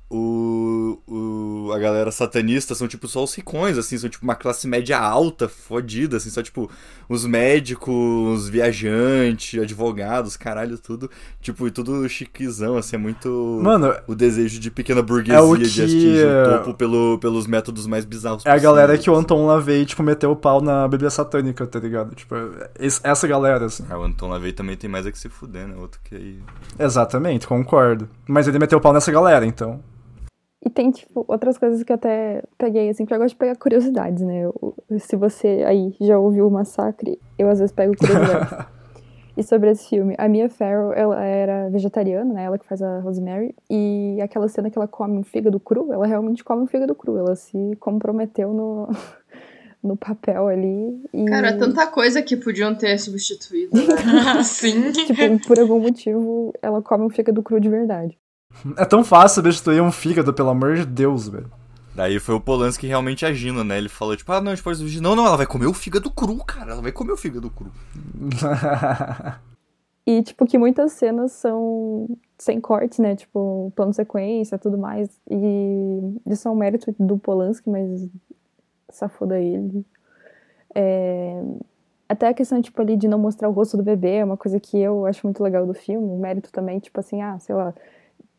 o, 0.08 0.98
o, 1.06 1.72
a 1.72 1.78
galera 1.78 2.12
satanista 2.12 2.76
são 2.76 2.86
tipo 2.86 3.08
só 3.08 3.24
os 3.24 3.34
ricões, 3.34 3.76
assim, 3.76 3.98
são 3.98 4.08
tipo 4.08 4.24
uma 4.24 4.36
classe 4.36 4.68
média 4.68 4.98
alta, 4.98 5.48
fodida, 5.48 6.18
assim, 6.18 6.30
só 6.30 6.42
tipo 6.42 6.70
os 7.08 7.26
médicos, 7.26 8.48
viajantes, 8.48 9.60
advogados, 9.60 10.36
caralho, 10.36 10.78
tudo, 10.78 11.10
tipo, 11.40 11.66
e 11.66 11.72
tudo 11.72 12.08
chiquezão, 12.08 12.76
assim, 12.76 12.94
é 12.94 12.98
muito 12.98 13.60
Mano, 13.62 13.94
o 14.06 14.14
desejo 14.14 14.60
de 14.60 14.70
pequena 14.70 15.02
burguesia 15.02 15.38
é 15.38 15.56
que... 15.56 15.68
de 15.68 15.82
atingir 15.82 16.26
o 16.26 16.58
topo 16.58 16.74
pelo, 16.74 17.18
pelos 17.18 17.46
métodos 17.46 17.86
mais 17.86 18.04
bizarros 18.04 18.46
É 18.46 18.50
a 18.50 18.58
galera 18.58 18.96
que 18.96 19.10
o 19.10 19.14
Anton 19.14 19.44
LaVey, 19.44 19.86
tipo, 19.86 20.04
meteu 20.04 20.30
o 20.30 20.36
pau 20.36 20.60
na 20.60 20.86
Bíblia 20.86 21.10
Satânica, 21.10 21.66
tá 21.66 21.80
ligado? 21.80 22.14
Tipo, 22.14 22.34
essa 22.78 23.26
galera, 23.26 23.66
assim. 23.66 23.84
É, 23.90 23.96
o 23.96 24.04
Anton 24.04 24.28
LaVey 24.28 24.52
também 24.52 24.76
tem 24.76 24.88
mais 24.88 25.04
é 25.04 25.10
que 25.10 25.18
se 25.18 25.28
fuder, 25.28 25.66
né? 25.66 25.74
Outro 25.76 26.00
que 26.04 26.14
aí... 26.14 26.38
Exatamente, 26.78 27.46
concordo. 27.46 28.08
Mas 28.28 28.46
ele 28.46 28.58
meteu 28.58 28.78
o 28.78 28.80
pau 28.80 28.92
nessa 28.92 29.10
galera, 29.10 29.44
então... 29.44 29.80
E 30.66 30.68
tem, 30.68 30.90
tipo, 30.90 31.24
outras 31.28 31.56
coisas 31.56 31.84
que 31.84 31.92
eu 31.92 31.94
até 31.94 32.42
peguei, 32.58 32.88
assim, 32.88 33.04
porque 33.04 33.14
eu 33.14 33.18
gosto 33.20 33.34
de 33.34 33.38
pegar 33.38 33.54
curiosidades, 33.54 34.24
né? 34.24 34.46
Eu, 34.46 34.74
se 34.98 35.14
você 35.14 35.62
aí 35.64 35.94
já 36.00 36.18
ouviu 36.18 36.48
o 36.48 36.50
Massacre, 36.50 37.20
eu 37.38 37.48
às 37.48 37.60
vezes 37.60 37.72
pego 37.72 37.96
curiosidades. 37.96 38.66
e 39.38 39.44
sobre 39.44 39.70
esse 39.70 39.88
filme, 39.88 40.16
a 40.18 40.28
Mia 40.28 40.48
Farrow, 40.48 40.92
ela 40.92 41.22
era 41.22 41.70
vegetariana, 41.70 42.34
né? 42.34 42.44
Ela 42.46 42.58
que 42.58 42.66
faz 42.66 42.82
a 42.82 42.98
Rosemary. 42.98 43.54
E 43.70 44.18
aquela 44.20 44.48
cena 44.48 44.68
que 44.68 44.76
ela 44.76 44.88
come 44.88 45.16
um 45.16 45.22
fígado 45.22 45.60
cru, 45.60 45.92
ela 45.92 46.04
realmente 46.04 46.42
come 46.42 46.62
um 46.62 46.66
fígado 46.66 46.96
cru. 46.96 47.16
Ela 47.16 47.36
se 47.36 47.76
comprometeu 47.78 48.52
no, 48.52 48.88
no 49.80 49.96
papel 49.96 50.48
ali. 50.48 51.00
E... 51.14 51.26
Cara, 51.26 51.56
tanta 51.56 51.86
coisa 51.86 52.20
que 52.22 52.36
podiam 52.36 52.74
ter 52.74 52.98
substituído, 52.98 53.70
né? 53.72 54.42
Sim. 54.42 54.90
tipo, 54.90 55.46
por 55.46 55.60
algum 55.60 55.78
motivo, 55.78 56.52
ela 56.60 56.82
come 56.82 57.04
um 57.04 57.10
fígado 57.10 57.40
cru 57.40 57.60
de 57.60 57.68
verdade. 57.68 58.18
É 58.76 58.84
tão 58.84 59.04
fácil 59.04 59.36
substituir 59.36 59.80
um 59.80 59.92
fígado, 59.92 60.32
pelo 60.32 60.50
amor 60.50 60.76
de 60.76 60.86
Deus, 60.86 61.28
velho. 61.28 61.50
Daí 61.94 62.18
foi 62.18 62.34
o 62.34 62.40
Polanski 62.40 62.86
realmente 62.86 63.24
agindo, 63.24 63.64
né? 63.64 63.78
Ele 63.78 63.88
falou, 63.88 64.14
tipo, 64.14 64.30
ah, 64.30 64.40
não, 64.40 64.52
a 64.52 64.54
gente 64.54 64.62
pode 64.62 64.76
substituir. 64.76 65.02
Não, 65.02 65.16
não, 65.16 65.26
ela 65.26 65.36
vai 65.36 65.46
comer 65.46 65.66
o 65.66 65.72
fígado 65.72 66.10
cru, 66.10 66.36
cara. 66.44 66.72
Ela 66.72 66.82
vai 66.82 66.92
comer 66.92 67.12
o 67.12 67.16
fígado 67.16 67.48
cru. 67.48 67.70
e, 70.06 70.22
tipo, 70.22 70.44
que 70.44 70.58
muitas 70.58 70.92
cenas 70.92 71.32
são 71.32 72.06
sem 72.36 72.60
cortes, 72.60 72.98
né? 72.98 73.16
Tipo, 73.16 73.72
plano 73.74 73.94
sequência, 73.94 74.58
tudo 74.58 74.76
mais. 74.76 75.08
E 75.30 76.00
isso 76.26 76.46
é 76.46 76.50
um 76.50 76.56
mérito 76.56 76.94
do 76.98 77.16
Polanski, 77.16 77.70
mas 77.70 78.06
safoda 78.90 79.40
ele. 79.40 79.82
É... 80.74 81.42
Até 82.06 82.28
a 82.28 82.34
questão, 82.34 82.60
tipo, 82.60 82.80
ali 82.82 82.94
de 82.94 83.08
não 83.08 83.18
mostrar 83.18 83.48
o 83.48 83.52
rosto 83.52 83.74
do 83.74 83.82
bebê 83.82 84.16
é 84.16 84.24
uma 84.24 84.36
coisa 84.36 84.60
que 84.60 84.78
eu 84.78 85.06
acho 85.06 85.26
muito 85.26 85.42
legal 85.42 85.66
do 85.66 85.72
filme. 85.72 86.06
O 86.06 86.18
mérito 86.18 86.52
também, 86.52 86.78
tipo 86.78 87.00
assim, 87.00 87.22
ah, 87.22 87.38
sei 87.38 87.54
lá 87.54 87.72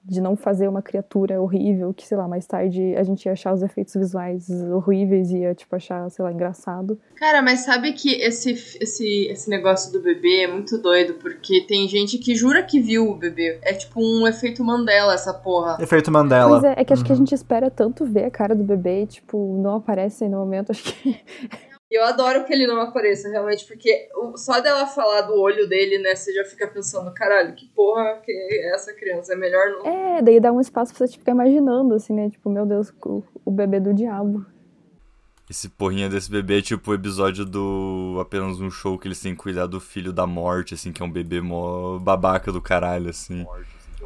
de 0.08 0.22
não 0.22 0.38
fazer 0.38 0.68
uma 0.68 0.82
criatura 0.82 1.41
horrível, 1.41 1.93
que, 1.93 2.08
sei 2.08 2.18
lá, 2.18 2.28
mais 2.28 2.45
tarde 2.45 2.95
a 2.95 3.03
gente 3.03 3.26
ia 3.26 3.34
achar 3.34 3.53
os 3.53 3.62
efeitos 3.62 3.93
visuais 3.93 4.49
horríveis 4.72 5.30
e 5.32 5.39
ia, 5.39 5.53
tipo, 5.53 5.76
achar, 5.76 6.10
sei 6.10 6.24
lá, 6.24 6.32
engraçado. 6.32 6.97
Cara, 7.16 7.41
mas 7.41 7.60
sabe 7.62 7.91
que 7.91 8.14
esse, 8.22 8.51
esse, 8.51 9.28
esse 9.30 9.49
negócio 9.49 9.91
do 9.91 9.99
bebê 9.99 10.43
é 10.43 10.47
muito 10.47 10.78
doido, 10.78 11.16
porque 11.16 11.62
tem 11.68 11.88
gente 11.89 12.18
que 12.18 12.36
jura 12.36 12.64
que 12.64 12.80
viu 12.80 13.10
o 13.10 13.16
bebê. 13.16 13.60
É 13.62 13.74
tipo 13.74 13.99
um 13.99 14.26
efeito 14.26 14.64
Mandela, 14.64 15.14
essa 15.14 15.34
porra. 15.34 15.78
Efeito 15.82 16.12
Mandela. 16.12 16.60
Pois 16.60 16.64
é, 16.64 16.76
é 16.78 16.86
que 16.86 16.93
acho 16.93 17.03
que 17.03 17.12
a 17.12 17.16
gente 17.16 17.36
espera 17.36 17.70
tanto 17.70 18.05
ver 18.05 18.26
a 18.26 18.32
cara 18.32 18.55
do 18.55 18.64
bebê 18.64 19.03
e, 19.03 19.08
tipo, 19.08 19.60
não 19.62 19.76
aparece 19.76 20.28
no 20.30 20.38
momento, 20.38 20.72
acho 20.72 20.84
que... 20.84 21.20
Eu 21.89 22.03
adoro 22.03 22.43
que 22.43 22.51
ele 22.51 22.67
não 22.67 22.81
apareça, 22.81 23.29
realmente, 23.29 23.65
porque 23.65 24.09
só 24.35 24.59
dela 24.59 24.85
falar 24.88 25.21
do 25.21 25.39
olho 25.39 25.69
dele, 25.69 25.97
né, 25.99 26.15
você 26.15 26.33
já 26.33 26.43
fica 26.43 26.67
pensando, 26.67 27.13
caralho, 27.13 27.55
que 27.55 27.65
porra 27.67 28.21
que 28.25 28.31
é 28.31 28.73
essa 28.73 28.93
criança? 28.93 29.33
É 29.33 29.35
melhor 29.38 29.69
não. 29.69 29.85
É, 29.85 30.21
daí 30.21 30.39
dá 30.39 30.51
um 30.51 30.59
espaço 30.59 30.93
pra 30.93 31.07
você 31.07 31.17
ficar 31.17 31.31
imaginando, 31.31 31.93
assim, 31.93 32.13
né? 32.13 32.29
Tipo, 32.29 32.49
meu 32.49 32.65
Deus, 32.65 32.93
o, 33.05 33.23
o 33.45 33.51
bebê 33.51 33.79
do 33.79 33.93
diabo. 33.93 34.45
Esse 35.49 35.69
porrinha 35.69 36.09
desse 36.09 36.29
bebê 36.29 36.59
é 36.59 36.61
tipo 36.61 36.91
o 36.91 36.93
episódio 36.93 37.45
do 37.45 38.17
Apenas 38.19 38.59
um 38.59 38.69
Show 38.69 38.99
que 38.99 39.07
eles 39.07 39.21
têm 39.21 39.33
que 39.33 39.41
cuidar 39.41 39.65
do 39.65 39.79
filho 39.79 40.11
da 40.11 40.27
morte, 40.27 40.73
assim, 40.73 40.91
que 40.91 41.01
é 41.01 41.05
um 41.05 41.11
bebê 41.11 41.39
mó 41.39 41.97
babaca 41.99 42.51
do 42.51 42.61
caralho, 42.61 43.09
assim. 43.09 43.45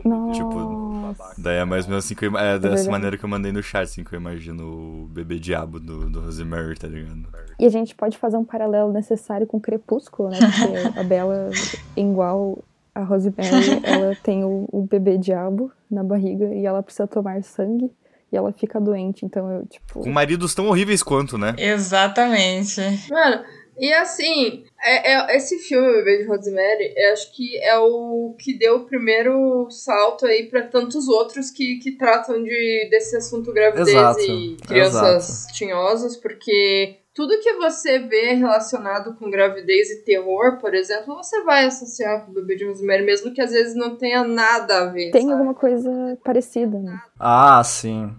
Nossa. 0.03 0.33
Tipo, 0.33 1.15
daí 1.37 1.57
é 1.57 1.65
mais 1.65 1.85
ou 1.85 1.91
menos 1.91 2.05
assim 2.05 2.15
que 2.15 2.25
eu, 2.25 2.37
é 2.37 2.57
dessa 2.57 2.89
maneira 2.89 3.17
que 3.17 3.23
eu 3.23 3.29
mandei 3.29 3.51
no 3.51 3.61
chat, 3.61 3.83
assim, 3.83 4.03
que 4.03 4.13
eu 4.13 4.19
imagino 4.19 5.03
o 5.03 5.07
bebê 5.07 5.39
diabo 5.39 5.79
do, 5.79 6.09
do 6.09 6.21
Rosemary, 6.21 6.77
tá 6.77 6.87
ligado? 6.87 7.27
E 7.59 7.65
a 7.65 7.69
gente 7.69 7.93
pode 7.93 8.17
fazer 8.17 8.37
um 8.37 8.45
paralelo 8.45 8.91
necessário 8.91 9.45
com 9.45 9.59
Crepúsculo, 9.59 10.29
né? 10.29 10.39
Porque 10.39 10.99
a 10.99 11.03
Bela, 11.03 11.49
igual 11.95 12.63
a 12.93 13.03
Rosemary, 13.03 13.81
ela 13.83 14.15
tem 14.15 14.43
o, 14.43 14.67
o 14.71 14.81
bebê 14.83 15.17
diabo 15.17 15.71
na 15.89 16.03
barriga 16.03 16.53
e 16.53 16.65
ela 16.65 16.81
precisa 16.81 17.07
tomar 17.07 17.43
sangue 17.43 17.91
e 18.31 18.37
ela 18.37 18.53
fica 18.53 18.79
doente, 18.79 19.25
então 19.25 19.51
eu, 19.51 19.65
tipo. 19.65 19.99
Com 19.99 20.09
maridos 20.09 20.55
tão 20.55 20.67
horríveis 20.67 21.03
quanto, 21.03 21.37
né? 21.37 21.53
Exatamente. 21.57 22.79
Mano, 23.09 23.43
e 23.81 23.91
assim, 23.91 24.63
é, 24.79 25.11
é, 25.11 25.35
esse 25.35 25.57
filme, 25.57 25.89
O 25.89 25.93
Bebê 25.93 26.19
de 26.19 26.25
Rosemary, 26.25 26.93
eu 26.95 27.13
acho 27.13 27.35
que 27.35 27.57
é 27.57 27.75
o 27.79 28.35
que 28.37 28.53
deu 28.53 28.75
o 28.75 28.85
primeiro 28.85 29.67
salto 29.71 30.27
aí 30.27 30.47
para 30.47 30.67
tantos 30.67 31.07
outros 31.07 31.49
que, 31.49 31.79
que 31.79 31.93
tratam 31.93 32.43
de, 32.43 32.87
desse 32.91 33.17
assunto 33.17 33.51
gravidez 33.51 33.87
Exato, 33.87 34.21
e 34.21 34.55
crianças 34.57 35.29
exato. 35.29 35.53
tinhosas, 35.55 36.15
porque 36.15 36.97
tudo 37.11 37.39
que 37.39 37.53
você 37.53 37.97
vê 37.97 38.33
relacionado 38.33 39.15
com 39.15 39.31
gravidez 39.31 39.89
e 39.89 40.03
terror, 40.03 40.59
por 40.59 40.75
exemplo, 40.75 41.15
você 41.15 41.41
vai 41.43 41.65
associar 41.65 42.23
com 42.23 42.31
o 42.31 42.35
Bebê 42.35 42.57
de 42.57 42.65
Rosemary, 42.65 43.03
mesmo 43.03 43.33
que 43.33 43.41
às 43.41 43.51
vezes 43.51 43.75
não 43.75 43.95
tenha 43.95 44.23
nada 44.23 44.81
a 44.81 44.85
ver. 44.85 45.09
Tem 45.09 45.23
sabe? 45.23 45.33
alguma 45.33 45.55
coisa 45.55 46.17
parecida, 46.23 46.77
né? 46.77 47.01
Ah, 47.19 47.63
sim. 47.63 48.13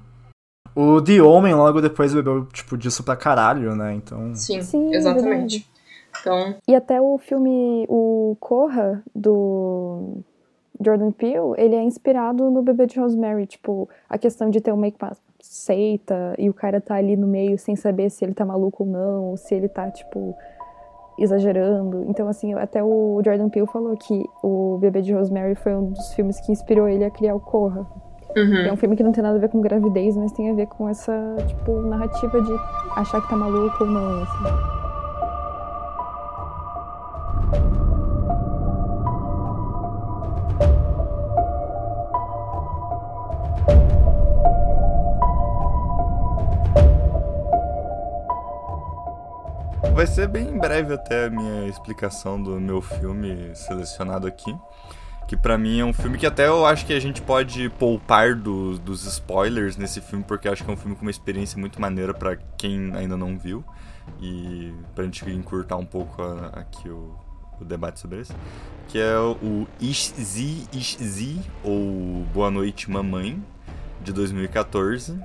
O 0.75 1.03
The 1.03 1.23
Omen 1.23 1.55
logo 1.55 1.81
depois 1.81 2.15
bebeu, 2.15 2.47
tipo, 2.47 2.77
disso 2.77 3.03
pra 3.05 3.17
caralho, 3.17 3.75
né? 3.75 3.95
Então. 3.95 4.35
Sim, 4.35 4.63
Sim, 4.63 4.95
é 4.95 4.97
exatamente. 4.97 5.69
Então, 6.21 6.55
E 6.69 6.75
até 6.75 7.01
o 7.01 7.19
filme, 7.19 7.87
o 7.89 8.37
Corra, 8.39 9.03
do 9.15 10.19
Jordan 10.81 11.11
Peele, 11.11 11.55
ele 11.57 11.75
é 11.75 11.83
inspirado 11.83 12.51
no 12.51 12.63
Bebê 12.63 12.87
de 12.87 12.99
Rosemary. 12.99 13.47
Tipo, 13.47 13.89
a 14.09 14.19
questão 14.19 14.51
de 14.51 14.61
ter 14.61 14.73
uma 14.73 14.91
seita 15.41 16.35
e 16.39 16.49
o 16.49 16.55
cara 16.55 16.81
tá 16.81 16.95
ali 16.95 17.17
no 17.17 17.27
meio 17.27 17.59
sem 17.59 17.75
saber 17.75 18.11
se 18.11 18.25
ele 18.25 18.35
tá 18.35 18.45
maluco 18.45 18.85
ou 18.85 18.89
não, 18.89 19.25
ou 19.31 19.37
se 19.37 19.55
ele 19.55 19.69
tá, 19.69 19.91
tipo, 19.91 20.35
exagerando. 21.19 22.05
Então, 22.09 22.29
assim, 22.29 22.55
até 22.55 22.83
o 22.83 23.21
Jordan 23.25 23.49
Peele 23.49 23.67
falou 23.67 23.97
que 23.97 24.23
o 24.43 24.79
Bebê 24.79 25.03
de 25.03 25.13
Rosemary 25.13 25.55
foi 25.55 25.75
um 25.75 25.91
dos 25.91 26.15
filmes 26.15 26.41
que 26.41 26.53
inspirou 26.53 26.89
ele 26.89 27.05
a 27.05 27.11
criar 27.11 27.35
o 27.35 27.41
Corra. 27.41 27.87
Uhum. 28.37 28.67
É 28.67 28.73
um 28.73 28.77
filme 28.77 28.97
que 28.97 29.03
não 29.03 29.13
tem 29.13 29.23
nada 29.23 29.37
a 29.37 29.41
ver 29.41 29.49
com 29.49 29.61
gravidez, 29.61 30.17
mas 30.17 30.33
tem 30.33 30.51
a 30.51 30.55
ver 30.55 30.67
com 30.67 30.89
essa, 30.89 31.13
tipo, 31.47 31.81
narrativa 31.83 32.41
de 32.41 32.53
achar 32.97 33.21
que 33.21 33.29
tá 33.29 33.37
maluco 33.37 33.85
ou 33.85 33.91
não, 33.91 34.23
assim. 34.23 34.83
Vai 49.95 50.07
ser 50.07 50.27
bem 50.27 50.59
breve 50.59 50.95
até 50.95 51.27
a 51.27 51.31
minha 51.31 51.69
explicação 51.69 52.43
do 52.43 52.61
meu 52.61 52.81
filme 52.81 53.55
selecionado 53.55 54.27
aqui. 54.27 54.53
Que 55.33 55.37
pra 55.39 55.57
mim 55.57 55.81
é 55.81 55.85
um 55.85 55.95
filme 55.95 56.19
que 56.19 56.27
até 56.27 56.47
eu 56.47 56.67
acho 56.67 56.85
que 56.85 56.93
a 56.93 57.01
gente 57.01 57.23
pode 57.23 57.71
poupar 57.79 58.35
do- 58.35 58.79
dos 58.79 59.07
spoilers 59.07 59.79
nesse 59.79 59.99
filme, 60.03 60.23
porque 60.23 60.47
eu 60.47 60.53
acho 60.53 60.63
que 60.63 60.71
é 60.71 60.75
um 60.75 60.77
filme 60.77 60.95
com 60.95 61.01
uma 61.01 61.11
experiência 61.11 61.59
muito 61.59 61.81
maneira 61.81 62.13
pra 62.13 62.37
quem 62.59 62.95
ainda 62.95 63.17
não 63.17 63.39
viu. 63.39 63.65
E 64.21 64.75
pra 64.95 65.05
gente 65.05 65.25
encurtar 65.31 65.77
um 65.77 65.87
pouco 65.87 66.21
a- 66.23 66.49
aqui 66.53 66.87
o, 66.91 67.15
o 67.59 67.65
debate 67.65 67.99
sobre 67.99 68.21
isso. 68.21 68.35
Que 68.89 68.99
é 68.99 69.17
o 69.19 69.67
Ishzi 69.81 70.69
Ishzi, 70.71 71.41
ou 71.65 72.27
Boa 72.35 72.51
Noite 72.51 72.91
Mamãe, 72.91 73.43
de 74.05 74.13
2014 74.13 75.19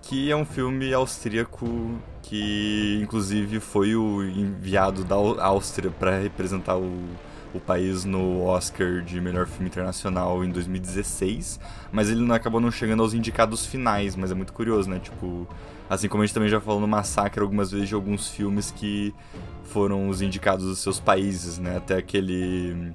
que 0.00 0.30
é 0.30 0.36
um 0.36 0.44
filme 0.46 0.92
austríaco 0.94 1.66
que 2.22 2.98
inclusive 3.02 3.60
foi 3.60 3.94
o 3.94 4.22
enviado 4.22 5.04
da 5.04 5.14
Áustria 5.16 5.90
para 5.90 6.18
representar 6.18 6.76
o, 6.78 6.90
o 7.54 7.60
país 7.60 8.04
no 8.04 8.42
Oscar 8.44 9.00
de 9.00 9.20
melhor 9.20 9.46
filme 9.46 9.68
internacional 9.68 10.44
em 10.44 10.50
2016, 10.50 11.60
mas 11.92 12.10
ele 12.10 12.20
não 12.20 12.34
acabou 12.34 12.60
não 12.60 12.70
chegando 12.70 13.02
aos 13.02 13.14
indicados 13.14 13.64
finais, 13.64 14.16
mas 14.16 14.30
é 14.30 14.34
muito 14.34 14.52
curioso, 14.52 14.90
né? 14.90 14.98
Tipo, 14.98 15.46
assim 15.88 16.08
como 16.08 16.22
a 16.22 16.26
gente 16.26 16.34
também 16.34 16.48
já 16.48 16.60
falou 16.60 16.80
no 16.80 16.88
Massacre 16.88 17.40
algumas 17.40 17.70
vezes 17.70 17.88
de 17.88 17.94
alguns 17.94 18.28
filmes 18.28 18.70
que 18.70 19.14
foram 19.64 20.08
os 20.08 20.20
indicados 20.20 20.66
dos 20.66 20.80
seus 20.80 20.98
países, 20.98 21.58
né? 21.58 21.76
Até 21.76 21.96
aquele 21.96 22.92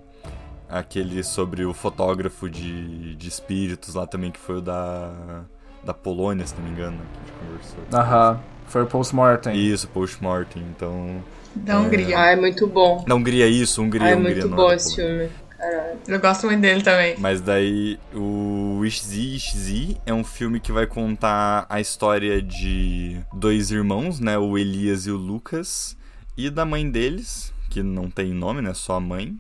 aquele 0.68 1.24
sobre 1.24 1.66
o 1.66 1.74
fotógrafo 1.74 2.48
de, 2.48 3.16
de 3.16 3.28
espíritos 3.28 3.96
lá 3.96 4.06
também 4.06 4.30
que 4.30 4.40
foi 4.40 4.58
o 4.58 4.62
da 4.62 5.46
da 5.84 5.94
Polônia, 5.94 6.46
se 6.46 6.56
não 6.56 6.64
me 6.64 6.72
engano, 6.72 6.98
que 6.98 7.20
a 7.20 7.22
gente 7.22 7.40
conversou. 7.40 8.00
Aham. 8.00 8.40
Foi 8.68 8.84
o 8.84 8.86
post-mortem. 8.86 9.56
Isso, 9.56 9.88
post-mortem, 9.88 10.62
então... 10.70 11.24
Da 11.56 11.80
Hungria. 11.80 12.20
Ah, 12.20 12.32
é 12.32 12.36
muito 12.36 12.68
bom. 12.68 13.04
Na 13.08 13.16
Hungria, 13.16 13.48
isso, 13.48 13.82
Hungria, 13.82 14.08
Ah, 14.08 14.10
é 14.12 14.16
Hungria, 14.16 14.36
muito 14.36 14.56
bom 14.56 14.72
esse 14.72 14.96
filme. 14.96 15.30
Caralho. 15.58 16.00
Eu 16.08 16.20
gosto 16.20 16.46
muito 16.48 16.62
dele 16.62 16.82
também. 16.82 17.16
Mas 17.18 17.42
daí, 17.42 18.00
o 18.14 18.82
Ishzi 18.86 19.36
Ishzi 19.36 19.98
é 20.06 20.14
um 20.14 20.24
filme 20.24 20.60
que 20.60 20.72
vai 20.72 20.88
contar 20.88 21.66
a 21.70 21.82
história 21.82 22.42
de 22.42 23.20
dois 23.34 23.70
irmãos, 23.70 24.20
né, 24.22 24.38
o 24.38 24.58
Elias 24.58 25.06
e 25.06 25.12
o 25.12 25.18
Lucas, 25.18 25.98
e 26.38 26.50
da 26.50 26.64
mãe 26.64 26.90
deles, 26.90 27.52
que 27.70 27.84
não 27.84 28.10
tem 28.10 28.34
nome, 28.34 28.62
né, 28.62 28.74
só 28.74 28.96
a 28.96 29.00
mãe. 29.02 29.36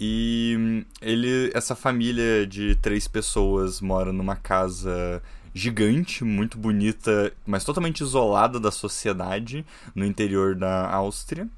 E 0.00 0.56
hum, 0.58 0.84
ele, 1.00 1.52
essa 1.54 1.76
família 1.76 2.44
de 2.44 2.74
três 2.76 3.06
pessoas 3.06 3.80
mora 3.80 4.12
numa 4.12 4.34
casa 4.34 5.22
gigante, 5.54 6.24
muito 6.24 6.56
bonita, 6.58 7.32
mas 7.46 7.64
totalmente 7.64 8.00
isolada 8.02 8.58
da 8.58 8.70
sociedade, 8.70 9.64
no 9.94 10.04
interior 10.04 10.54
da 10.54 10.90
Áustria. 10.90 11.48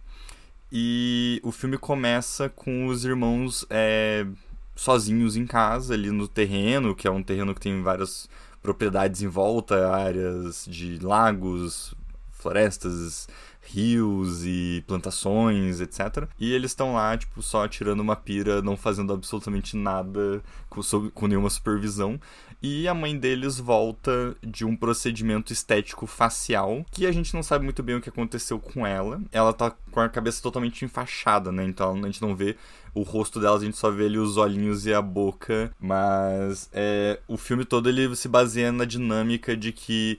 E 0.73 1.41
o 1.45 1.53
filme 1.53 1.79
começa 1.79 2.49
com 2.49 2.87
os 2.87 3.05
irmãos 3.05 3.65
é, 3.71 4.27
sozinhos 4.75 5.37
em 5.37 5.47
casa, 5.47 5.95
ali 5.95 6.11
no 6.11 6.27
terreno, 6.27 6.95
que 6.95 7.07
é 7.07 7.11
um 7.11 7.23
terreno 7.23 7.55
que 7.55 7.61
tem 7.61 7.81
várias 7.83 8.29
propriedades 8.61 9.23
em 9.23 9.29
volta, 9.29 9.95
áreas 9.95 10.65
de 10.69 10.99
lagos, 10.99 11.95
florestas, 12.33 13.29
rios 13.65 14.45
e 14.45 14.85
plantações, 14.87 15.81
etc. 15.81 16.29
E 16.39 16.53
eles 16.53 16.71
estão 16.71 16.95
lá, 16.95 17.17
tipo, 17.17 17.43
só 17.43 17.67
tirando 17.67 18.01
uma 18.01 18.17
pira, 18.17 18.63
não 18.63 18.77
fazendo 18.77 19.13
absolutamente 19.13 19.77
nada 19.77 20.43
com, 20.69 20.81
com 21.11 21.27
nenhuma 21.27 21.51
supervisão. 21.51 22.21
E 22.63 22.89
a 22.89 22.95
mãe 22.95 23.15
deles 23.19 23.59
volta 23.59 24.35
de 24.43 24.65
um 24.65 24.75
procedimento 24.75 25.53
estético 25.53 26.07
facial, 26.07 26.85
que 26.91 27.07
a 27.07 27.13
gente 27.13 27.35
não 27.35 27.43
sabe 27.43 27.63
muito 27.63 27.83
bem 27.83 27.97
o 27.97 28.01
que 28.01 28.09
aconteceu 28.09 28.59
com 28.59 28.87
ela. 28.87 29.21
Ela 29.31 29.53
tá 29.53 29.71
com 29.91 30.01
a 30.01 30.09
cabeça 30.09 30.43
totalmente 30.43 30.83
enfaixada, 30.83 31.53
né? 31.53 31.65
Então 31.65 31.93
a 31.93 32.07
gente 32.07 32.23
não 32.23 32.35
vê 32.35 32.57
o 32.95 33.03
rosto 33.03 33.39
dela, 33.39 33.59
a 33.59 33.61
gente 33.61 33.77
só 33.77 33.91
vê 33.91 34.07
ali 34.07 34.19
os 34.19 34.39
olhinhos 34.39 34.87
e 34.87 34.95
a 34.95 35.03
boca. 35.03 35.71
Mas 35.79 36.71
é, 36.73 37.21
o 37.29 37.37
filme 37.37 37.67
todo 37.67 37.89
ele 37.89 38.17
se 38.17 38.29
baseia 38.29 38.73
na 38.73 38.87
dinâmica 38.87 39.55
de 39.55 39.71
que 39.71 40.19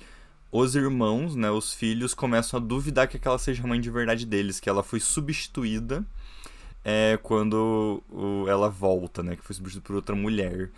os 0.57 0.75
irmãos, 0.75 1.35
né, 1.35 1.49
os 1.51 1.73
filhos, 1.73 2.13
começam 2.13 2.59
a 2.59 2.63
duvidar 2.63 3.07
que 3.07 3.17
aquela 3.17 3.37
seja 3.37 3.63
a 3.63 3.67
mãe 3.67 3.79
de 3.81 3.89
verdade 3.89 4.25
deles, 4.25 4.59
que 4.59 4.69
ela 4.69 4.83
foi 4.83 4.99
substituída 4.99 6.05
é, 6.83 7.17
quando 7.23 8.01
o- 8.11 8.45
ela 8.47 8.69
volta, 8.69 9.23
né, 9.23 9.35
que 9.35 9.43
foi 9.43 9.55
substituída 9.55 9.87
por 9.87 9.95
outra 9.95 10.15
mulher. 10.15 10.69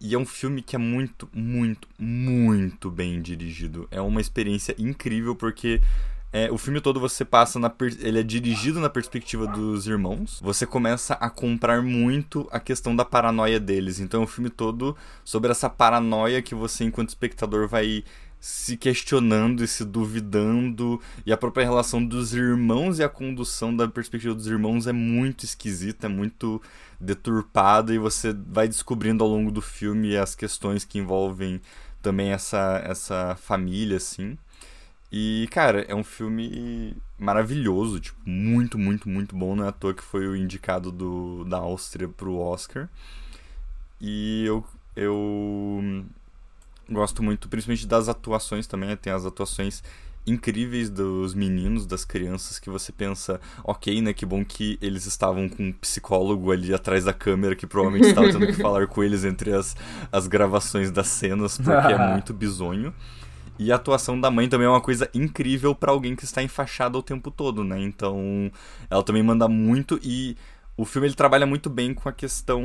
E 0.00 0.14
é 0.14 0.18
um 0.18 0.26
filme 0.26 0.60
que 0.62 0.76
é 0.76 0.78
muito, 0.78 1.28
muito, 1.32 1.88
muito 1.98 2.90
bem 2.90 3.22
dirigido. 3.22 3.88
É 3.90 4.00
uma 4.00 4.20
experiência 4.20 4.74
incrível 4.78 5.34
porque 5.34 5.80
É, 6.32 6.50
o 6.52 6.58
filme 6.58 6.82
todo 6.82 7.00
você 7.00 7.24
passa 7.24 7.58
na. 7.58 7.72
Ele 8.00 8.20
é 8.20 8.22
dirigido 8.22 8.78
na 8.78 8.90
perspectiva 8.90 9.46
dos 9.46 9.86
irmãos. 9.86 10.38
Você 10.42 10.66
começa 10.66 11.14
a 11.14 11.30
comprar 11.30 11.80
muito 11.82 12.46
a 12.50 12.60
questão 12.60 12.94
da 12.94 13.06
paranoia 13.06 13.58
deles. 13.58 14.00
Então, 14.00 14.24
o 14.24 14.26
filme 14.26 14.50
todo 14.50 14.94
sobre 15.24 15.50
essa 15.50 15.70
paranoia 15.70 16.42
que 16.42 16.54
você, 16.54 16.84
enquanto 16.84 17.08
espectador, 17.08 17.68
vai 17.68 18.04
se 18.40 18.76
questionando 18.76 19.64
e 19.64 19.68
se 19.68 19.84
duvidando. 19.84 21.00
E 21.24 21.32
a 21.32 21.36
própria 21.36 21.64
relação 21.64 22.04
dos 22.04 22.34
irmãos 22.34 22.98
e 22.98 23.04
a 23.04 23.08
condução 23.08 23.74
da 23.74 23.88
perspectiva 23.88 24.34
dos 24.34 24.46
irmãos 24.46 24.86
é 24.86 24.92
muito 24.92 25.44
esquisita, 25.44 26.06
é 26.06 26.08
muito 26.08 26.60
deturpada. 27.00 27.94
E 27.94 27.98
você 27.98 28.32
vai 28.32 28.68
descobrindo 28.68 29.24
ao 29.24 29.30
longo 29.30 29.50
do 29.50 29.62
filme 29.62 30.16
as 30.16 30.34
questões 30.34 30.84
que 30.84 30.98
envolvem 30.98 31.60
também 32.02 32.30
essa, 32.30 32.80
essa 32.84 33.36
família, 33.40 33.96
assim. 33.96 34.38
E, 35.10 35.48
cara, 35.50 35.82
é 35.88 35.94
um 35.94 36.04
filme 36.04 36.96
maravilhoso, 37.18 38.00
tipo, 38.00 38.18
muito, 38.28 38.78
muito, 38.78 39.08
muito 39.08 39.36
bom. 39.36 39.56
Não 39.56 39.64
é 39.64 39.68
à 39.68 39.72
toa 39.72 39.94
que 39.94 40.02
foi 40.02 40.26
o 40.26 40.36
indicado 40.36 40.90
do, 40.92 41.44
da 41.44 41.58
Áustria 41.58 42.08
pro 42.08 42.36
Oscar. 42.36 42.88
E 44.00 44.44
eu, 44.44 44.64
eu 44.94 46.04
gosto 46.90 47.22
muito, 47.22 47.48
principalmente 47.48 47.86
das 47.86 48.08
atuações 48.08 48.66
também. 48.66 48.96
Tem 48.96 49.12
as 49.12 49.24
atuações 49.24 49.82
incríveis 50.26 50.90
dos 50.90 51.34
meninos, 51.34 51.86
das 51.86 52.04
crianças, 52.04 52.58
que 52.58 52.68
você 52.68 52.90
pensa, 52.90 53.40
ok, 53.62 54.02
né, 54.02 54.12
que 54.12 54.26
bom 54.26 54.44
que 54.44 54.76
eles 54.82 55.06
estavam 55.06 55.48
com 55.48 55.62
um 55.62 55.72
psicólogo 55.72 56.50
ali 56.50 56.74
atrás 56.74 57.04
da 57.04 57.12
câmera 57.12 57.54
que 57.54 57.66
provavelmente 57.66 58.08
estava 58.08 58.32
tendo 58.32 58.46
que 58.46 58.54
falar 58.54 58.88
com 58.88 59.04
eles 59.04 59.24
entre 59.24 59.52
as, 59.52 59.76
as 60.10 60.26
gravações 60.26 60.90
das 60.90 61.06
cenas, 61.06 61.56
porque 61.56 61.92
é 61.92 61.98
muito 62.12 62.34
bizonho. 62.34 62.92
E 63.58 63.72
a 63.72 63.76
atuação 63.76 64.20
da 64.20 64.30
mãe 64.30 64.48
também 64.48 64.66
é 64.66 64.70
uma 64.70 64.80
coisa 64.80 65.08
incrível 65.14 65.74
para 65.74 65.92
alguém 65.92 66.14
que 66.14 66.24
está 66.24 66.42
enfaixado 66.42 66.98
o 66.98 67.02
tempo 67.02 67.30
todo, 67.30 67.64
né? 67.64 67.80
Então, 67.80 68.50
ela 68.90 69.02
também 69.02 69.22
manda 69.22 69.48
muito 69.48 69.98
e 70.02 70.36
o 70.76 70.84
filme 70.84 71.08
ele 71.08 71.14
trabalha 71.14 71.46
muito 71.46 71.70
bem 71.70 71.94
com 71.94 72.06
a 72.06 72.12
questão 72.12 72.62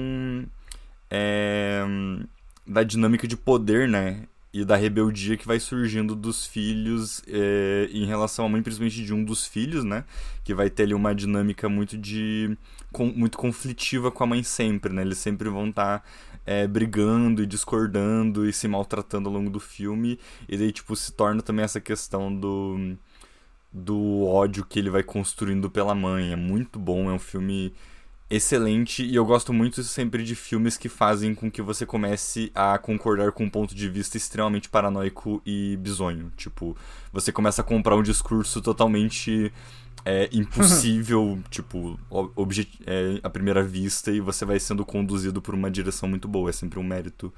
é, 1.09 1.85
da 2.65 2.83
dinâmica 2.83 3.27
de 3.27 3.35
poder, 3.37 3.87
né? 3.87 4.27
E 4.53 4.65
da 4.65 4.75
rebeldia 4.75 5.37
que 5.37 5.47
vai 5.47 5.59
surgindo 5.61 6.13
dos 6.13 6.45
filhos 6.45 7.23
é, 7.25 7.87
em 7.91 8.05
relação 8.05 8.45
à 8.45 8.49
mãe, 8.49 8.61
principalmente 8.61 9.03
de 9.03 9.13
um 9.13 9.23
dos 9.23 9.45
filhos, 9.45 9.83
né? 9.83 10.03
Que 10.43 10.53
vai 10.53 10.69
ter 10.69 10.83
ali 10.83 10.93
uma 10.93 11.15
dinâmica 11.15 11.69
muito 11.69 11.97
de. 11.97 12.57
Com, 12.91 13.05
muito 13.05 13.37
conflitiva 13.37 14.11
com 14.11 14.23
a 14.23 14.27
mãe 14.27 14.43
sempre, 14.43 14.91
né? 14.93 15.01
Eles 15.01 15.19
sempre 15.19 15.47
vão 15.49 15.69
estar 15.69 15.99
tá 15.99 16.05
é, 16.45 16.67
brigando 16.67 17.41
e 17.41 17.45
discordando 17.45 18.47
e 18.47 18.51
se 18.51 18.67
maltratando 18.67 19.29
ao 19.29 19.35
longo 19.35 19.49
do 19.49 19.59
filme. 19.59 20.19
E 20.49 20.57
daí, 20.57 20.71
tipo, 20.71 20.95
se 20.95 21.13
torna 21.13 21.41
também 21.41 21.63
essa 21.63 21.79
questão 21.79 22.33
do, 22.35 22.97
do 23.71 24.25
ódio 24.25 24.65
que 24.65 24.79
ele 24.79 24.89
vai 24.89 25.03
construindo 25.03 25.69
pela 25.69 25.95
mãe. 25.95 26.33
É 26.33 26.35
muito 26.35 26.77
bom, 26.77 27.09
é 27.09 27.13
um 27.13 27.19
filme 27.19 27.73
excelente 28.31 29.03
e 29.03 29.15
eu 29.15 29.25
gosto 29.25 29.51
muito 29.51 29.83
sempre 29.83 30.23
de 30.23 30.35
filmes 30.35 30.77
que 30.77 30.87
fazem 30.87 31.35
com 31.35 31.51
que 31.51 31.61
você 31.61 31.85
comece 31.85 32.49
a 32.55 32.77
concordar 32.77 33.33
com 33.33 33.43
um 33.43 33.49
ponto 33.49 33.75
de 33.75 33.89
vista 33.89 34.15
extremamente 34.15 34.69
paranoico 34.69 35.41
e 35.45 35.75
bizonho. 35.77 36.31
Tipo, 36.37 36.75
você 37.11 37.31
começa 37.31 37.61
a 37.61 37.65
comprar 37.65 37.95
um 37.95 38.01
discurso 38.01 38.61
totalmente 38.61 39.51
é 40.05 40.29
impossível, 40.33 41.39
tipo, 41.49 41.99
é, 42.87 43.19
à 43.21 43.29
primeira 43.29 43.61
vista, 43.63 44.11
e 44.11 44.19
você 44.19 44.45
vai 44.45 44.59
sendo 44.59 44.85
conduzido 44.85 45.41
por 45.41 45.53
uma 45.53 45.69
direção 45.69 46.07
muito 46.07 46.27
boa. 46.27 46.49
É 46.49 46.53
sempre 46.53 46.79
um 46.79 46.83
mérito 46.83 47.33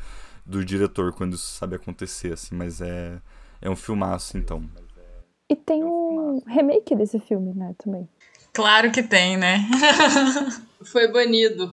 do 0.46 0.64
diretor 0.64 1.12
quando 1.14 1.34
isso 1.34 1.56
sabe 1.56 1.76
acontecer, 1.76 2.34
assim, 2.34 2.56
mas 2.56 2.82
é, 2.82 3.20
é 3.62 3.70
um 3.70 3.76
filmaço, 3.76 4.38
então. 4.38 4.64
E 5.50 5.56
tem 5.56 5.84
um 5.84 6.42
remake 6.48 6.96
desse 6.96 7.20
filme, 7.20 7.54
né, 7.54 7.76
também. 7.78 8.08
Claro 8.54 8.92
que 8.92 9.02
tem, 9.02 9.36
né? 9.36 9.68
Foi 10.86 11.12
banido. 11.12 11.70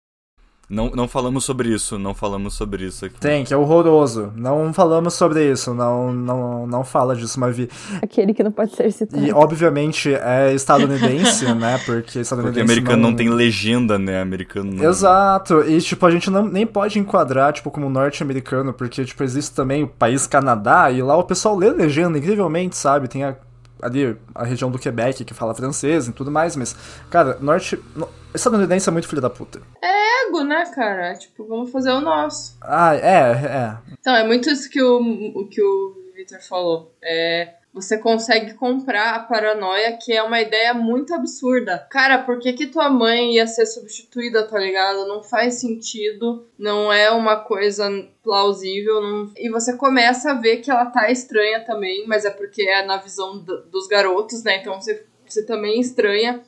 Não, 0.69 0.91
não 0.91 1.07
falamos 1.07 1.43
sobre 1.45 1.69
isso, 1.69 1.97
não 1.97 2.13
falamos 2.13 2.53
sobre 2.53 2.85
isso 2.85 3.03
aqui. 3.03 3.19
Tem, 3.19 3.43
que 3.43 3.51
é 3.51 3.57
horroroso. 3.57 4.31
Não 4.35 4.71
falamos 4.71 5.15
sobre 5.15 5.51
isso, 5.51 5.73
não, 5.73 6.13
não, 6.13 6.67
não 6.67 6.83
fala 6.83 7.15
disso, 7.15 7.39
mas 7.39 7.57
vi. 7.57 7.67
Aquele 8.03 8.35
que 8.35 8.43
não 8.43 8.51
pode 8.51 8.75
ser 8.75 8.91
citado. 8.91 9.25
E, 9.25 9.31
obviamente, 9.33 10.13
é 10.13 10.53
estadunidense, 10.53 11.51
né? 11.55 11.79
Porque 11.83 12.19
estadunidense. 12.19 12.65
Porque 12.65 12.71
americano 12.71 13.01
não... 13.01 13.09
não, 13.09 13.17
tem 13.17 13.29
legenda, 13.29 13.97
né? 13.97 14.21
Americano 14.21 14.71
não... 14.71 14.87
Exato. 14.87 15.61
E, 15.67 15.81
tipo, 15.81 16.05
a 16.05 16.11
gente 16.11 16.29
não, 16.29 16.45
nem 16.45 16.67
pode 16.67 16.99
enquadrar, 16.99 17.51
tipo, 17.51 17.71
como 17.71 17.89
norte-americano, 17.89 18.71
porque, 18.71 19.03
tipo, 19.03 19.23
existe 19.23 19.55
também 19.55 19.83
o 19.83 19.87
país 19.87 20.27
Canadá, 20.27 20.91
e 20.91 21.01
lá 21.01 21.17
o 21.17 21.23
pessoal 21.23 21.57
lê 21.57 21.71
legenda 21.71 22.19
incrivelmente, 22.19 22.77
sabe? 22.77 23.07
Tem 23.07 23.23
a 23.23 23.35
ali 23.81 24.17
a 24.33 24.43
região 24.43 24.69
do 24.69 24.79
Quebec 24.79 25.23
que 25.23 25.33
fala 25.33 25.55
francês 25.55 26.07
e 26.07 26.11
tudo 26.11 26.31
mais, 26.31 26.55
mas, 26.55 26.75
cara, 27.09 27.37
norte. 27.39 27.79
No, 27.95 28.07
estadunidense 28.33 28.87
é 28.87 28.91
muito 28.91 29.07
filho 29.07 29.21
da 29.21 29.29
puta. 29.29 29.61
É 29.81 29.99
ego, 30.29 30.43
né, 30.43 30.63
cara? 30.73 31.15
Tipo, 31.15 31.45
vamos 31.45 31.71
fazer 31.71 31.91
o 31.91 32.01
nosso. 32.01 32.57
Ah, 32.61 32.95
é, 32.95 33.31
é. 33.31 33.77
Então, 33.99 34.15
é 34.15 34.25
muito 34.25 34.49
isso 34.49 34.69
que 34.69 34.81
o, 34.81 34.99
o 35.35 35.47
que 35.47 35.61
o 35.61 35.95
Victor 36.15 36.39
falou. 36.41 36.93
É 37.01 37.55
você 37.81 37.97
consegue 37.97 38.53
comprar 38.53 39.15
a 39.15 39.19
paranoia, 39.19 39.97
que 39.97 40.11
é 40.13 40.21
uma 40.21 40.41
ideia 40.41 40.73
muito 40.73 41.13
absurda. 41.13 41.87
Cara, 41.89 42.19
por 42.19 42.39
que, 42.39 42.53
que 42.53 42.67
tua 42.67 42.89
mãe 42.89 43.35
ia 43.35 43.47
ser 43.47 43.65
substituída, 43.65 44.43
tá 44.47 44.59
ligado? 44.59 45.07
Não 45.07 45.23
faz 45.23 45.55
sentido, 45.55 46.47
não 46.57 46.91
é 46.91 47.09
uma 47.11 47.37
coisa 47.37 47.89
plausível. 48.23 49.01
Não... 49.01 49.31
E 49.37 49.49
você 49.49 49.75
começa 49.75 50.31
a 50.31 50.35
ver 50.35 50.57
que 50.57 50.69
ela 50.69 50.85
tá 50.87 51.09
estranha 51.11 51.63
também, 51.65 52.05
mas 52.07 52.25
é 52.25 52.29
porque 52.29 52.63
é 52.63 52.85
na 52.85 52.97
visão 52.97 53.39
dos 53.39 53.87
garotos, 53.87 54.43
né? 54.43 54.57
Então 54.57 54.79
você, 54.79 55.05
você 55.25 55.45
também 55.45 55.79
estranha. 55.79 56.41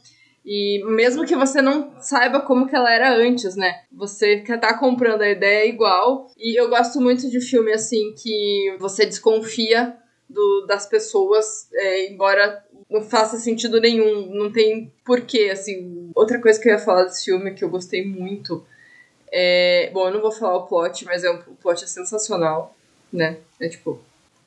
E 0.43 0.83
mesmo 0.85 1.25
que 1.25 1.35
você 1.35 1.61
não 1.61 1.93
saiba 1.99 2.41
como 2.41 2.67
que 2.67 2.75
ela 2.75 2.91
era 2.91 3.15
antes, 3.15 3.55
né? 3.55 3.81
Você 3.91 4.43
tá 4.59 4.77
comprando 4.77 5.21
a 5.21 5.29
ideia 5.29 5.69
igual. 5.69 6.27
E 6.37 6.59
eu 6.59 6.67
gosto 6.67 6.99
muito 6.99 7.29
de 7.29 7.39
filme 7.39 7.71
assim 7.71 8.13
que 8.15 8.75
você 8.79 9.05
desconfia 9.05 9.95
do, 10.31 10.65
das 10.67 10.85
pessoas, 10.85 11.67
é, 11.73 12.11
embora 12.11 12.63
não 12.89 13.01
faça 13.01 13.37
sentido 13.37 13.79
nenhum, 13.79 14.33
não 14.33 14.51
tem 14.51 14.91
porquê, 15.05 15.49
assim. 15.51 16.11
Outra 16.15 16.41
coisa 16.41 16.59
que 16.59 16.67
eu 16.67 16.73
ia 16.73 16.79
falar 16.79 17.03
desse 17.03 17.25
filme 17.25 17.53
que 17.53 17.63
eu 17.63 17.69
gostei 17.69 18.05
muito 18.05 18.65
é... 19.31 19.89
Bom, 19.93 20.07
eu 20.07 20.13
não 20.13 20.21
vou 20.21 20.31
falar 20.31 20.57
o 20.57 20.67
plot, 20.67 21.05
mas 21.05 21.23
é 21.23 21.31
um, 21.31 21.39
o 21.47 21.55
plot 21.55 21.83
é 21.83 21.87
sensacional, 21.87 22.75
né? 23.11 23.37
É 23.59 23.69
tipo, 23.69 23.99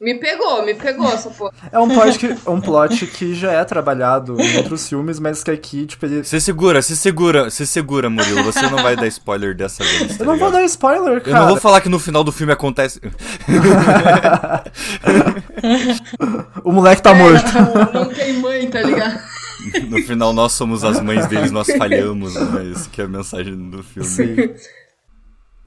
me 0.04 0.14
pegou, 0.16 0.62
me 0.62 0.74
pegou 0.74 1.10
essa 1.10 1.30
porra. 1.30 1.52
É 1.72 1.78
um 1.78 1.88
plot, 1.88 2.18
que, 2.18 2.36
um 2.46 2.60
plot 2.60 3.06
que 3.06 3.34
já 3.34 3.52
é 3.52 3.64
trabalhado 3.64 4.38
em 4.38 4.58
outros 4.58 4.86
filmes, 4.86 5.18
mas 5.18 5.42
que 5.42 5.50
aqui, 5.50 5.86
tipo, 5.86 6.04
ele... 6.04 6.22
Se 6.22 6.38
segura, 6.42 6.82
se 6.82 6.94
segura, 6.94 7.48
se 7.48 7.66
segura, 7.66 8.10
Murilo. 8.10 8.44
Você 8.44 8.60
não 8.68 8.82
vai 8.82 8.94
dar 8.96 9.06
spoiler 9.06 9.56
dessa 9.56 9.82
vez, 9.82 10.18
tá 10.18 10.24
Eu 10.24 10.26
não 10.26 10.36
vou 10.36 10.50
dar 10.50 10.62
spoiler, 10.64 11.22
cara. 11.22 11.36
Eu 11.36 11.40
não 11.40 11.48
vou 11.48 11.56
falar 11.56 11.80
que 11.80 11.88
no 11.88 11.98
final 11.98 12.22
do 12.22 12.30
filme 12.30 12.52
acontece... 12.52 13.00
o 16.62 16.70
moleque 16.70 17.00
tá 17.00 17.12
é, 17.12 17.14
morto. 17.14 17.52
Não, 17.54 18.04
não 18.04 18.12
tem 18.12 18.34
mãe, 18.34 18.68
tá 18.68 18.82
ligado? 18.82 19.18
No 19.88 20.02
final, 20.02 20.34
nós 20.34 20.52
somos 20.52 20.84
as 20.84 21.00
mães 21.00 21.26
deles, 21.26 21.50
nós 21.50 21.66
falhamos, 21.78 22.34
né? 22.34 22.72
Essa 22.72 22.90
que 22.90 23.00
é 23.00 23.04
a 23.04 23.08
mensagem 23.08 23.70
do 23.70 23.82
filme. 23.82 24.06
Sim. 24.06 24.54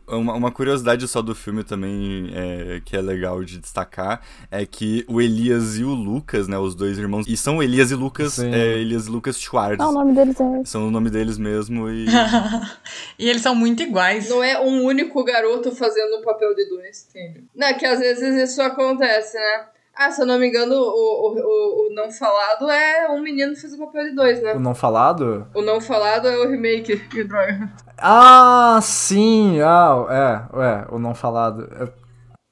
Uma, 0.08 0.34
uma, 0.34 0.52
curiosidade 0.52 1.06
só 1.08 1.22
do 1.22 1.36
filme 1.36 1.64
também 1.64 2.32
é, 2.34 2.82
que 2.84 2.96
é 2.96 3.02
legal 3.02 3.44
de 3.44 3.58
destacar 3.58 4.22
é 4.50 4.66
que 4.66 5.04
o 5.08 5.20
Elias 5.20 5.78
e 5.78 5.84
o 5.84 5.94
Lucas, 5.94 6.48
né, 6.48 6.58
os 6.58 6.76
dois 6.76 6.98
irmãos, 6.98 7.28
e 7.28 7.36
são 7.36 7.62
Elias 7.62 7.92
e 7.92 7.96
Lucas, 7.96 8.40
é, 8.40 8.80
Elias 8.80 9.08
e 9.08 9.10
Lucas 9.10 9.38
Schwartz. 9.40 9.84
Ah, 9.84 9.90
o 9.90 9.92
nome 9.92 10.14
deles 10.14 10.40
é. 10.40 10.64
São 10.64 10.88
o 10.88 10.92
nome 10.92 11.10
deles 11.10 11.38
mesmo 11.38 11.90
e. 11.90 12.06
e 13.20 13.30
eles 13.30 13.42
são 13.42 13.54
muito 13.54 13.84
iguais. 13.84 14.30
Não 14.30 14.44
é 14.44 14.60
um 14.60 14.84
único 14.84 15.24
garoto 15.24 15.72
fazendo 15.72 16.18
um 16.18 16.22
papel 16.22 16.56
de 16.56 16.70
dois, 16.70 17.08
entende? 17.10 17.44
Não, 17.54 17.74
que 17.74 17.86
às 17.86 18.00
vezes 18.00 18.50
isso 18.50 18.62
acontece, 18.62 19.38
né? 19.38 19.66
Ah, 19.98 20.12
se 20.12 20.22
eu 20.22 20.28
não 20.28 20.38
me 20.38 20.48
engano, 20.48 20.76
o, 20.76 20.78
o, 20.78 21.40
o, 21.40 21.88
o 21.88 21.94
Não 21.96 22.12
Falado 22.12 22.70
é 22.70 23.10
um 23.10 23.20
menino 23.20 23.54
que 23.56 23.62
fez 23.62 23.74
o 23.74 23.80
papel 23.80 24.04
de 24.04 24.16
dois, 24.16 24.42
né? 24.44 24.54
O 24.54 24.60
Não 24.60 24.76
Falado? 24.76 25.48
O 25.56 25.62
Não 25.64 25.82
Falado 25.82 26.28
é 26.28 26.38
o 26.38 26.48
remake, 26.48 26.98
que 27.10 27.24
droga. 27.24 27.72
Ah, 27.98 28.80
sim! 28.82 29.60
Ah, 29.60 30.48
é, 30.54 30.64
é, 30.64 30.94
o 30.94 31.00
Não 31.00 31.16
Falado. 31.16 31.68
É... 31.82 32.08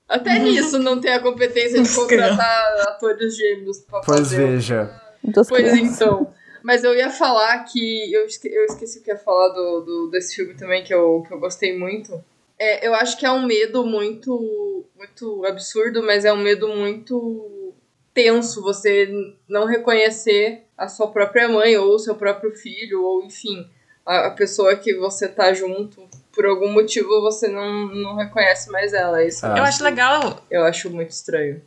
Até 0.09 0.39
nisso 0.39 0.79
não 0.79 0.99
tem 0.99 1.13
a 1.13 1.19
competência 1.19 1.81
de 1.81 1.95
contratar 1.95 2.81
atores 2.87 3.37
gêmeos 3.37 3.79
pra 3.81 4.01
pois 4.01 4.19
fazer. 4.19 4.37
Pois 4.37 4.49
veja. 4.51 5.01
Pois 5.47 5.73
então. 5.75 6.33
Mas 6.63 6.83
eu 6.83 6.95
ia 6.95 7.11
falar 7.11 7.63
que. 7.65 8.11
Eu, 8.11 8.25
esque, 8.25 8.47
eu 8.47 8.65
esqueci 8.65 8.97
o 8.99 9.03
que 9.03 9.11
ia 9.11 9.17
falar 9.17 9.49
do, 9.49 9.81
do, 9.81 10.09
desse 10.09 10.35
filme 10.35 10.55
também, 10.55 10.83
que 10.83 10.93
eu, 10.93 11.23
que 11.27 11.31
eu 11.31 11.39
gostei 11.39 11.77
muito. 11.77 12.23
É, 12.57 12.87
eu 12.87 12.93
acho 12.93 13.17
que 13.17 13.25
é 13.25 13.31
um 13.31 13.45
medo 13.45 13.85
muito, 13.85 14.85
muito 14.95 15.45
absurdo, 15.45 16.01
mas 16.01 16.23
é 16.25 16.31
um 16.31 16.37
medo 16.37 16.67
muito 16.69 17.73
tenso 18.13 18.61
você 18.61 19.09
não 19.47 19.65
reconhecer 19.65 20.63
a 20.77 20.87
sua 20.87 21.07
própria 21.07 21.49
mãe 21.49 21.77
ou 21.77 21.95
o 21.95 21.99
seu 21.99 22.15
próprio 22.15 22.55
filho, 22.55 23.03
ou 23.03 23.23
enfim, 23.23 23.69
a, 24.05 24.27
a 24.27 24.31
pessoa 24.31 24.75
que 24.75 24.93
você 24.95 25.27
tá 25.27 25.53
junto. 25.53 26.07
Por 26.33 26.45
algum 26.45 26.71
motivo 26.71 27.21
você 27.21 27.47
não, 27.47 27.87
não 27.87 28.15
reconhece 28.15 28.71
mais 28.71 28.93
ela. 28.93 29.23
Isso 29.23 29.45
eu 29.45 29.63
acho 29.63 29.83
legal. 29.83 30.43
Eu 30.49 30.63
acho 30.63 30.89
muito 30.89 31.11
estranho. 31.11 31.61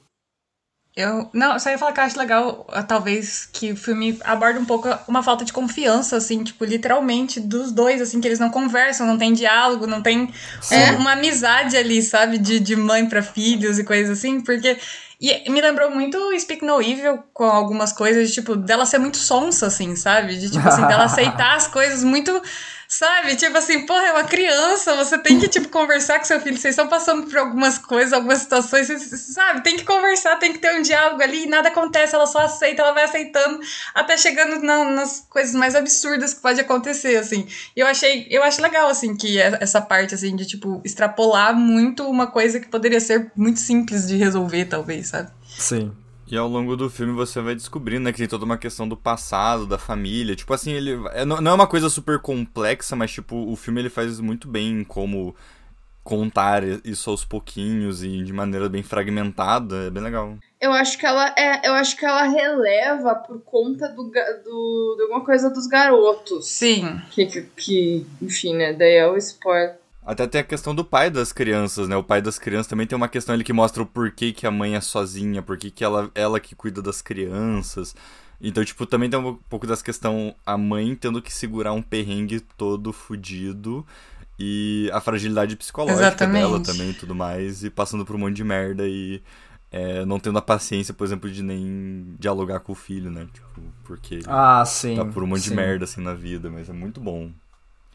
Eu, 0.98 1.30
não, 1.32 1.52
eu 1.52 1.60
só 1.60 1.70
ia 1.70 1.78
falar 1.78 1.92
que 1.92 2.00
eu 2.00 2.04
acho 2.04 2.18
legal, 2.18 2.66
ah, 2.72 2.82
talvez, 2.82 3.48
que 3.52 3.70
o 3.70 3.76
filme 3.76 4.18
aborda 4.24 4.58
um 4.58 4.64
pouco 4.64 4.88
uma 5.06 5.22
falta 5.22 5.44
de 5.44 5.52
confiança, 5.52 6.16
assim, 6.16 6.42
tipo, 6.42 6.64
literalmente, 6.64 7.38
dos 7.38 7.70
dois, 7.70 8.02
assim, 8.02 8.20
que 8.20 8.26
eles 8.26 8.40
não 8.40 8.50
conversam, 8.50 9.06
não 9.06 9.16
tem 9.16 9.32
diálogo, 9.32 9.86
não 9.86 10.02
tem 10.02 10.28
é, 10.72 10.90
uma 10.96 11.12
amizade 11.12 11.76
ali, 11.76 12.02
sabe, 12.02 12.36
de, 12.36 12.58
de 12.58 12.74
mãe 12.74 13.06
para 13.06 13.22
filhos 13.22 13.78
e 13.78 13.84
coisas 13.84 14.18
assim, 14.18 14.40
porque. 14.40 14.76
E 15.20 15.50
me 15.50 15.60
lembrou 15.60 15.90
muito 15.90 16.16
Speak 16.38 16.64
No 16.64 16.80
Evil 16.80 17.22
com 17.32 17.44
algumas 17.44 17.92
coisas, 17.92 18.28
de, 18.28 18.34
tipo, 18.34 18.56
dela 18.56 18.84
ser 18.84 18.98
muito 18.98 19.18
sonsa, 19.18 19.68
assim, 19.68 19.94
sabe? 19.94 20.36
De, 20.36 20.50
tipo, 20.50 20.66
assim, 20.66 20.84
dela 20.86 21.04
aceitar 21.06 21.54
as 21.54 21.68
coisas 21.68 22.02
muito 22.02 22.42
Sabe? 22.88 23.36
Tipo 23.36 23.58
assim, 23.58 23.84
porra, 23.84 24.06
é 24.06 24.12
uma 24.12 24.24
criança, 24.24 24.96
você 24.96 25.18
tem 25.18 25.38
que, 25.38 25.46
tipo, 25.46 25.68
conversar 25.68 26.18
com 26.18 26.24
seu 26.24 26.40
filho. 26.40 26.56
Vocês 26.56 26.72
estão 26.72 26.88
passando 26.88 27.26
por 27.26 27.36
algumas 27.36 27.76
coisas, 27.76 28.14
algumas 28.14 28.38
situações, 28.38 28.88
você, 28.88 29.14
sabe? 29.14 29.62
Tem 29.62 29.76
que 29.76 29.84
conversar, 29.84 30.36
tem 30.36 30.54
que 30.54 30.58
ter 30.58 30.74
um 30.74 30.80
diálogo 30.80 31.22
ali 31.22 31.44
e 31.44 31.46
nada 31.46 31.68
acontece, 31.68 32.14
ela 32.14 32.26
só 32.26 32.38
aceita, 32.38 32.80
ela 32.80 32.92
vai 32.92 33.04
aceitando, 33.04 33.60
até 33.94 34.16
chegando 34.16 34.62
na, 34.64 34.84
nas 34.86 35.26
coisas 35.28 35.54
mais 35.54 35.74
absurdas 35.74 36.32
que 36.32 36.40
pode 36.40 36.62
acontecer, 36.62 37.16
assim. 37.18 37.46
Eu 37.76 37.86
achei, 37.86 38.26
eu 38.30 38.42
acho 38.42 38.62
legal, 38.62 38.88
assim, 38.88 39.14
que 39.14 39.38
é 39.38 39.58
essa 39.60 39.82
parte, 39.82 40.14
assim, 40.14 40.34
de, 40.34 40.46
tipo, 40.46 40.80
extrapolar 40.82 41.54
muito 41.54 42.08
uma 42.08 42.26
coisa 42.28 42.58
que 42.58 42.68
poderia 42.68 43.00
ser 43.00 43.30
muito 43.36 43.60
simples 43.60 44.08
de 44.08 44.16
resolver, 44.16 44.64
talvez, 44.64 45.08
sabe? 45.08 45.30
Sim. 45.46 45.92
E 46.30 46.36
ao 46.36 46.48
longo 46.48 46.76
do 46.76 46.90
filme 46.90 47.12
você 47.12 47.40
vai 47.40 47.54
descobrindo, 47.54 48.04
né, 48.04 48.12
que 48.12 48.18
tem 48.18 48.28
toda 48.28 48.44
uma 48.44 48.58
questão 48.58 48.86
do 48.86 48.96
passado, 48.96 49.66
da 49.66 49.78
família. 49.78 50.36
Tipo 50.36 50.52
assim, 50.52 50.72
ele. 50.72 50.98
É, 51.12 51.24
não 51.24 51.50
é 51.50 51.54
uma 51.54 51.66
coisa 51.66 51.88
super 51.88 52.18
complexa, 52.18 52.94
mas, 52.94 53.10
tipo, 53.10 53.36
o 53.50 53.56
filme 53.56 53.80
ele 53.80 53.88
faz 53.88 54.20
muito 54.20 54.46
bem 54.46 54.84
como 54.84 55.34
contar 56.08 56.62
isso 56.86 57.10
aos 57.10 57.22
pouquinhos 57.22 58.02
e 58.02 58.22
de 58.22 58.32
maneira 58.32 58.68
bem 58.68 58.82
fragmentada. 58.82 59.86
É 59.86 59.90
bem 59.90 60.02
legal. 60.02 60.38
Eu 60.60 60.72
acho 60.72 60.98
que 60.98 61.06
ela 61.06 61.34
é. 61.36 61.68
Eu 61.68 61.74
acho 61.74 61.96
que 61.96 62.04
ela 62.04 62.22
releva 62.22 63.14
por 63.14 63.40
conta 63.40 63.88
do, 63.88 64.04
do, 64.04 64.94
de 64.96 65.02
alguma 65.02 65.24
coisa 65.24 65.50
dos 65.50 65.66
garotos. 65.66 66.48
Sim. 66.48 67.00
Que, 67.10 67.26
que, 67.26 67.42
que 67.42 68.06
enfim, 68.20 68.54
né? 68.54 68.72
Daí 68.72 68.94
é 68.94 69.06
o 69.06 69.16
spoiler. 69.16 69.76
Até 70.08 70.26
tem 70.26 70.40
a 70.40 70.44
questão 70.44 70.74
do 70.74 70.82
pai 70.82 71.10
das 71.10 71.34
crianças, 71.34 71.86
né? 71.86 71.94
O 71.94 72.02
pai 72.02 72.22
das 72.22 72.38
crianças 72.38 72.66
também 72.66 72.86
tem 72.86 72.96
uma 72.96 73.10
questão 73.10 73.34
ali 73.34 73.44
que 73.44 73.52
mostra 73.52 73.82
o 73.82 73.86
porquê 73.86 74.32
que 74.32 74.46
a 74.46 74.50
mãe 74.50 74.74
é 74.74 74.80
sozinha, 74.80 75.42
porquê 75.42 75.70
que 75.70 75.84
ela, 75.84 76.10
ela 76.14 76.40
que 76.40 76.54
cuida 76.54 76.80
das 76.80 77.02
crianças. 77.02 77.94
Então, 78.40 78.64
tipo, 78.64 78.86
também 78.86 79.10
tem 79.10 79.20
um 79.20 79.34
pouco 79.50 79.66
das 79.66 79.82
questão 79.82 80.34
a 80.46 80.56
mãe 80.56 80.94
tendo 80.94 81.20
que 81.20 81.30
segurar 81.30 81.74
um 81.74 81.82
perrengue 81.82 82.40
todo 82.40 82.90
fudido 82.90 83.84
e 84.38 84.88
a 84.94 85.00
fragilidade 85.02 85.54
psicológica 85.56 86.06
Exatamente. 86.06 86.40
dela 86.42 86.60
também 86.60 86.88
e 86.88 86.94
tudo 86.94 87.14
mais, 87.14 87.62
e 87.62 87.68
passando 87.68 88.06
por 88.06 88.16
um 88.16 88.20
monte 88.20 88.36
de 88.36 88.44
merda 88.44 88.88
e 88.88 89.22
é, 89.70 90.06
não 90.06 90.18
tendo 90.18 90.38
a 90.38 90.42
paciência, 90.42 90.94
por 90.94 91.04
exemplo, 91.04 91.30
de 91.30 91.42
nem 91.42 92.16
dialogar 92.18 92.60
com 92.60 92.72
o 92.72 92.74
filho, 92.74 93.10
né? 93.10 93.28
Tipo, 93.30 93.60
porque 93.84 94.20
ah, 94.26 94.64
sim, 94.64 94.96
tá 94.96 95.04
por 95.04 95.22
um 95.22 95.26
monte 95.26 95.42
sim. 95.42 95.50
de 95.50 95.56
merda 95.56 95.84
assim 95.84 96.00
na 96.00 96.14
vida, 96.14 96.48
mas 96.48 96.70
é 96.70 96.72
muito 96.72 96.98
bom. 96.98 97.30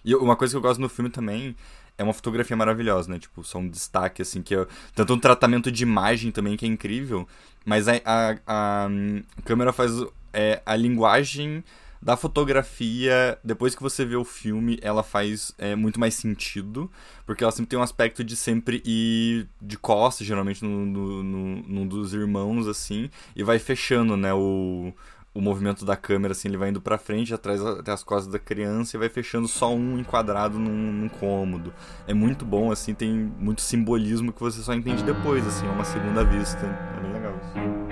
E 0.05 0.13
uma 0.13 0.35
coisa 0.35 0.53
que 0.53 0.57
eu 0.57 0.61
gosto 0.61 0.79
no 0.79 0.89
filme 0.89 1.09
também 1.09 1.55
é 1.97 2.03
uma 2.03 2.13
fotografia 2.13 2.55
maravilhosa, 2.55 3.11
né? 3.11 3.19
Tipo, 3.19 3.43
só 3.43 3.59
um 3.59 3.67
destaque, 3.69 4.21
assim, 4.21 4.41
que 4.41 4.55
é. 4.55 4.65
Tanto 4.95 5.13
um 5.13 5.19
tratamento 5.19 5.71
de 5.71 5.83
imagem 5.83 6.31
também 6.31 6.57
que 6.57 6.65
é 6.65 6.69
incrível, 6.69 7.27
mas 7.65 7.87
a, 7.87 7.93
a, 8.05 8.31
a, 8.45 8.87
a 9.37 9.41
câmera 9.43 9.71
faz 9.71 9.91
é, 10.33 10.61
a 10.65 10.75
linguagem 10.75 11.63
da 12.03 12.17
fotografia, 12.17 13.39
depois 13.41 13.73
que 13.75 13.81
você 13.81 14.03
vê 14.03 14.17
o 14.17 14.25
filme, 14.25 14.77
ela 14.81 15.01
faz 15.01 15.53
é, 15.57 15.73
muito 15.73 15.97
mais 15.97 16.13
sentido, 16.15 16.91
porque 17.25 17.45
ela 17.45 17.51
sempre 17.51 17.69
tem 17.69 17.79
um 17.79 17.83
aspecto 17.83 18.25
de 18.25 18.35
sempre 18.35 18.83
ir 18.85 19.47
de 19.61 19.77
costas, 19.77 20.27
geralmente, 20.27 20.65
no, 20.65 20.85
no, 20.85 21.23
no, 21.23 21.55
num 21.63 21.87
dos 21.87 22.13
irmãos, 22.13 22.67
assim, 22.67 23.09
e 23.33 23.41
vai 23.41 23.57
fechando, 23.57 24.17
né, 24.17 24.33
o, 24.33 24.93
o 25.33 25.41
movimento 25.41 25.83
da 25.83 25.95
câmera, 25.95 26.33
assim, 26.33 26.47
ele 26.47 26.57
vai 26.57 26.69
indo 26.69 26.81
pra 26.81 26.97
frente, 26.97 27.33
atrás 27.33 27.63
até 27.65 27.91
as 27.91 28.03
costas 28.03 28.31
da 28.31 28.37
criança 28.37 28.95
e 28.95 28.99
vai 28.99 29.09
fechando 29.09 29.47
só 29.47 29.73
um 29.73 29.97
enquadrado 29.97 30.59
num, 30.59 30.91
num, 30.91 31.09
cômodo. 31.09 31.73
É 32.07 32.13
muito 32.13 32.45
bom, 32.45 32.71
assim, 32.71 32.93
tem 32.93 33.31
muito 33.39 33.61
simbolismo 33.61 34.31
que 34.31 34.39
você 34.39 34.61
só 34.61 34.73
entende 34.73 35.03
depois, 35.03 35.45
assim, 35.47 35.65
é 35.65 35.71
uma 35.71 35.85
segunda 35.85 36.23
vista. 36.23 36.65
É 36.65 37.01
bem 37.01 37.13
legal 37.13 37.33
isso. 37.37 37.82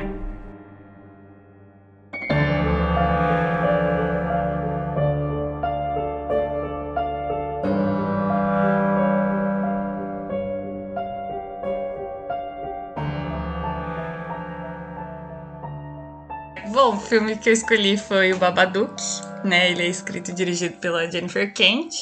Bom, 16.92 16.98
o 16.98 17.00
filme 17.00 17.38
que 17.38 17.48
eu 17.48 17.54
escolhi 17.54 17.96
foi 17.96 18.34
o 18.34 18.38
Babadook, 18.38 19.02
né? 19.46 19.72
Ele 19.72 19.84
é 19.84 19.88
escrito 19.88 20.32
e 20.32 20.34
dirigido 20.34 20.76
pela 20.76 21.10
Jennifer 21.10 21.54
Kent. 21.54 21.96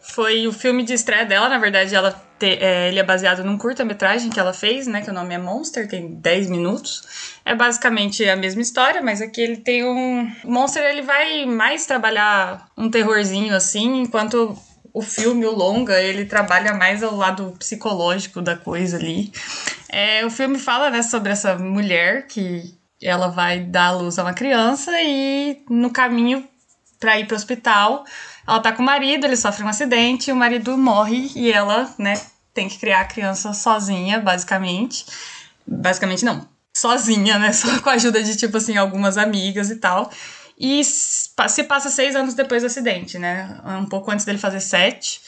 Foi 0.00 0.46
o 0.46 0.52
filme 0.52 0.84
de 0.84 0.92
estreia 0.92 1.26
dela, 1.26 1.48
na 1.48 1.58
verdade, 1.58 1.92
ela 1.92 2.12
te, 2.38 2.46
é, 2.46 2.86
ele 2.86 3.00
é 3.00 3.02
baseado 3.02 3.42
num 3.42 3.58
curta-metragem 3.58 4.30
que 4.30 4.38
ela 4.38 4.52
fez, 4.52 4.86
né? 4.86 5.02
Que 5.02 5.10
o 5.10 5.12
nome 5.12 5.34
é 5.34 5.38
Monster, 5.38 5.88
tem 5.88 6.14
10 6.14 6.50
minutos. 6.50 7.02
É 7.44 7.52
basicamente 7.52 8.28
a 8.28 8.36
mesma 8.36 8.62
história, 8.62 9.02
mas 9.02 9.20
aqui 9.20 9.40
ele 9.40 9.56
tem 9.56 9.84
um. 9.84 10.30
Monster 10.44 10.84
ele 10.84 11.02
vai 11.02 11.44
mais 11.44 11.84
trabalhar 11.84 12.68
um 12.76 12.88
terrorzinho 12.88 13.56
assim, 13.56 14.02
enquanto 14.02 14.56
o 14.94 15.02
filme, 15.02 15.46
o 15.46 15.52
longa, 15.52 16.00
ele 16.00 16.24
trabalha 16.24 16.74
mais 16.74 17.02
ao 17.02 17.16
lado 17.16 17.56
psicológico 17.58 18.40
da 18.40 18.56
coisa 18.56 18.98
ali. 18.98 19.32
É, 19.88 20.24
o 20.24 20.30
filme 20.30 20.60
fala 20.60 20.90
né, 20.90 21.02
sobre 21.02 21.32
essa 21.32 21.56
mulher 21.56 22.28
que 22.28 22.78
ela 23.02 23.28
vai 23.28 23.60
dar 23.60 23.86
à 23.86 23.92
luz 23.92 24.18
a 24.18 24.22
uma 24.22 24.34
criança 24.34 24.92
e 25.02 25.62
no 25.68 25.90
caminho 25.90 26.46
para 26.98 27.18
ir 27.18 27.26
para 27.26 27.34
o 27.34 27.36
hospital, 27.36 28.04
ela 28.46 28.60
tá 28.60 28.72
com 28.72 28.82
o 28.82 28.86
marido, 28.86 29.24
ele 29.24 29.36
sofre 29.36 29.62
um 29.62 29.68
acidente, 29.68 30.32
o 30.32 30.36
marido 30.36 30.76
morre 30.76 31.30
e 31.34 31.52
ela, 31.52 31.92
né, 31.98 32.20
tem 32.52 32.68
que 32.68 32.78
criar 32.78 33.02
a 33.02 33.04
criança 33.04 33.52
sozinha, 33.52 34.18
basicamente. 34.18 35.06
Basicamente 35.66 36.24
não, 36.24 36.48
sozinha, 36.74 37.38
né, 37.38 37.52
só 37.54 37.80
com 37.80 37.90
a 37.90 37.92
ajuda 37.92 38.22
de 38.22 38.36
tipo 38.36 38.56
assim 38.56 38.76
algumas 38.76 39.16
amigas 39.16 39.70
e 39.70 39.76
tal. 39.76 40.10
E 40.58 40.82
se 40.82 41.62
passa 41.64 41.88
seis 41.88 42.16
anos 42.16 42.34
depois 42.34 42.62
do 42.62 42.66
acidente, 42.66 43.16
né, 43.16 43.60
um 43.80 43.86
pouco 43.86 44.10
antes 44.10 44.24
dele 44.24 44.38
fazer 44.38 44.60
sete. 44.60 45.20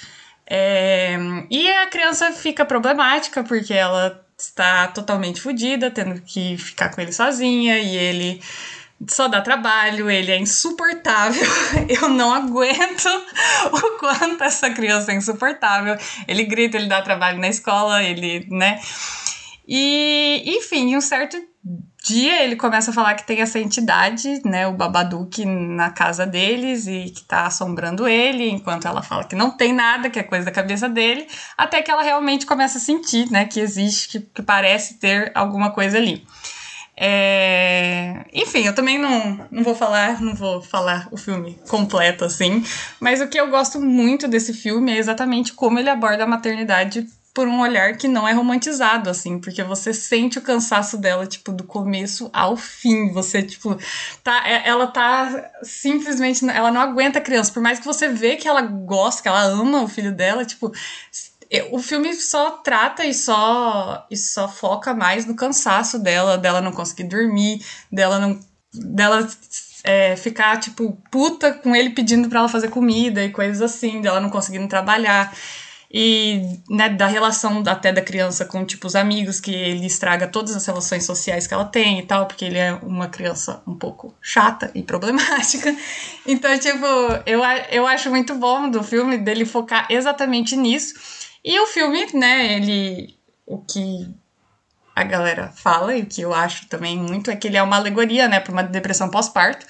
É... 0.44 1.16
E 1.48 1.70
a 1.70 1.86
criança 1.86 2.32
fica 2.32 2.64
problemática 2.64 3.44
porque 3.44 3.72
ela 3.72 4.26
está 4.40 4.88
totalmente 4.88 5.40
fodida, 5.40 5.90
tendo 5.90 6.20
que 6.20 6.56
ficar 6.56 6.90
com 6.90 7.00
ele 7.00 7.12
sozinha 7.12 7.78
e 7.78 7.96
ele 7.96 8.40
só 9.08 9.28
dá 9.28 9.40
trabalho, 9.40 10.10
ele 10.10 10.30
é 10.30 10.38
insuportável. 10.38 11.42
Eu 11.88 12.08
não 12.08 12.32
aguento 12.32 13.06
o 13.72 13.98
quanto 13.98 14.44
essa 14.44 14.70
criança 14.70 15.12
é 15.12 15.16
insuportável. 15.16 15.96
Ele 16.28 16.44
grita, 16.44 16.76
ele 16.76 16.86
dá 16.86 17.00
trabalho 17.00 17.38
na 17.38 17.48
escola, 17.48 18.02
ele, 18.02 18.46
né? 18.50 18.80
E, 19.66 20.42
enfim, 20.46 20.96
um 20.96 21.00
certo 21.00 21.36
dia 22.02 22.42
ele 22.42 22.56
começa 22.56 22.90
a 22.90 22.94
falar 22.94 23.14
que 23.14 23.26
tem 23.26 23.40
essa 23.40 23.58
entidade, 23.58 24.40
né, 24.44 24.66
o 24.66 24.72
Babadook, 24.72 25.44
na 25.44 25.90
casa 25.90 26.26
deles 26.26 26.86
e 26.86 27.10
que 27.10 27.22
tá 27.24 27.46
assombrando 27.46 28.08
ele, 28.08 28.48
enquanto 28.48 28.88
ela 28.88 29.02
fala 29.02 29.24
que 29.24 29.36
não 29.36 29.50
tem 29.50 29.72
nada, 29.72 30.08
que 30.08 30.18
é 30.18 30.22
coisa 30.22 30.46
da 30.46 30.50
cabeça 30.50 30.88
dele, 30.88 31.26
até 31.56 31.82
que 31.82 31.90
ela 31.90 32.02
realmente 32.02 32.46
começa 32.46 32.78
a 32.78 32.80
sentir, 32.80 33.30
né, 33.30 33.44
que 33.44 33.60
existe, 33.60 34.08
que, 34.08 34.20
que 34.20 34.42
parece 34.42 34.94
ter 34.94 35.30
alguma 35.34 35.70
coisa 35.70 35.98
ali. 35.98 36.24
É... 37.02 38.26
Enfim, 38.32 38.66
eu 38.66 38.74
também 38.74 38.98
não, 38.98 39.46
não 39.50 39.62
vou 39.62 39.74
falar, 39.74 40.20
não 40.20 40.34
vou 40.34 40.60
falar 40.60 41.08
o 41.10 41.16
filme 41.16 41.58
completo 41.66 42.26
assim, 42.26 42.62
mas 43.00 43.22
o 43.22 43.28
que 43.28 43.40
eu 43.40 43.48
gosto 43.48 43.80
muito 43.80 44.28
desse 44.28 44.52
filme 44.52 44.92
é 44.92 44.98
exatamente 44.98 45.54
como 45.54 45.78
ele 45.78 45.88
aborda 45.88 46.24
a 46.24 46.26
maternidade 46.26 47.06
por 47.40 47.48
um 47.48 47.62
olhar 47.62 47.96
que 47.96 48.06
não 48.06 48.28
é 48.28 48.34
romantizado, 48.34 49.08
assim, 49.08 49.38
porque 49.38 49.62
você 49.62 49.94
sente 49.94 50.38
o 50.38 50.42
cansaço 50.42 50.98
dela, 50.98 51.26
tipo, 51.26 51.50
do 51.50 51.64
começo 51.64 52.28
ao 52.34 52.54
fim. 52.54 53.10
Você, 53.14 53.42
tipo, 53.42 53.78
tá, 54.22 54.46
é, 54.46 54.68
ela 54.68 54.86
tá 54.88 55.50
simplesmente. 55.62 56.46
Ela 56.50 56.70
não 56.70 56.82
aguenta 56.82 57.18
a 57.18 57.22
criança. 57.22 57.50
Por 57.50 57.62
mais 57.62 57.78
que 57.78 57.86
você 57.86 58.08
vê 58.10 58.36
que 58.36 58.46
ela 58.46 58.60
gosta, 58.60 59.22
que 59.22 59.28
ela 59.28 59.42
ama 59.44 59.80
o 59.80 59.88
filho 59.88 60.14
dela, 60.14 60.44
tipo. 60.44 60.70
É, 61.50 61.66
o 61.72 61.78
filme 61.78 62.12
só 62.12 62.50
trata 62.58 63.06
e 63.06 63.14
só, 63.14 64.06
e 64.10 64.18
só 64.18 64.46
foca 64.46 64.92
mais 64.92 65.24
no 65.24 65.34
cansaço 65.34 65.98
dela, 65.98 66.36
dela 66.36 66.60
não 66.60 66.72
conseguir 66.72 67.04
dormir, 67.04 67.64
dela 67.90 68.18
não. 68.18 68.38
dela 68.70 69.26
é, 69.82 70.14
ficar, 70.14 70.60
tipo, 70.60 71.00
puta 71.10 71.54
com 71.54 71.74
ele 71.74 71.88
pedindo 71.88 72.28
para 72.28 72.40
ela 72.40 72.48
fazer 72.50 72.68
comida 72.68 73.24
e 73.24 73.30
coisas 73.30 73.62
assim, 73.62 74.02
dela 74.02 74.20
não 74.20 74.28
conseguindo 74.28 74.68
trabalhar 74.68 75.34
e 75.90 76.60
né, 76.68 76.88
da 76.88 77.06
relação 77.06 77.62
até 77.66 77.92
da 77.92 78.00
criança 78.00 78.44
com 78.44 78.64
tipo 78.64 78.86
os 78.86 78.94
amigos 78.94 79.40
que 79.40 79.52
ele 79.52 79.86
estraga 79.86 80.28
todas 80.28 80.54
as 80.54 80.64
relações 80.64 81.04
sociais 81.04 81.46
que 81.46 81.54
ela 81.54 81.64
tem 81.64 81.98
e 81.98 82.06
tal 82.06 82.26
porque 82.26 82.44
ele 82.44 82.58
é 82.58 82.74
uma 82.74 83.08
criança 83.08 83.60
um 83.66 83.74
pouco 83.74 84.14
chata 84.22 84.70
e 84.74 84.82
problemática 84.82 85.74
então 86.26 86.56
tipo 86.58 86.86
eu, 87.26 87.40
eu 87.70 87.86
acho 87.86 88.08
muito 88.08 88.34
bom 88.36 88.70
do 88.70 88.84
filme 88.84 89.18
dele 89.18 89.44
focar 89.44 89.86
exatamente 89.90 90.56
nisso 90.56 90.94
e 91.44 91.58
o 91.58 91.66
filme 91.66 92.06
né 92.14 92.54
ele 92.54 93.18
o 93.44 93.58
que 93.58 94.06
a 94.94 95.04
galera 95.04 95.48
fala, 95.48 95.96
e 95.96 96.02
o 96.02 96.06
que 96.06 96.20
eu 96.20 96.34
acho 96.34 96.66
também 96.66 96.98
muito, 96.98 97.30
é 97.30 97.36
que 97.36 97.48
ele 97.48 97.56
é 97.56 97.62
uma 97.62 97.76
alegoria, 97.76 98.28
né, 98.28 98.38
para 98.38 98.52
uma 98.52 98.62
depressão 98.62 99.08
pós-parto. 99.08 99.66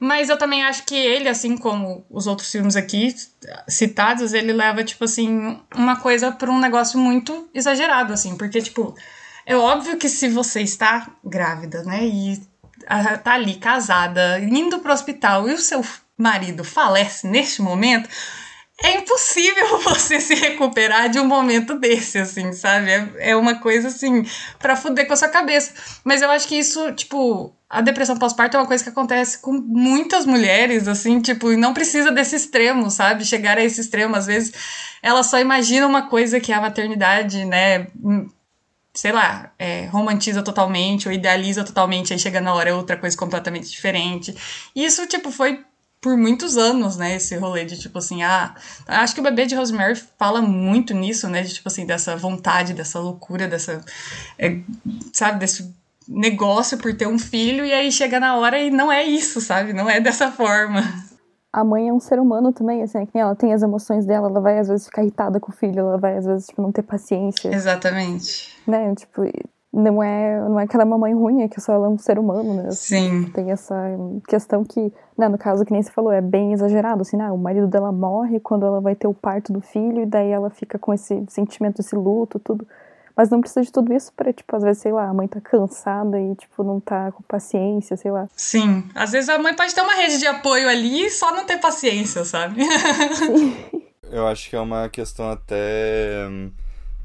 Mas 0.00 0.30
eu 0.30 0.38
também 0.38 0.64
acho 0.64 0.86
que 0.86 0.94
ele, 0.94 1.28
assim 1.28 1.58
como 1.58 2.06
os 2.08 2.26
outros 2.26 2.50
filmes 2.50 2.74
aqui 2.74 3.14
citados, 3.68 4.32
ele 4.32 4.50
leva, 4.50 4.82
tipo 4.82 5.04
assim, 5.04 5.60
uma 5.74 5.96
coisa 5.96 6.32
para 6.32 6.50
um 6.50 6.58
negócio 6.58 6.98
muito 6.98 7.50
exagerado, 7.52 8.14
assim. 8.14 8.34
Porque, 8.34 8.62
tipo, 8.62 8.94
é 9.44 9.54
óbvio 9.54 9.98
que 9.98 10.08
se 10.08 10.26
você 10.26 10.62
está 10.62 11.10
grávida, 11.22 11.82
né, 11.82 12.06
e 12.06 12.40
tá 13.22 13.34
ali 13.34 13.56
casada, 13.56 14.40
indo 14.40 14.78
pro 14.78 14.92
hospital 14.92 15.46
e 15.46 15.52
o 15.52 15.58
seu 15.58 15.84
marido 16.16 16.64
falece 16.64 17.26
neste 17.26 17.60
momento, 17.60 18.08
é 18.82 18.96
impossível 18.96 19.78
você 19.84 20.20
se 20.20 20.34
recuperar 20.34 21.08
de 21.08 21.18
um 21.18 21.26
momento 21.26 21.78
desse, 21.78 22.18
assim, 22.18 22.52
sabe? 22.52 22.90
É, 22.90 23.30
é 23.30 23.36
uma 23.36 23.56
coisa, 23.60 23.88
assim, 23.88 24.24
pra 24.58 24.76
fuder 24.76 25.06
com 25.06 25.12
a 25.12 25.16
sua 25.16 25.28
cabeça. 25.28 25.72
Mas 26.02 26.22
eu 26.22 26.30
acho 26.30 26.48
que 26.48 26.56
isso, 26.56 26.92
tipo, 26.92 27.54
a 27.68 27.80
depressão 27.80 28.16
pós-parto 28.16 28.56
é 28.56 28.60
uma 28.60 28.66
coisa 28.66 28.82
que 28.82 28.90
acontece 28.90 29.38
com 29.38 29.52
muitas 29.52 30.24
mulheres, 30.24 30.88
assim, 30.88 31.20
tipo, 31.20 31.52
e 31.52 31.56
não 31.56 31.74
precisa 31.74 32.10
desse 32.10 32.36
extremo, 32.36 32.90
sabe? 32.90 33.24
Chegar 33.24 33.58
a 33.58 33.64
esse 33.64 33.80
extremo. 33.80 34.16
Às 34.16 34.26
vezes, 34.26 34.52
ela 35.02 35.22
só 35.22 35.38
imagina 35.38 35.86
uma 35.86 36.08
coisa 36.08 36.40
que 36.40 36.52
é 36.52 36.54
a 36.54 36.60
maternidade, 36.60 37.44
né? 37.44 37.86
Sei 38.94 39.12
lá, 39.12 39.52
é, 39.58 39.86
romantiza 39.86 40.42
totalmente 40.42 41.06
ou 41.06 41.14
idealiza 41.14 41.62
totalmente, 41.62 42.12
aí 42.12 42.18
chega 42.18 42.40
na 42.40 42.52
hora 42.52 42.70
é 42.70 42.74
outra 42.74 42.96
coisa 42.96 43.16
completamente 43.16 43.70
diferente. 43.70 44.34
E 44.74 44.84
isso, 44.84 45.06
tipo, 45.06 45.30
foi 45.30 45.64
por 46.00 46.16
muitos 46.16 46.56
anos, 46.56 46.96
né, 46.96 47.16
esse 47.16 47.36
rolê 47.36 47.64
de 47.64 47.78
tipo 47.78 47.98
assim, 47.98 48.22
ah, 48.22 48.54
acho 48.86 49.14
que 49.14 49.20
o 49.20 49.24
bebê 49.24 49.44
de 49.44 49.54
Rosemary 49.54 49.94
fala 50.18 50.40
muito 50.40 50.94
nisso, 50.94 51.28
né, 51.28 51.42
de 51.42 51.54
tipo 51.54 51.68
assim, 51.68 51.84
dessa 51.84 52.16
vontade, 52.16 52.72
dessa 52.72 52.98
loucura, 52.98 53.46
dessa, 53.46 53.84
é, 54.38 54.60
sabe, 55.12 55.40
desse 55.40 55.74
negócio 56.08 56.78
por 56.78 56.94
ter 56.96 57.06
um 57.06 57.18
filho 57.18 57.64
e 57.64 57.72
aí 57.72 57.92
chega 57.92 58.18
na 58.18 58.36
hora 58.36 58.58
e 58.58 58.70
não 58.70 58.90
é 58.90 59.04
isso, 59.04 59.40
sabe, 59.40 59.72
não 59.72 59.88
é 59.88 60.00
dessa 60.00 60.32
forma. 60.32 60.82
A 61.52 61.64
mãe 61.64 61.88
é 61.88 61.92
um 61.92 62.00
ser 62.00 62.18
humano 62.18 62.52
também, 62.52 62.82
assim, 62.82 62.98
é 62.98 63.06
que 63.06 63.18
ela 63.18 63.34
tem 63.34 63.52
as 63.52 63.62
emoções 63.62 64.06
dela, 64.06 64.28
ela 64.28 64.40
vai 64.40 64.58
às 64.58 64.68
vezes 64.68 64.86
ficar 64.86 65.02
irritada 65.02 65.38
com 65.38 65.50
o 65.50 65.54
filho, 65.54 65.80
ela 65.80 65.98
vai 65.98 66.16
às 66.16 66.24
vezes, 66.24 66.46
tipo, 66.46 66.62
não 66.62 66.72
ter 66.72 66.82
paciência. 66.82 67.52
Exatamente. 67.52 68.56
Né, 68.66 68.94
tipo, 68.94 69.22
não 69.72 70.02
é, 70.02 70.40
não 70.40 70.58
é 70.58 70.64
aquela 70.64 70.84
mamãe 70.84 71.14
ruim, 71.14 71.42
é 71.42 71.48
que 71.48 71.60
só 71.60 71.72
ela 71.72 71.86
é 71.86 71.88
um 71.88 71.98
ser 71.98 72.18
humano, 72.18 72.54
né? 72.54 72.70
Sim. 72.72 73.30
Tem 73.32 73.50
essa 73.52 73.74
questão 74.28 74.64
que, 74.64 74.92
né, 75.16 75.28
no 75.28 75.38
caso 75.38 75.64
que 75.64 75.72
nem 75.72 75.82
você 75.82 75.90
falou, 75.92 76.10
é 76.12 76.20
bem 76.20 76.52
exagerado, 76.52 77.02
assim, 77.02 77.16
né? 77.16 77.30
O 77.30 77.38
marido 77.38 77.68
dela 77.68 77.92
morre 77.92 78.40
quando 78.40 78.66
ela 78.66 78.80
vai 78.80 78.96
ter 78.96 79.06
o 79.06 79.14
parto 79.14 79.52
do 79.52 79.60
filho, 79.60 80.02
e 80.02 80.06
daí 80.06 80.30
ela 80.30 80.50
fica 80.50 80.78
com 80.78 80.92
esse 80.92 81.24
sentimento, 81.28 81.80
esse 81.80 81.94
luto, 81.94 82.40
tudo. 82.40 82.66
Mas 83.16 83.30
não 83.30 83.40
precisa 83.40 83.62
de 83.62 83.70
tudo 83.70 83.92
isso 83.92 84.12
pra, 84.16 84.32
tipo, 84.32 84.56
às 84.56 84.62
vezes, 84.62 84.82
sei 84.82 84.92
lá, 84.92 85.08
a 85.08 85.14
mãe 85.14 85.28
tá 85.28 85.40
cansada 85.40 86.18
e, 86.18 86.34
tipo, 86.34 86.64
não 86.64 86.80
tá 86.80 87.12
com 87.12 87.22
paciência, 87.22 87.96
sei 87.96 88.10
lá. 88.10 88.26
Sim. 88.34 88.84
Às 88.94 89.12
vezes 89.12 89.28
a 89.28 89.38
mãe 89.38 89.54
pode 89.54 89.74
ter 89.74 89.82
uma 89.82 89.94
rede 89.94 90.18
de 90.18 90.26
apoio 90.26 90.68
ali 90.68 91.06
e 91.06 91.10
só 91.10 91.32
não 91.34 91.44
ter 91.44 91.58
paciência, 91.58 92.24
sabe? 92.24 92.64
Sim. 93.14 93.56
Eu 94.10 94.26
acho 94.26 94.50
que 94.50 94.56
é 94.56 94.60
uma 94.60 94.88
questão 94.88 95.30
até 95.30 96.26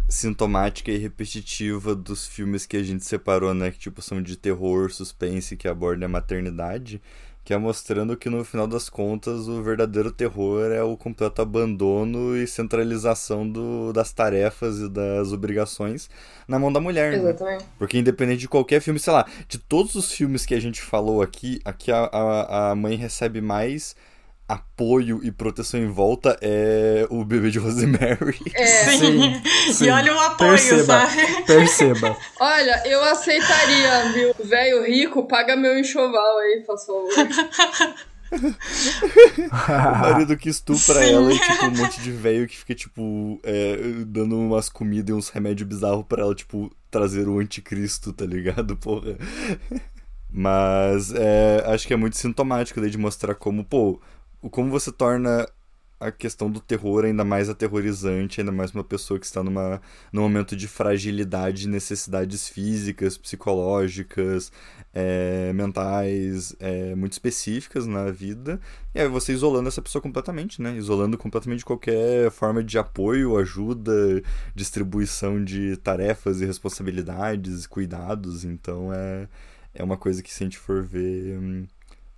sintomática 0.07 0.91
e 0.91 0.97
repetitiva 0.97 1.95
dos 1.95 2.27
filmes 2.27 2.65
que 2.65 2.77
a 2.77 2.83
gente 2.83 3.03
separou, 3.05 3.53
né? 3.53 3.71
Que 3.71 3.79
tipo 3.79 4.01
são 4.01 4.21
de 4.21 4.35
terror, 4.35 4.91
suspense, 4.91 5.57
que 5.57 5.67
abordam 5.67 6.05
a 6.05 6.09
maternidade, 6.09 7.01
que 7.43 7.53
é 7.53 7.57
mostrando 7.57 8.17
que 8.17 8.29
no 8.29 8.43
final 8.43 8.67
das 8.67 8.89
contas 8.89 9.47
o 9.47 9.61
verdadeiro 9.61 10.11
terror 10.11 10.71
é 10.71 10.81
o 10.81 10.97
completo 10.97 11.41
abandono 11.41 12.35
e 12.35 12.47
centralização 12.47 13.47
do, 13.47 13.93
das 13.93 14.11
tarefas 14.11 14.79
e 14.79 14.89
das 14.89 15.31
obrigações 15.31 16.09
na 16.47 16.57
mão 16.57 16.71
da 16.71 16.79
mulher. 16.79 17.11
Né? 17.11 17.17
Exatamente. 17.19 17.63
Né? 17.63 17.69
Porque 17.77 17.97
independente 17.97 18.39
de 18.39 18.47
qualquer 18.47 18.81
filme, 18.81 18.99
sei 18.99 19.13
lá, 19.13 19.25
de 19.47 19.57
todos 19.57 19.95
os 19.95 20.11
filmes 20.11 20.45
que 20.45 20.55
a 20.55 20.59
gente 20.59 20.81
falou 20.81 21.21
aqui, 21.21 21.59
aqui 21.63 21.91
a, 21.91 22.05
a, 22.05 22.71
a 22.71 22.75
mãe 22.75 22.95
recebe 22.95 23.41
mais 23.41 23.95
apoio 24.47 25.21
e 25.23 25.31
proteção 25.31 25.79
em 25.79 25.89
volta 25.89 26.37
é 26.41 27.07
o 27.09 27.25
bebê 27.25 27.49
de 27.49 27.59
Rosemary. 27.59 28.39
É. 28.53 28.65
Sim, 28.97 29.41
sim. 29.73 29.85
E 29.85 29.89
olha 29.89 30.15
o 30.15 30.19
apoio, 30.19 30.51
perceba, 30.51 30.85
sabe? 30.85 31.43
Perceba. 31.43 32.17
Olha, 32.39 32.83
eu 32.87 33.03
aceitaria, 33.03 34.11
viu? 34.13 34.35
Velho 34.43 34.85
rico, 34.85 35.27
paga 35.27 35.55
meu 35.55 35.77
enxoval 35.77 36.37
aí, 36.39 36.63
por 36.65 36.77
favor. 36.77 37.09
o 39.67 39.99
marido 39.99 40.37
que 40.37 40.49
estupra 40.49 41.05
Sim. 41.05 41.13
ela 41.13 41.33
e, 41.33 41.39
tipo, 41.39 41.65
um 41.65 41.71
monte 41.71 42.01
de 42.01 42.11
velho 42.11 42.47
que 42.47 42.57
fica, 42.57 42.75
tipo, 42.75 43.39
é, 43.43 43.77
dando 44.05 44.37
umas 44.37 44.69
comidas 44.69 45.09
e 45.09 45.13
uns 45.13 45.29
remédios 45.29 45.67
bizarros 45.67 46.05
pra 46.07 46.21
ela, 46.23 46.35
tipo, 46.35 46.71
trazer 46.91 47.27
o 47.27 47.39
anticristo, 47.39 48.13
tá 48.13 48.25
ligado, 48.25 48.75
porra? 48.77 49.17
Mas 50.29 51.13
é, 51.13 51.63
acho 51.67 51.87
que 51.87 51.93
é 51.93 51.97
muito 51.97 52.17
sintomático 52.17 52.81
daí 52.81 52.89
de 52.89 52.97
mostrar 52.97 53.35
como, 53.35 53.63
pô, 53.63 54.01
como 54.49 54.69
você 54.69 54.91
torna 54.91 55.47
a 55.99 56.11
questão 56.11 56.49
do 56.51 56.59
terror 56.59 57.05
ainda 57.05 57.23
mais 57.23 57.49
aterrorizante, 57.49 58.41
ainda 58.41 58.51
mais 58.51 58.71
uma 58.71 58.83
pessoa 58.83 59.19
que 59.19 59.25
está 59.25 59.43
numa, 59.43 59.81
num 60.11 60.21
momento 60.21 60.55
de 60.55 60.67
fragilidade, 60.67 61.67
necessidades 61.67 62.47
físicas, 62.49 63.17
psicológicas, 63.17 64.51
é, 64.93 65.53
mentais, 65.53 66.55
é, 66.59 66.93
muito 66.95 67.13
específicas 67.13 67.87
na 67.87 68.11
vida, 68.11 68.59
e 68.93 68.99
aí 68.99 69.07
você 69.07 69.33
isolando 69.33 69.67
essa 69.69 69.81
pessoa 69.81 70.01
completamente, 70.01 70.61
né? 70.61 70.75
Isolando 70.75 71.17
completamente 71.17 71.65
qualquer 71.65 72.29
forma 72.31 72.63
de 72.63 72.77
apoio, 72.77 73.37
ajuda, 73.37 74.21
distribuição 74.53 75.43
de 75.43 75.77
tarefas 75.77 76.41
e 76.41 76.45
responsabilidades, 76.45 77.65
cuidados, 77.65 78.43
então 78.43 78.93
é, 78.93 79.27
é 79.73 79.83
uma 79.83 79.97
coisa 79.97 80.21
que 80.21 80.33
se 80.33 80.43
a 80.43 80.45
gente 80.45 80.57
for 80.57 80.83
ver... 80.83 81.37
Hum, 81.39 81.65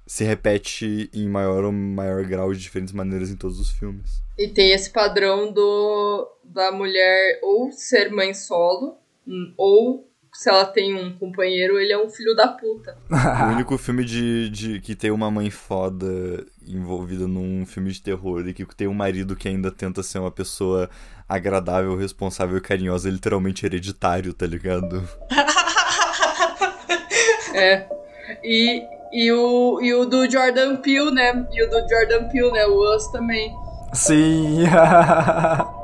se 0.07 0.23
repete 0.23 1.09
em 1.13 1.27
maior 1.27 1.65
ou 1.65 1.71
maior 1.71 2.23
grau 2.23 2.53
de 2.53 2.59
diferentes 2.59 2.93
maneiras 2.93 3.29
em 3.29 3.35
todos 3.35 3.59
os 3.59 3.69
filmes. 3.69 4.23
E 4.37 4.47
tem 4.47 4.71
esse 4.71 4.89
padrão 4.89 5.51
do 5.51 6.31
da 6.45 6.71
mulher 6.71 7.39
ou 7.43 7.71
ser 7.73 8.09
mãe 8.09 8.33
solo, 8.33 8.97
hum, 9.27 9.53
ou 9.57 10.07
se 10.33 10.49
ela 10.49 10.65
tem 10.65 10.95
um 10.95 11.17
companheiro, 11.17 11.79
ele 11.79 11.91
é 11.91 11.97
um 11.97 12.09
filho 12.09 12.35
da 12.35 12.47
puta. 12.47 12.97
o 13.09 13.53
único 13.53 13.77
filme 13.77 14.05
de, 14.05 14.49
de 14.49 14.79
que 14.79 14.95
tem 14.95 15.11
uma 15.11 15.29
mãe 15.29 15.49
foda 15.49 16.45
envolvida 16.65 17.27
num 17.27 17.65
filme 17.65 17.91
de 17.91 18.01
terror 18.01 18.47
e 18.47 18.53
que 18.53 18.65
tem 18.75 18.87
um 18.87 18.93
marido 18.93 19.35
que 19.35 19.47
ainda 19.47 19.71
tenta 19.71 20.03
ser 20.03 20.19
uma 20.19 20.31
pessoa 20.31 20.89
agradável, 21.27 21.97
responsável 21.97 22.57
e 22.57 22.61
carinhosa, 22.61 23.09
literalmente 23.09 23.65
hereditário, 23.65 24.33
tá 24.33 24.45
ligado? 24.45 25.07
é. 27.53 28.06
E, 28.43 28.83
e 29.11 29.31
o, 29.31 29.81
e 29.81 29.93
o 29.93 30.05
do 30.05 30.29
Jordan 30.29 30.77
Peele, 30.77 31.11
né? 31.11 31.45
E 31.51 31.63
o 31.63 31.69
do 31.69 31.87
Jordan 31.87 32.27
Peele, 32.29 32.51
né? 32.51 32.65
O 32.65 32.95
Us 32.95 33.07
também. 33.07 33.55
Sim. 33.93 34.65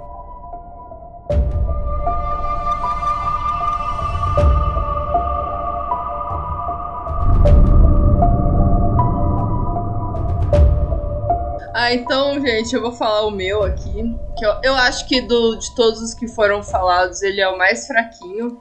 Ah, 11.76 11.92
então, 11.92 12.40
gente, 12.40 12.74
eu 12.74 12.82
vou 12.82 12.94
falar 12.94 13.26
o 13.26 13.32
meu 13.32 13.62
aqui. 13.62 14.16
Que 14.38 14.46
eu, 14.46 14.54
eu 14.64 14.74
acho 14.74 15.06
que 15.06 15.20
do, 15.20 15.56
de 15.56 15.76
todos 15.76 16.02
os 16.02 16.14
que 16.14 16.30
foram 16.30 16.64
falados, 16.64 17.22
ele 17.22 17.42
é 17.42 17.50
o 17.50 17.58
mais 17.58 17.86
fraquinho 17.88 18.58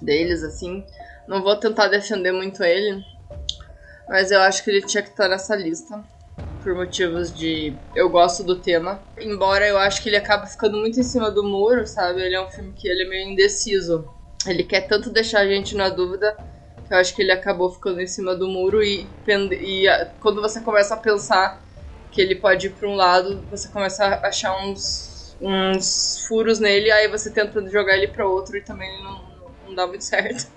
deles, 0.00 0.44
assim. 0.44 0.84
Não 1.26 1.42
vou 1.42 1.56
tentar 1.56 1.88
defender 1.88 2.32
muito 2.32 2.62
ele. 2.62 3.02
Mas 4.08 4.30
eu 4.30 4.40
acho 4.40 4.64
que 4.64 4.70
ele 4.70 4.86
tinha 4.86 5.02
que 5.02 5.10
estar 5.10 5.28
nessa 5.28 5.54
lista. 5.54 6.02
Por 6.62 6.74
motivos 6.74 7.32
de. 7.32 7.78
Eu 7.94 8.10
gosto 8.10 8.42
do 8.42 8.60
tema. 8.60 9.02
Embora 9.18 9.66
eu 9.66 9.78
acho 9.78 10.02
que 10.02 10.08
ele 10.08 10.16
acaba 10.16 10.46
ficando 10.46 10.76
muito 10.76 10.98
em 10.98 11.04
cima 11.04 11.30
do 11.30 11.44
muro, 11.44 11.86
sabe? 11.86 12.20
Ele 12.20 12.34
é 12.34 12.40
um 12.40 12.50
filme 12.50 12.72
que 12.72 12.88
ele 12.88 13.04
é 13.04 13.08
meio 13.08 13.30
indeciso. 13.30 14.08
Ele 14.46 14.64
quer 14.64 14.82
tanto 14.82 15.10
deixar 15.10 15.40
a 15.40 15.46
gente 15.46 15.74
na 15.74 15.88
dúvida 15.88 16.36
que 16.90 16.94
eu 16.94 16.98
acho 16.98 17.14
que 17.14 17.22
ele 17.22 17.30
acabou 17.30 17.70
ficando 17.70 18.00
em 18.00 18.06
cima 18.06 18.34
do 18.34 18.48
muro 18.48 18.82
e, 18.82 19.08
e 19.28 19.86
quando 20.18 20.42
você 20.42 20.60
começa 20.60 20.94
a 20.94 20.96
pensar 20.96 21.62
que 22.10 22.20
ele 22.20 22.34
pode 22.34 22.66
ir 22.66 22.70
para 22.70 22.88
um 22.88 22.96
lado, 22.96 23.46
você 23.48 23.68
começa 23.68 24.04
a 24.04 24.26
achar 24.26 24.60
uns, 24.66 25.36
uns 25.40 26.24
furos 26.26 26.58
nele, 26.58 26.90
aí 26.90 27.06
você 27.06 27.30
tenta 27.30 27.64
jogar 27.70 27.96
ele 27.96 28.08
para 28.08 28.26
outro 28.26 28.56
e 28.56 28.64
também 28.64 28.90
não, 29.04 29.24
não 29.68 29.74
dá 29.76 29.86
muito 29.86 30.02
certo. 30.02 30.50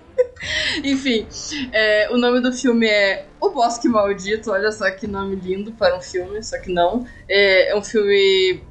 Enfim, 0.83 1.27
é, 1.71 2.09
o 2.11 2.17
nome 2.17 2.41
do 2.41 2.51
filme 2.51 2.87
é 2.87 3.25
O 3.39 3.49
Bosque 3.49 3.87
Maldito. 3.87 4.51
Olha 4.51 4.71
só 4.71 4.89
que 4.91 5.07
nome 5.07 5.35
lindo 5.35 5.71
para 5.73 5.97
um 5.97 6.01
filme, 6.01 6.43
só 6.43 6.59
que 6.59 6.71
não. 6.71 7.05
É, 7.27 7.71
é 7.71 7.75
um 7.75 7.83
filme 7.83 8.61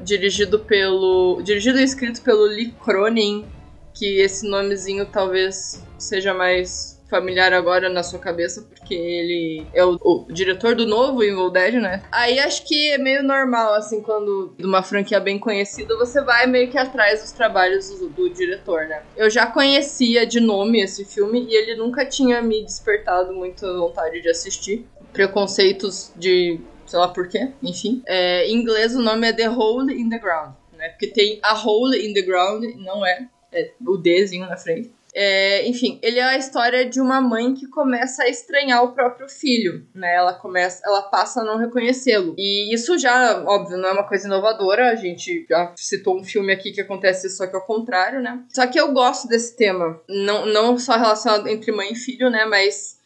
dirigido 0.00 0.60
pelo. 0.60 1.40
dirigido 1.42 1.78
e 1.78 1.84
escrito 1.84 2.22
pelo 2.22 2.44
Lee 2.46 2.74
Cronin, 2.82 3.46
que 3.94 4.20
esse 4.20 4.48
nomezinho 4.48 5.06
talvez 5.06 5.82
seja 5.98 6.34
mais 6.34 6.91
familiar 7.12 7.52
agora 7.52 7.90
na 7.90 8.02
sua 8.02 8.18
cabeça, 8.18 8.62
porque 8.62 8.94
ele 8.94 9.66
é 9.74 9.84
o, 9.84 9.98
o, 10.00 10.26
diretor 10.32 10.74
do 10.74 10.86
novo 10.86 11.22
Evil 11.22 11.50
Dead, 11.50 11.74
né? 11.74 12.02
Aí 12.10 12.38
acho 12.38 12.64
que 12.64 12.90
é 12.90 12.96
meio 12.96 13.22
normal, 13.22 13.74
assim, 13.74 14.00
quando 14.00 14.54
de 14.56 14.64
uma 14.64 14.82
franquia 14.82 15.20
bem 15.20 15.38
conhecida, 15.38 15.94
você 15.98 16.22
vai 16.22 16.46
meio 16.46 16.70
que 16.70 16.78
atrás 16.78 17.20
dos 17.20 17.30
trabalhos 17.30 17.90
do, 17.90 18.08
do 18.08 18.30
diretor, 18.30 18.86
né? 18.86 19.02
Eu 19.14 19.28
já 19.28 19.46
conhecia 19.46 20.26
de 20.26 20.40
nome 20.40 20.80
esse 20.80 21.04
filme 21.04 21.46
e 21.46 21.54
ele 21.54 21.76
nunca 21.76 22.06
tinha 22.06 22.40
me 22.40 22.64
despertado 22.64 23.34
muita 23.34 23.70
vontade 23.76 24.22
de 24.22 24.30
assistir. 24.30 24.86
Preconceitos 25.12 26.10
de 26.16 26.58
sei 26.86 26.98
lá 26.98 27.08
por 27.08 27.28
quê, 27.28 27.52
enfim. 27.62 28.02
É, 28.06 28.46
em 28.48 28.54
inglês 28.54 28.96
o 28.96 29.02
nome 29.02 29.28
é 29.28 29.34
The 29.34 29.50
Hole 29.50 29.92
in 29.92 30.08
the 30.08 30.18
Ground, 30.18 30.54
né? 30.78 30.88
Porque 30.88 31.08
tem 31.08 31.38
a 31.42 31.52
hole 31.54 32.08
in 32.08 32.14
the 32.14 32.22
ground, 32.22 32.64
não 32.76 33.04
é, 33.04 33.28
é 33.52 33.70
o 33.86 33.98
Dzinho 33.98 34.46
na 34.46 34.56
frente. 34.56 34.90
É, 35.14 35.68
enfim, 35.68 35.98
ele 36.02 36.18
é 36.18 36.22
a 36.22 36.38
história 36.38 36.88
de 36.88 36.98
uma 36.98 37.20
mãe 37.20 37.52
que 37.52 37.66
começa 37.66 38.22
a 38.22 38.28
estranhar 38.28 38.82
o 38.82 38.92
próprio 38.92 39.28
filho, 39.28 39.86
né? 39.94 40.14
Ela 40.14 40.32
começa, 40.32 40.82
ela 40.86 41.02
passa 41.02 41.42
a 41.42 41.44
não 41.44 41.58
reconhecê-lo. 41.58 42.34
E 42.38 42.74
isso 42.74 42.96
já, 42.98 43.44
óbvio, 43.46 43.76
não 43.76 43.90
é 43.90 43.92
uma 43.92 44.08
coisa 44.08 44.26
inovadora. 44.26 44.90
A 44.90 44.94
gente 44.94 45.46
já 45.48 45.72
citou 45.76 46.18
um 46.18 46.24
filme 46.24 46.52
aqui 46.52 46.72
que 46.72 46.80
acontece 46.80 47.28
só 47.28 47.46
que 47.46 47.54
ao 47.54 47.66
contrário, 47.66 48.22
né? 48.22 48.42
Só 48.48 48.66
que 48.66 48.80
eu 48.80 48.92
gosto 48.92 49.28
desse 49.28 49.54
tema, 49.54 50.00
não, 50.08 50.46
não 50.46 50.78
só 50.78 50.96
relacionado 50.96 51.46
entre 51.46 51.70
mãe 51.72 51.92
e 51.92 51.96
filho, 51.96 52.30
né? 52.30 52.46
Mas 52.46 52.98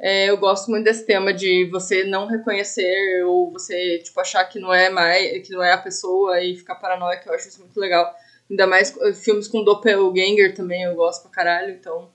é, 0.00 0.30
eu 0.30 0.36
gosto 0.38 0.68
muito 0.68 0.82
desse 0.82 1.06
tema 1.06 1.32
de 1.32 1.68
você 1.70 2.02
não 2.02 2.26
reconhecer 2.26 3.22
ou 3.24 3.52
você 3.52 3.98
tipo 3.98 4.18
achar 4.18 4.44
que 4.46 4.58
não 4.58 4.74
é 4.74 4.90
mais, 4.90 5.46
que 5.46 5.52
não 5.52 5.62
é 5.62 5.72
a 5.72 5.78
pessoa 5.78 6.40
e 6.40 6.56
ficar 6.56 6.74
paranoico. 6.74 7.28
Eu 7.28 7.34
acho 7.34 7.46
isso 7.46 7.60
muito 7.60 7.78
legal. 7.78 8.12
Ainda 8.52 8.66
mais 8.66 8.94
filmes 9.14 9.48
com 9.48 9.64
doppelganger 9.64 10.54
também 10.54 10.82
eu 10.82 10.94
gosto 10.94 11.22
pra 11.22 11.30
caralho, 11.30 11.72
então 11.72 12.10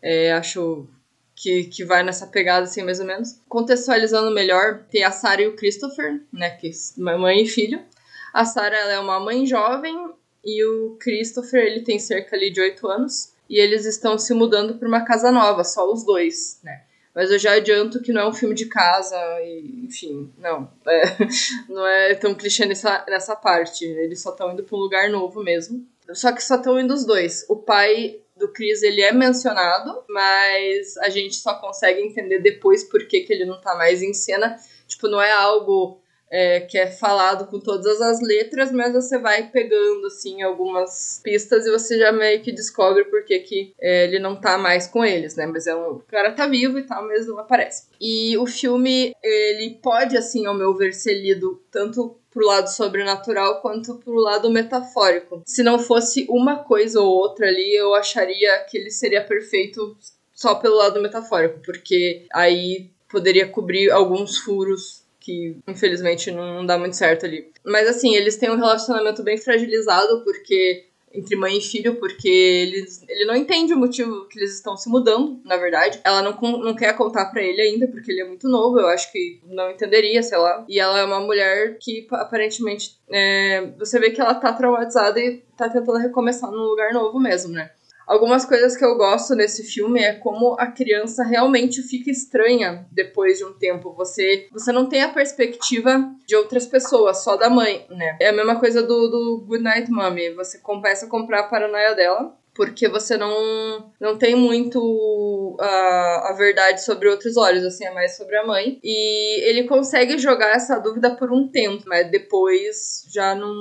é, 0.00 0.32
acho 0.32 0.88
que, 1.36 1.64
que 1.64 1.84
vai 1.84 2.02
nessa 2.02 2.26
pegada 2.26 2.64
assim, 2.64 2.82
mais 2.82 2.98
ou 2.98 3.04
menos. 3.04 3.38
Contextualizando 3.46 4.30
melhor, 4.30 4.84
tem 4.90 5.04
a 5.04 5.10
Sarah 5.10 5.42
e 5.42 5.48
o 5.48 5.54
Christopher, 5.54 6.22
né, 6.32 6.48
que 6.52 6.70
mãe 6.96 7.42
e 7.42 7.46
filho. 7.46 7.84
A 8.32 8.46
Sarah 8.46 8.74
ela 8.74 8.92
é 8.92 8.98
uma 8.98 9.20
mãe 9.20 9.44
jovem 9.46 9.94
e 10.42 10.64
o 10.64 10.96
Christopher 10.98 11.66
ele 11.66 11.82
tem 11.82 11.98
cerca 11.98 12.36
ali 12.36 12.50
de 12.50 12.62
8 12.62 12.88
anos 12.88 13.34
e 13.46 13.58
eles 13.58 13.84
estão 13.84 14.16
se 14.16 14.32
mudando 14.32 14.78
para 14.78 14.88
uma 14.88 15.04
casa 15.04 15.30
nova, 15.30 15.62
só 15.62 15.92
os 15.92 16.06
dois, 16.06 16.58
né? 16.64 16.84
Mas 17.14 17.30
eu 17.30 17.38
já 17.38 17.52
adianto 17.52 18.00
que 18.00 18.12
não 18.12 18.22
é 18.22 18.28
um 18.28 18.32
filme 18.32 18.54
de 18.54 18.66
casa, 18.66 19.16
e, 19.42 19.84
enfim, 19.84 20.32
não. 20.38 20.70
É, 20.86 21.02
não 21.68 21.86
é 21.86 22.14
tão 22.14 22.34
clichê 22.34 22.64
nessa, 22.64 23.04
nessa 23.08 23.36
parte. 23.36 23.84
Eles 23.84 24.20
só 24.20 24.30
estão 24.30 24.52
indo 24.52 24.62
para 24.62 24.76
um 24.76 24.80
lugar 24.80 25.10
novo 25.10 25.42
mesmo. 25.42 25.86
Só 26.12 26.32
que 26.32 26.42
só 26.42 26.56
estão 26.56 26.80
indo 26.80 26.92
os 26.92 27.04
dois. 27.04 27.44
O 27.48 27.56
pai 27.56 28.18
do 28.36 28.48
Chris, 28.48 28.82
ele 28.82 29.02
é 29.02 29.12
mencionado, 29.12 30.04
mas 30.08 30.96
a 30.98 31.08
gente 31.08 31.36
só 31.36 31.54
consegue 31.54 32.00
entender 32.00 32.40
depois 32.40 32.82
por 32.82 33.06
que, 33.06 33.20
que 33.20 33.32
ele 33.32 33.44
não 33.44 33.60
tá 33.60 33.74
mais 33.76 34.02
em 34.02 34.12
cena. 34.12 34.58
Tipo, 34.86 35.06
não 35.06 35.20
é 35.20 35.30
algo 35.32 36.01
é, 36.32 36.60
que 36.60 36.78
é 36.78 36.86
falado 36.86 37.46
com 37.46 37.60
todas 37.60 38.00
as 38.00 38.22
letras, 38.22 38.72
mas 38.72 38.94
você 38.94 39.18
vai 39.18 39.50
pegando, 39.50 40.06
assim, 40.06 40.40
algumas 40.40 41.20
pistas 41.22 41.66
e 41.66 41.70
você 41.70 41.98
já 41.98 42.10
meio 42.10 42.40
que 42.40 42.50
descobre 42.50 43.04
por 43.04 43.22
que, 43.22 43.38
que 43.40 43.74
é, 43.78 44.04
ele 44.04 44.18
não 44.18 44.34
tá 44.34 44.56
mais 44.56 44.86
com 44.86 45.04
eles, 45.04 45.36
né? 45.36 45.44
Mas 45.44 45.66
é 45.66 45.76
um, 45.76 45.90
o 45.90 45.98
cara 46.08 46.32
tá 46.32 46.46
vivo 46.46 46.78
e 46.78 46.84
tal, 46.84 47.06
mas 47.06 47.26
não 47.26 47.38
aparece. 47.38 47.84
E 48.00 48.34
o 48.38 48.46
filme, 48.46 49.14
ele 49.22 49.78
pode, 49.82 50.16
assim, 50.16 50.46
ao 50.46 50.54
meu 50.54 50.74
ver, 50.74 50.94
ser 50.94 51.20
lido 51.20 51.62
tanto 51.70 52.16
pro 52.30 52.46
lado 52.46 52.68
sobrenatural 52.68 53.60
quanto 53.60 53.96
pro 53.96 54.14
lado 54.14 54.50
metafórico. 54.50 55.42
Se 55.44 55.62
não 55.62 55.78
fosse 55.78 56.24
uma 56.30 56.64
coisa 56.64 56.98
ou 56.98 57.08
outra 57.08 57.46
ali, 57.46 57.74
eu 57.74 57.94
acharia 57.94 58.58
que 58.70 58.78
ele 58.78 58.90
seria 58.90 59.22
perfeito 59.22 59.94
só 60.34 60.54
pelo 60.54 60.76
lado 60.76 61.02
metafórico, 61.02 61.60
porque 61.62 62.24
aí 62.32 62.90
poderia 63.10 63.46
cobrir 63.46 63.90
alguns 63.90 64.38
furos 64.38 65.01
que 65.22 65.56
infelizmente 65.66 66.30
não 66.30 66.66
dá 66.66 66.76
muito 66.76 66.96
certo 66.96 67.26
ali. 67.26 67.50
Mas 67.64 67.88
assim, 67.88 68.16
eles 68.16 68.36
têm 68.36 68.50
um 68.50 68.56
relacionamento 68.56 69.22
bem 69.22 69.38
fragilizado 69.38 70.22
porque 70.24 70.86
entre 71.14 71.36
mãe 71.36 71.58
e 71.58 71.60
filho, 71.60 71.96
porque 71.96 72.28
eles, 72.28 73.04
ele 73.08 73.24
não 73.26 73.36
entende 73.36 73.74
o 73.74 73.78
motivo 73.78 74.26
que 74.28 74.38
eles 74.38 74.54
estão 74.54 74.76
se 74.76 74.88
mudando, 74.88 75.40
na 75.44 75.56
verdade. 75.56 76.00
Ela 76.04 76.22
não, 76.22 76.32
não 76.58 76.74
quer 76.74 76.96
contar 76.96 77.26
para 77.26 77.42
ele 77.42 77.60
ainda, 77.60 77.86
porque 77.86 78.10
ele 78.10 78.22
é 78.22 78.24
muito 78.24 78.48
novo, 78.48 78.80
eu 78.80 78.86
acho 78.88 79.12
que 79.12 79.38
não 79.44 79.70
entenderia, 79.70 80.22
sei 80.22 80.38
lá. 80.38 80.64
E 80.68 80.80
ela 80.80 80.98
é 80.98 81.04
uma 81.04 81.20
mulher 81.20 81.76
que 81.78 82.06
aparentemente 82.12 82.96
é, 83.10 83.66
você 83.78 83.98
vê 83.98 84.10
que 84.10 84.20
ela 84.20 84.34
tá 84.34 84.52
traumatizada 84.52 85.20
e 85.20 85.42
tá 85.56 85.68
tentando 85.68 85.98
recomeçar 85.98 86.50
num 86.50 86.64
lugar 86.64 86.92
novo 86.92 87.20
mesmo, 87.20 87.52
né? 87.52 87.70
Algumas 88.12 88.44
coisas 88.44 88.76
que 88.76 88.84
eu 88.84 88.94
gosto 88.94 89.34
nesse 89.34 89.64
filme 89.64 89.98
é 89.98 90.12
como 90.12 90.54
a 90.60 90.66
criança 90.66 91.24
realmente 91.24 91.80
fica 91.80 92.10
estranha 92.10 92.86
depois 92.92 93.38
de 93.38 93.44
um 93.46 93.54
tempo. 93.54 93.90
Você, 93.94 94.48
você 94.52 94.70
não 94.70 94.86
tem 94.86 95.00
a 95.00 95.08
perspectiva 95.08 96.14
de 96.26 96.36
outras 96.36 96.66
pessoas, 96.66 97.24
só 97.24 97.38
da 97.38 97.48
mãe, 97.48 97.86
né? 97.88 98.18
É 98.20 98.28
a 98.28 98.32
mesma 98.32 98.60
coisa 98.60 98.82
do, 98.82 99.08
do 99.08 99.44
Good 99.46 99.62
Night 99.62 99.90
Mommy. 99.90 100.28
Você 100.34 100.58
começa 100.58 101.06
a 101.06 101.08
comprar 101.08 101.40
a 101.40 101.48
paranoia 101.48 101.94
dela 101.94 102.36
porque 102.54 102.88
você 102.88 103.16
não 103.16 103.90
não 103.98 104.18
tem 104.18 104.34
muito 104.34 105.56
a, 105.60 106.30
a 106.30 106.32
verdade 106.36 106.82
sobre 106.84 107.08
outros 107.08 107.36
olhos, 107.36 107.64
assim, 107.64 107.84
é 107.84 107.92
mais 107.92 108.16
sobre 108.16 108.36
a 108.36 108.46
mãe. 108.46 108.78
E 108.82 109.40
ele 109.48 109.64
consegue 109.64 110.18
jogar 110.18 110.54
essa 110.54 110.78
dúvida 110.78 111.14
por 111.14 111.32
um 111.32 111.48
tempo, 111.48 111.84
mas 111.86 112.10
depois 112.10 113.06
já 113.10 113.34
não, 113.34 113.54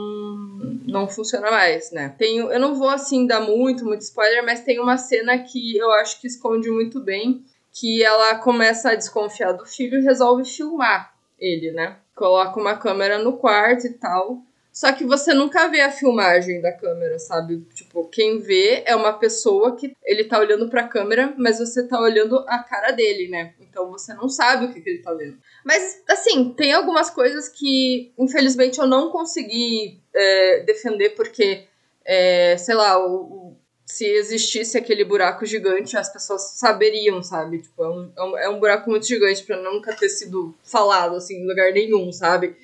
não 0.86 1.08
funciona 1.08 1.50
mais, 1.50 1.92
né? 1.92 2.14
Tem, 2.18 2.38
eu 2.38 2.60
não 2.60 2.76
vou, 2.76 2.90
assim, 2.90 3.26
dar 3.26 3.42
muito, 3.42 3.86
muito 3.86 4.02
spoiler, 4.02 4.46
mas 4.46 4.64
tem 4.64 4.80
uma 4.80 4.98
cena 4.98 5.38
que 5.40 5.78
eu 5.78 5.92
acho 5.92 6.20
que 6.20 6.28
esconde 6.28 6.70
muito 6.70 7.00
bem, 7.00 7.44
que 7.72 8.04
ela 8.04 8.36
começa 8.36 8.92
a 8.92 8.96
desconfiar 8.96 9.54
do 9.54 9.66
filho 9.66 10.00
e 10.00 10.04
resolve 10.04 10.44
filmar 10.44 11.14
ele, 11.40 11.72
né? 11.72 11.98
Coloca 12.16 12.60
uma 12.60 12.76
câmera 12.76 13.18
no 13.18 13.38
quarto 13.38 13.88
e 13.88 13.94
tal. 13.94 14.42
Só 14.72 14.94
que 14.94 15.04
você 15.04 15.34
nunca 15.34 15.68
vê 15.68 15.82
a 15.82 15.92
filmagem 15.92 16.62
da 16.62 16.72
câmera, 16.72 17.20
sabe? 17.20 17.66
Tipo, 17.74 18.08
quem 18.08 18.40
vê 18.40 18.84
é 18.86 18.96
uma 18.96 19.12
pessoa 19.12 19.76
que 19.76 19.94
ele 20.04 20.24
tá 20.24 20.40
olhando 20.40 20.70
pra 20.70 20.88
câmera, 20.88 21.34
mas 21.38 21.60
você 21.60 21.86
tá 21.86 22.00
olhando 22.00 22.40
a 22.48 22.60
cara 22.60 22.92
dele, 22.92 23.28
né? 23.28 23.54
Então 23.60 23.92
você 23.92 24.14
não 24.14 24.30
sabe 24.30 24.66
o 24.66 24.74
que, 24.74 24.80
que 24.80 24.90
ele 24.90 25.02
tá 25.02 25.14
vendo. 25.14 25.38
Mas, 25.66 26.02
assim, 26.10 26.54
tem 26.54 26.72
algumas 26.72 27.10
coisas 27.10 27.50
que, 27.50 28.14
infelizmente, 28.18 28.80
eu 28.80 28.88
não 28.88 29.12
consegui 29.12 30.00
é, 30.16 30.62
defender 30.62 31.12
porque, 31.12 31.66
é, 32.06 32.56
sei 32.58 32.76
lá, 32.76 32.98
o, 32.98 33.16
o, 33.16 33.58
se 33.86 34.06
existisse 34.06 34.78
aquele 34.78 35.04
buraco 35.04 35.46
gigante, 35.46 35.98
as 35.98 36.12
pessoas 36.12 36.44
saberiam, 36.56 37.22
sabe? 37.22 37.62
Tipo, 37.62 37.84
é 37.84 37.90
um, 37.90 38.12
é 38.16 38.50
um 38.50 38.56
é 38.56 38.60
buraco 38.60 38.90
muito 38.90 39.06
gigante 39.06 39.44
para 39.44 39.62
nunca 39.62 39.94
ter 39.94 40.08
sido 40.08 40.56
falado, 40.64 41.18
assim, 41.18 41.42
em 41.42 41.48
lugar 41.48 41.74
nenhum, 41.74 42.10
sabe? 42.14 42.56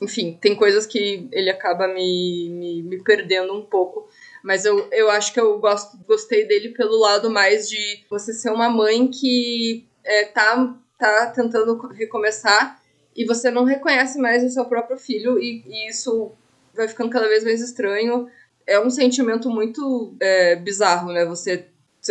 Enfim, 0.00 0.38
tem 0.40 0.54
coisas 0.54 0.86
que 0.86 1.28
ele 1.32 1.50
acaba 1.50 1.88
me, 1.88 2.48
me, 2.50 2.82
me, 2.82 3.02
perdendo 3.02 3.52
um 3.52 3.62
pouco. 3.62 4.08
Mas 4.42 4.64
eu, 4.64 4.88
eu 4.92 5.10
acho 5.10 5.32
que 5.32 5.40
eu 5.40 5.58
gosto, 5.58 5.98
gostei 6.06 6.46
dele 6.46 6.70
pelo 6.70 6.98
lado 7.00 7.28
mais 7.30 7.68
de 7.68 8.04
você 8.08 8.32
ser 8.32 8.50
uma 8.50 8.70
mãe 8.70 9.08
que 9.08 9.84
é, 10.04 10.24
tá, 10.26 10.76
tá 10.96 11.26
tentando 11.34 11.76
recomeçar 11.88 12.80
e 13.16 13.24
você 13.24 13.50
não 13.50 13.64
reconhece 13.64 14.18
mais 14.18 14.44
o 14.44 14.50
seu 14.50 14.64
próprio 14.66 14.96
filho 14.96 15.38
e, 15.38 15.64
e 15.66 15.88
isso 15.88 16.32
vai 16.72 16.86
ficando 16.86 17.10
cada 17.10 17.28
vez 17.28 17.42
mais 17.42 17.60
estranho. 17.60 18.28
É 18.64 18.78
um 18.78 18.90
sentimento 18.90 19.50
muito 19.50 20.14
é, 20.20 20.54
bizarro, 20.54 21.12
né? 21.12 21.24
Você 21.24 21.66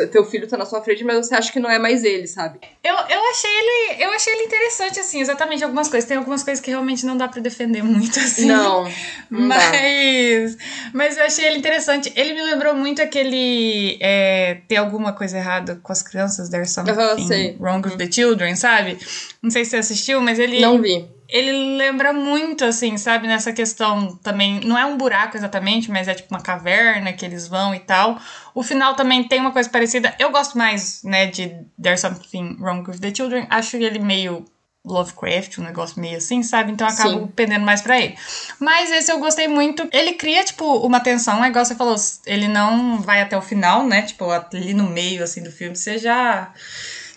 teu 0.06 0.24
filho 0.26 0.48
tá 0.48 0.58
na 0.58 0.66
sua 0.66 0.82
frente, 0.82 1.04
mas 1.04 1.26
você 1.26 1.34
acha 1.34 1.52
que 1.52 1.60
não 1.60 1.70
é 1.70 1.80
mais 1.80 2.04
ele, 2.04 2.28
sabe? 2.28 2.60
Eu, 2.84 2.94
eu 2.94 3.30
achei 3.32 3.50
ele. 3.50 4.04
Eu 4.04 4.12
achei 4.12 4.34
ele 4.34 4.44
interessante, 4.44 5.00
assim, 5.00 5.22
exatamente 5.22 5.64
algumas 5.64 5.88
coisas. 5.88 6.08
Tem 6.08 6.18
algumas 6.18 6.44
coisas 6.44 6.64
que 6.64 6.70
realmente 6.70 7.06
não 7.06 7.18
dá 7.18 7.28
para 7.28 7.42
defender 7.42 7.84
muito, 7.84 8.20
assim. 8.20 8.46
Não. 8.46 8.84
não 8.84 8.92
mas. 9.48 10.56
Dá. 10.56 10.64
Mas 10.94 11.18
eu 11.18 11.24
achei 11.24 11.46
ele 11.46 11.58
interessante. 11.58 12.12
Ele 12.16 12.34
me 12.34 12.44
lembrou 12.44 12.76
muito 12.76 13.02
aquele. 13.02 13.98
É, 14.00 14.60
ter 14.68 14.76
alguma 14.76 15.14
coisa 15.14 15.38
errada 15.38 15.80
com 15.82 15.92
as 15.92 16.04
crianças, 16.04 16.50
there's 16.50 16.72
something 16.72 16.92
uhum, 16.92 17.58
wrong 17.60 17.88
with 17.88 17.98
the 17.98 18.12
children, 18.12 18.56
sabe? 18.56 18.98
Não 19.42 19.50
sei 19.50 19.66
se 19.66 19.72
você 19.72 19.78
assistiu, 19.78 20.22
mas 20.22 20.38
ele. 20.38 20.60
Não 20.60 20.82
vi 20.82 21.17
ele 21.30 21.76
lembra 21.78 22.14
muito, 22.14 22.64
assim, 22.64 22.98
sabe, 22.98 23.28
nessa 23.28 23.52
questão 23.52 24.16
também. 24.18 24.62
Não 24.62 24.78
é 24.78 24.86
um 24.86 24.98
buraco 24.98 25.36
exatamente, 25.36 25.92
mas 25.92 26.08
é 26.08 26.14
tipo 26.14 26.34
uma 26.34 26.42
caverna 26.42 27.12
que 27.14 27.26
eles 27.26 27.48
vão 27.48 27.76
e 27.76 27.80
tal. 27.80 28.18
O 28.56 28.64
final 28.64 28.96
também 28.96 29.24
tem 29.24 29.42
uma 29.42 29.52
coisa 29.52 29.70
parecida. 29.70 30.16
Eu 30.18 30.32
gosto 30.32 30.58
mais, 30.58 31.04
né, 31.04 31.26
de 31.28 31.56
There's 31.82 32.02
Something 32.02 32.58
Wrong 32.60 32.90
with 32.90 33.00
the 33.00 33.14
Children. 33.14 33.48
Acho 33.50 33.78
ele 33.78 34.00
meio 34.00 34.46
Lovecraft, 34.86 35.58
um 35.58 35.64
negócio 35.64 36.00
meio 36.00 36.18
assim, 36.18 36.42
sabe? 36.42 36.72
Então 36.72 36.88
eu 36.88 36.94
acabo 36.94 37.20
Sim. 37.20 37.28
pendendo 37.36 37.66
mais 37.66 37.82
para 37.82 38.00
ele. 38.00 38.18
Mas 38.60 38.90
esse 38.90 39.12
eu 39.12 39.20
gostei 39.20 39.48
muito. 39.48 39.88
Ele 39.92 40.14
cria, 40.14 40.44
tipo, 40.46 40.78
uma 40.78 41.00
tensão, 41.00 41.44
é 41.44 41.50
igual 41.50 41.66
você 41.66 41.76
falou, 41.76 41.96
ele 42.26 42.48
não 42.48 43.02
vai 43.02 43.22
até 43.22 43.38
o 43.38 43.42
final, 43.42 43.86
né? 43.86 44.04
Tipo, 44.04 44.32
ali 44.32 44.74
no 44.74 44.90
meio, 44.90 45.24
assim, 45.24 45.44
do 45.44 45.52
filme, 45.52 45.76
você 45.76 45.98
já 45.98 46.54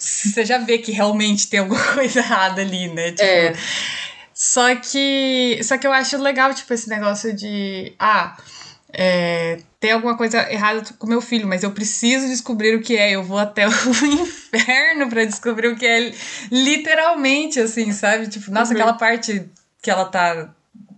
você 0.00 0.44
já 0.44 0.58
vê 0.58 0.78
que 0.78 0.90
realmente 0.90 1.48
tem 1.48 1.60
alguma 1.60 1.82
coisa 1.94 2.20
errada 2.20 2.62
ali, 2.62 2.88
né? 2.88 3.12
Tipo, 3.12 3.22
é. 3.22 3.52
Só 4.34 4.74
que. 4.74 5.60
Só 5.62 5.76
que 5.76 5.86
eu 5.86 5.92
acho 5.92 6.16
legal, 6.16 6.54
tipo, 6.54 6.72
esse 6.72 6.88
negócio 6.88 7.34
de. 7.34 7.94
Ah. 7.98 8.36
é, 8.92 9.58
tem 9.78 9.92
alguma 9.92 10.16
coisa 10.16 10.50
errada 10.50 10.82
com 10.98 11.06
meu 11.06 11.20
filho, 11.20 11.46
mas 11.46 11.62
eu 11.62 11.70
preciso 11.72 12.26
descobrir 12.26 12.74
o 12.74 12.80
que 12.80 12.96
é. 12.96 13.10
Eu 13.12 13.22
vou 13.22 13.38
até 13.38 13.68
o 13.68 13.70
inferno 14.06 15.08
para 15.08 15.24
descobrir 15.24 15.68
o 15.68 15.76
que 15.76 15.86
é, 15.86 16.12
literalmente, 16.50 17.60
assim, 17.60 17.92
sabe? 17.92 18.28
Tipo, 18.28 18.50
nossa, 18.50 18.72
uhum. 18.72 18.78
aquela 18.78 18.94
parte 18.94 19.48
que 19.82 19.90
ela 19.90 20.06
tá 20.06 20.54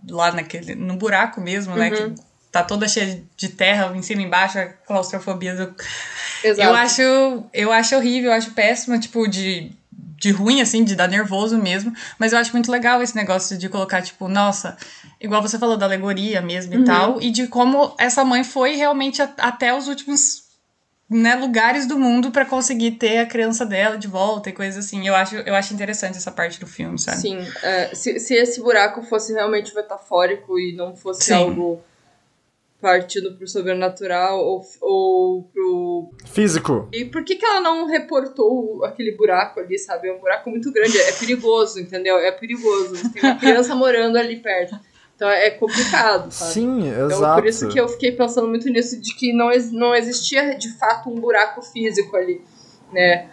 lá 0.09 0.31
naquele, 0.31 0.75
no 0.75 0.95
buraco 0.95 1.41
mesmo, 1.41 1.75
né? 1.75 1.89
Uhum. 1.89 2.15
Que 2.15 2.21
tá 2.53 2.63
toda 2.63 2.87
cheia 2.87 3.23
de 3.35 3.49
terra, 3.49 3.91
em 3.97 4.03
cima 4.03 4.21
e 4.21 4.25
embaixo, 4.25 4.59
a 4.59 4.67
claustrofobia 4.67 5.55
do. 5.55 5.75
Exato. 6.43 6.69
Eu 6.69 6.75
acho, 6.75 7.43
eu 7.51 7.71
acho 7.71 7.95
horrível, 7.95 8.29
eu 8.29 8.37
acho 8.37 8.51
péssima, 8.51 8.99
tipo, 8.99 9.27
de 9.27 9.71
de 10.23 10.31
ruim, 10.31 10.61
assim, 10.61 10.85
de 10.85 10.95
dar 10.95 11.09
nervoso 11.09 11.57
mesmo. 11.57 11.93
Mas 12.17 12.31
eu 12.31 12.39
acho 12.39 12.53
muito 12.53 12.71
legal 12.71 13.01
esse 13.03 13.13
negócio 13.13 13.57
de 13.57 13.67
colocar, 13.67 14.01
tipo, 14.01 14.29
nossa, 14.29 14.77
igual 15.19 15.41
você 15.41 15.59
falou 15.59 15.75
da 15.75 15.85
alegoria 15.85 16.41
mesmo 16.41 16.75
uhum. 16.75 16.81
e 16.81 16.85
tal, 16.85 17.21
e 17.21 17.29
de 17.29 17.47
como 17.47 17.93
essa 17.99 18.23
mãe 18.23 18.41
foi 18.41 18.75
realmente 18.75 19.21
a, 19.21 19.29
até 19.37 19.75
os 19.75 19.89
últimos 19.89 20.43
né, 21.09 21.35
lugares 21.35 21.85
do 21.85 21.99
mundo 21.99 22.31
para 22.31 22.45
conseguir 22.45 22.91
ter 22.91 23.17
a 23.17 23.25
criança 23.25 23.65
dela 23.65 23.97
de 23.97 24.07
volta 24.07 24.49
e 24.49 24.53
coisas 24.53 24.85
assim. 24.85 25.05
Eu 25.05 25.13
acho, 25.13 25.35
eu 25.35 25.55
acho 25.55 25.73
interessante 25.73 26.17
essa 26.17 26.31
parte 26.31 26.57
do 26.57 26.67
filme, 26.67 26.97
sabe? 26.97 27.17
Sim, 27.17 27.45
é, 27.61 27.93
se, 27.93 28.17
se 28.17 28.33
esse 28.33 28.61
buraco 28.61 29.01
fosse 29.01 29.33
realmente 29.33 29.75
metafórico 29.75 30.57
e 30.57 30.73
não 30.73 30.95
fosse 30.95 31.25
Sim. 31.25 31.33
algo 31.33 31.83
partindo 32.83 33.33
pro 33.37 33.47
sobrenatural 33.47 34.45
ou, 34.45 34.61
ou 34.81 35.43
pro. 35.43 36.11
Físico. 36.25 36.89
E 36.91 37.05
por 37.05 37.23
que, 37.23 37.37
que 37.37 37.45
ela 37.45 37.61
não 37.61 37.87
reportou 37.87 38.83
aquele 38.83 39.13
buraco 39.13 39.61
ali, 39.61 39.79
sabe? 39.79 40.09
É 40.09 40.13
um 40.13 40.19
buraco 40.19 40.49
muito 40.49 40.69
grande, 40.69 40.97
é 40.97 41.13
perigoso, 41.13 41.79
entendeu? 41.79 42.17
É 42.17 42.29
perigoso. 42.29 43.09
Tem 43.13 43.23
uma 43.23 43.39
criança 43.39 43.73
morando 43.73 44.17
ali 44.17 44.35
perto. 44.35 44.77
Então 45.15 45.29
é 45.29 45.49
complicado, 45.51 46.29
sabe? 46.29 46.51
Sim, 46.51 46.89
Então, 46.89 47.07
exato. 47.07 47.41
por 47.41 47.47
isso 47.47 47.69
que 47.69 47.79
eu 47.79 47.87
fiquei 47.87 48.11
pensando 48.11 48.49
muito 48.49 48.69
nisso, 48.69 48.99
de 48.99 49.15
que 49.15 49.31
não, 49.31 49.49
não 49.71 49.95
existia 49.95 50.53
de 50.57 50.77
fato 50.77 51.09
um 51.09 51.15
buraco 51.15 51.61
físico 51.61 52.17
ali, 52.17 52.41
né? 52.91 53.29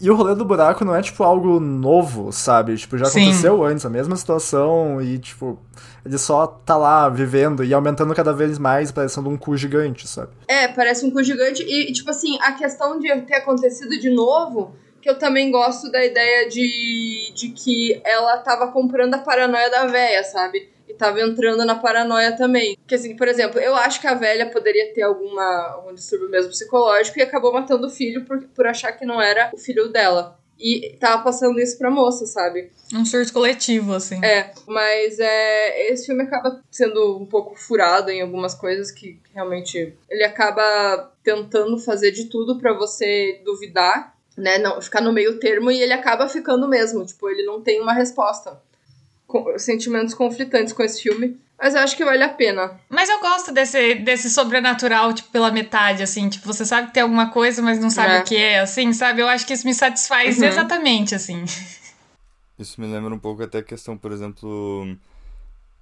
E 0.00 0.10
o 0.10 0.14
rolê 0.14 0.34
do 0.34 0.44
buraco 0.44 0.84
não 0.84 0.94
é, 0.94 1.00
tipo, 1.00 1.22
algo 1.22 1.58
novo, 1.58 2.30
sabe? 2.30 2.76
Tipo, 2.76 2.98
já 2.98 3.06
Sim. 3.06 3.22
aconteceu 3.22 3.64
antes, 3.64 3.86
a 3.86 3.90
mesma 3.90 4.14
situação, 4.14 5.00
e, 5.00 5.18
tipo, 5.18 5.58
ele 6.04 6.18
só 6.18 6.46
tá 6.46 6.76
lá 6.76 7.08
vivendo 7.08 7.64
e 7.64 7.72
aumentando 7.72 8.14
cada 8.14 8.32
vez 8.32 8.58
mais, 8.58 8.92
parecendo 8.92 9.30
um 9.30 9.36
cu 9.36 9.56
gigante, 9.56 10.06
sabe? 10.06 10.32
É, 10.46 10.68
parece 10.68 11.06
um 11.06 11.10
cu 11.10 11.22
gigante. 11.22 11.62
E, 11.62 11.92
tipo 11.92 12.10
assim, 12.10 12.38
a 12.42 12.52
questão 12.52 12.98
de 12.98 13.08
ter 13.22 13.36
acontecido 13.36 13.98
de 13.98 14.10
novo, 14.10 14.74
que 15.00 15.08
eu 15.08 15.18
também 15.18 15.50
gosto 15.50 15.90
da 15.90 16.04
ideia 16.04 16.48
de, 16.48 17.32
de 17.34 17.48
que 17.48 18.00
ela 18.04 18.36
tava 18.38 18.68
comprando 18.72 19.14
a 19.14 19.18
paranoia 19.18 19.70
da 19.70 19.86
véia, 19.86 20.22
sabe? 20.24 20.68
Tava 20.98 21.20
entrando 21.20 21.64
na 21.64 21.74
paranoia 21.74 22.36
também. 22.36 22.76
Porque, 22.76 22.94
assim, 22.94 23.16
por 23.16 23.28
exemplo, 23.28 23.60
eu 23.60 23.74
acho 23.74 24.00
que 24.00 24.06
a 24.06 24.14
velha 24.14 24.50
poderia 24.50 24.92
ter 24.92 25.02
alguma, 25.02 25.72
algum 25.72 25.94
distúrbio 25.94 26.30
mesmo 26.30 26.50
psicológico 26.50 27.18
e 27.18 27.22
acabou 27.22 27.52
matando 27.52 27.86
o 27.86 27.90
filho 27.90 28.24
por, 28.24 28.42
por 28.42 28.66
achar 28.66 28.92
que 28.92 29.04
não 29.04 29.20
era 29.20 29.50
o 29.52 29.58
filho 29.58 29.88
dela. 29.88 30.38
E 30.58 30.96
tava 30.98 31.22
passando 31.22 31.60
isso 31.60 31.76
pra 31.76 31.90
moça, 31.90 32.24
sabe? 32.24 32.70
Um 32.94 33.04
surto 33.04 33.32
coletivo, 33.32 33.92
assim. 33.92 34.24
É, 34.24 34.52
mas 34.66 35.18
é, 35.18 35.92
esse 35.92 36.06
filme 36.06 36.22
acaba 36.22 36.62
sendo 36.70 37.18
um 37.18 37.26
pouco 37.26 37.54
furado 37.56 38.10
em 38.10 38.22
algumas 38.22 38.54
coisas 38.54 38.90
que 38.90 39.20
realmente 39.34 39.94
ele 40.08 40.24
acaba 40.24 41.12
tentando 41.22 41.78
fazer 41.78 42.10
de 42.10 42.24
tudo 42.24 42.58
pra 42.58 42.72
você 42.72 43.40
duvidar, 43.44 44.16
né, 44.36 44.58
não 44.58 44.80
ficar 44.80 45.00
no 45.00 45.12
meio 45.12 45.38
termo 45.38 45.70
e 45.70 45.80
ele 45.80 45.92
acaba 45.92 46.28
ficando 46.28 46.68
mesmo, 46.68 47.04
tipo, 47.04 47.28
ele 47.28 47.44
não 47.44 47.60
tem 47.60 47.80
uma 47.80 47.92
resposta. 47.92 48.60
Sentimentos 49.58 50.14
conflitantes 50.14 50.72
com 50.72 50.82
esse 50.82 51.02
filme, 51.02 51.36
mas 51.58 51.74
eu 51.74 51.80
acho 51.80 51.96
que 51.96 52.04
vale 52.04 52.22
a 52.22 52.28
pena. 52.28 52.78
Mas 52.88 53.08
eu 53.08 53.18
gosto 53.20 53.52
desse, 53.52 53.94
desse 53.96 54.28
sobrenatural, 54.30 55.12
tipo, 55.12 55.30
pela 55.30 55.50
metade, 55.50 56.02
assim. 56.02 56.28
Tipo, 56.28 56.46
você 56.46 56.64
sabe 56.64 56.88
que 56.88 56.94
tem 56.94 57.02
alguma 57.02 57.30
coisa, 57.30 57.62
mas 57.62 57.78
não 57.78 57.90
sabe 57.90 58.14
É. 58.16 58.20
o 58.20 58.24
que 58.24 58.36
é, 58.36 58.60
assim, 58.60 58.92
sabe? 58.92 59.22
Eu 59.22 59.28
acho 59.28 59.46
que 59.46 59.52
isso 59.54 59.66
me 59.66 59.74
satisfaz 59.74 60.38
Uhum. 60.38 60.44
exatamente, 60.44 61.14
assim. 61.14 61.44
Isso 62.58 62.80
me 62.80 62.86
lembra 62.86 63.14
um 63.14 63.18
pouco 63.18 63.42
até 63.42 63.58
a 63.58 63.62
questão, 63.62 63.96
por 63.98 64.12
exemplo, 64.12 64.96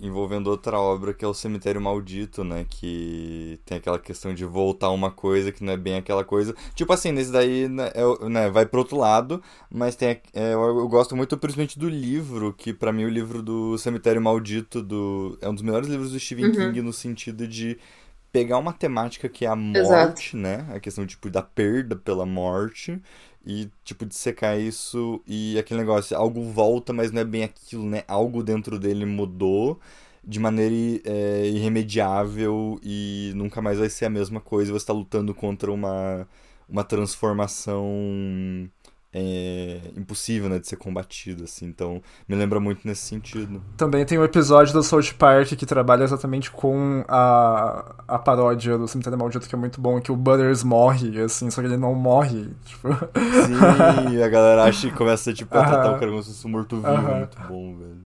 envolvendo 0.01 0.49
outra 0.49 0.79
obra 0.79 1.15
que 1.15 1.25
é 1.25 1.29
o 1.29 1.35
Cemitério 1.35 1.81
Maldito, 1.81 2.43
né? 2.43 2.67
Que 2.69 3.59
tem 3.65 3.79
aquela 3.79 3.99
questão 3.99 4.35
de 4.35 4.45
voltar 4.45 4.91
uma 4.91 5.11
coisa 5.11 5.53
que 5.53 5.63
não 5.63 5.73
é 5.73 5.77
bem 5.77 5.97
aquela 5.97 6.25
coisa. 6.25 6.55
Tipo 6.75 6.93
assim, 6.93 7.13
nesse 7.13 7.31
daí 7.31 7.69
né, 7.69 7.91
é 7.95 8.29
né, 8.29 8.51
vai 8.51 8.67
pro 8.67 8.81
outro 8.81 8.97
lado, 8.97 9.43
mas 9.71 9.95
tem, 9.97 10.21
é, 10.33 10.55
eu, 10.55 10.89
gosto 10.89 11.17
muito 11.17 11.37
principalmente 11.39 11.79
do 11.79 11.89
livro, 11.89 12.53
que 12.53 12.73
pra 12.73 12.93
mim 12.93 13.05
o 13.05 13.11
livro 13.11 13.43
do 13.43 13.79
Cemitério 13.79 14.21
Maldito 14.21 14.83
do, 14.83 15.39
é 15.41 15.49
um 15.49 15.55
dos 15.55 15.63
melhores 15.63 15.89
livros 15.89 16.11
do 16.11 16.21
Stephen 16.21 16.45
Uhum. 16.47 16.53
King 16.53 16.83
no 16.83 16.93
sentido 16.93 17.47
de 17.47 17.79
pegar 18.31 18.59
uma 18.59 18.73
temática 18.73 19.29
que 19.29 19.45
é 19.45 19.49
a 19.49 19.55
morte, 19.55 20.37
Exato. 20.37 20.37
né? 20.37 20.67
A 20.75 20.81
questão 20.81 21.07
tipo 21.07 21.31
da 21.31 21.41
perda 21.41 21.95
pela 21.95 22.27
morte 22.27 23.01
e 23.47 23.71
tipo 23.85 24.07
de 24.07 24.15
secar 24.15 24.59
isso 24.59 25.21
e 25.27 25.59
aquele 25.59 25.81
negócio, 25.81 26.17
algo 26.17 26.43
volta, 26.45 26.93
mas 26.93 27.11
não 27.13 27.21
é 27.21 27.25
bem 27.25 27.45
aquilo, 27.45 27.85
né? 27.85 28.03
Algo 28.09 28.43
dentro 28.43 28.79
dele 28.79 29.05
mudou 29.05 29.81
de 30.27 30.41
maneira 30.41 30.75
é, 31.05 31.47
irremediável 31.49 32.81
e 32.83 33.33
nunca 33.35 33.61
mais 33.61 33.79
vai 33.79 33.91
ser 33.91 34.07
a 34.07 34.11
mesma 34.11 34.41
coisa. 34.41 34.73
Você 34.73 34.79
está 34.85 34.93
lutando 34.93 35.35
contra 35.35 35.71
uma, 35.73 36.27
uma 36.69 36.85
transformação 36.85 38.71
é, 39.15 39.81
impossível, 39.97 40.49
né, 40.49 40.59
de 40.59 40.67
ser 40.67 40.77
combatida, 40.77 41.45
assim. 41.45 41.67
Então, 41.67 42.03
me 42.29 42.35
lembra 42.35 42.59
muito 42.59 42.87
nesse 42.87 43.03
sentido. 43.03 43.63
Também 43.77 44.05
tem 44.05 44.19
um 44.19 44.25
episódio 44.25 44.73
do 44.73 44.83
South 44.83 45.15
Park 45.17 45.49
que 45.51 45.65
trabalha 45.65 46.03
exatamente 46.03 46.51
com 46.51 47.05
a, 47.07 47.95
a 48.09 48.19
paródia 48.19 48.77
do 48.77 48.89
Cemitério 48.89 49.17
Maldito, 49.17 49.49
que 49.49 49.55
é 49.55 49.59
muito 49.59 49.81
bom, 49.81 50.01
que 50.01 50.11
o 50.11 50.17
Butters 50.17 50.65
morre, 50.65 51.21
assim, 51.21 51.49
só 51.51 51.61
que 51.61 51.69
ele 51.69 51.77
não 51.77 51.95
morre, 51.95 52.51
tipo... 52.67 52.89
Sim, 52.89 54.23
a 54.23 54.29
galera 54.29 54.65
acha 54.65 54.91
que 54.91 54.97
começa 54.97 55.33
tipo, 55.33 55.57
a 55.57 55.65
tratar 55.65 55.87
Aham. 55.87 55.97
o 55.97 56.01
cara 56.01 56.11
como 56.11 56.23
se 56.23 56.31
fosse 56.31 56.47
um 56.47 56.51
morto-vivo. 56.51 56.89
Aham. 56.89 57.19
Muito 57.19 57.39
bom, 57.49 57.77
velho. 57.79 58.04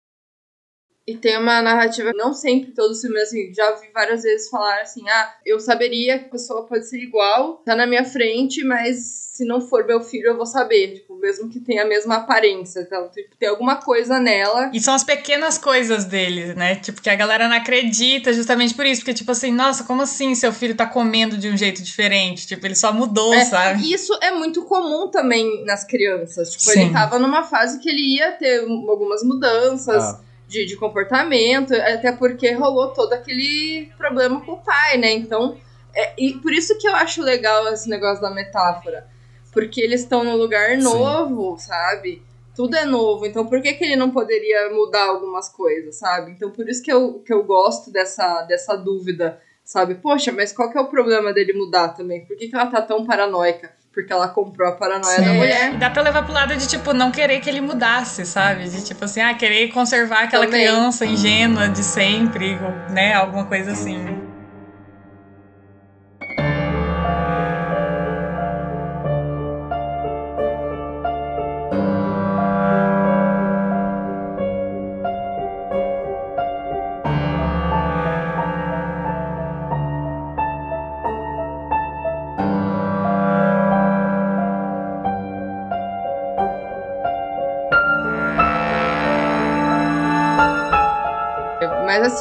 E 1.12 1.18
tem 1.18 1.38
uma 1.38 1.62
narrativa, 1.62 2.12
não 2.16 2.34
sempre 2.34 2.72
todos 2.72 2.97
os 2.97 3.01
filmes, 3.01 3.24
assim, 3.24 3.53
já 3.53 3.72
vi 3.74 3.88
várias 3.93 4.24
vezes 4.24 4.49
falar 4.49 4.82
assim, 4.82 5.07
ah, 5.09 5.34
eu 5.45 5.59
saberia 5.59 6.20
que 6.20 6.26
a 6.26 6.30
pessoa 6.30 6.66
pode 6.66 6.88
ser 6.88 6.99
igual, 6.99 7.62
tá 7.66 7.76
na 7.76 7.86
minha 7.86 8.05
frente, 8.05 8.64
mas 8.64 9.20
se 9.34 9.45
não 9.45 9.59
for 9.62 9.86
meu 9.86 10.01
filho, 10.01 10.28
eu 10.28 10.38
vou 10.38 10.45
saber, 10.45 10.95
tipo, 10.95 11.16
mesmo 11.16 11.49
que 11.49 11.59
tenha 11.59 11.84
a 11.84 11.86
mesma 11.88 12.18
aparência, 12.18 12.82
então, 12.82 13.09
tipo, 13.09 13.36
tem 13.38 13.49
alguma 13.49 13.78
coisa 13.78 14.20
nela. 14.20 14.70
E 14.74 14.80
são 14.80 14.93
as 14.93 15.03
pequenas 15.03 15.57
coisas 15.57 16.05
dele, 16.05 16.53
né? 16.53 16.76
Tipo, 16.76 17.01
que 17.01 17.09
a 17.09 17.16
galera 17.16 17.47
não 17.47 17.55
acredita 17.55 18.34
justamente 18.34 18.74
por 18.76 18.86
isso. 18.86 19.01
Porque, 19.01 19.14
tipo 19.14 19.32
assim, 19.32 19.51
nossa, 19.51 19.84
como 19.84 20.01
assim 20.03 20.36
seu 20.36 20.51
filho 20.53 20.76
tá 20.76 20.86
comendo 20.86 21.38
de 21.38 21.49
um 21.49 21.57
jeito 21.57 21.82
diferente? 21.82 22.45
Tipo, 22.45 22.68
ele 22.68 22.76
só 22.76 22.93
mudou, 22.93 23.34
É, 23.34 23.45
sabe? 23.45 23.82
E 23.84 23.93
isso 23.93 24.14
é 24.22 24.32
muito 24.32 24.64
comum 24.64 25.07
também 25.09 25.64
nas 25.66 25.84
crianças. 25.86 26.51
Tipo, 26.51 26.64
Sim. 26.64 26.82
ele 26.84 26.93
tava 26.93 27.18
numa 27.18 27.43
fase 27.43 27.80
que 27.80 27.89
ele 27.89 28.18
ia 28.18 28.34
ter 28.34 28.64
um- 28.66 28.89
algumas 28.91 29.24
mudanças 29.24 30.03
Ah. 30.03 30.20
De, 30.52 30.66
de 30.66 30.76
comportamento, 30.76 31.74
até 31.74 32.12
porque 32.12 32.52
rolou 32.52 32.89
todo 32.89 33.14
aquele 33.14 33.89
problema 33.97 34.41
com 34.41 34.52
o 34.52 34.62
pai, 34.62 34.97
né? 34.97 35.14
Então, 35.14 35.58
é, 35.95 36.14
e 36.22 36.34
por 36.34 36.52
isso 36.52 36.78
que 36.78 36.86
eu 36.86 36.93
acho 36.93 37.22
legal 37.22 37.70
esse 37.70 37.89
negócio 37.89 38.22
da 38.22 38.30
metáfora. 38.30 39.08
Porque 39.54 39.80
eles 39.80 40.02
estão 40.02 40.26
num 40.26 40.36
lugar 40.36 40.72
Sim. 40.72 40.84
novo, 40.84 41.58
sabe? 41.58 42.22
Tudo 42.54 42.76
é 42.76 42.84
novo, 42.84 43.26
então 43.26 43.45
por 43.47 43.62
que, 43.62 43.74
que 43.74 43.86
ele 43.86 43.95
não 43.95 44.12
poderia 44.12 44.70
mudar 44.74 45.06
algumas 45.06 45.47
coisas, 45.47 45.95
sabe? 45.95 46.32
Então 46.32 46.52
por 46.52 46.68
isso 46.68 46.84
que 46.84 46.91
eu, 46.91 47.20
que 47.20 47.32
eu 47.32 47.43
gosto 47.43 47.89
dessa, 47.89 48.41
dessa 48.41 48.76
dúvida, 48.76 49.39
sabe? 49.64 49.95
Poxa, 49.95 50.34
mas 50.34 50.52
qual 50.52 50.70
que 50.70 50.78
é 50.78 50.82
o 50.82 50.89
problema 50.89 51.32
dele 51.32 51.54
mudar 51.54 51.89
também? 51.89 52.26
Por 52.26 52.36
que, 52.36 52.49
que 52.49 52.56
ela 52.56 52.68
tá 52.68 52.82
tão 52.82 53.06
paranoica? 53.06 53.74
Porque 53.94 54.12
ela 54.14 54.30
comprou 54.30 54.70
a 54.70 54.72
paranoia 54.72 55.22
da 55.22 55.28
É, 55.28 55.34
mulher. 55.34 55.78
Dá 55.78 55.89
pra 55.89 56.02
levar 56.02 56.24
pro 56.24 56.34
lado 56.34 56.56
de, 56.56 56.66
tipo, 56.66 56.94
não 56.94 57.12
querer 57.12 57.42
que 57.42 57.50
ele 57.50 57.60
mudasse, 57.60 58.26
sabe? 58.26 58.70
De, 58.70 58.82
tipo 58.84 59.04
assim, 59.04 59.20
ah, 59.20 59.34
querer 59.34 59.68
conservar 59.70 60.24
aquela 60.24 60.46
Também. 60.46 60.62
criança 60.66 61.06
ingênua 61.06 61.68
de 61.68 61.84
sempre, 61.84 62.58
né? 62.89 63.14
Alguma 63.14 63.46
coisa 63.46 63.72
assim. 63.72 64.31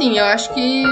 Assim, 0.01 0.19
eu 0.19 0.25
acho 0.25 0.55
que 0.55 0.83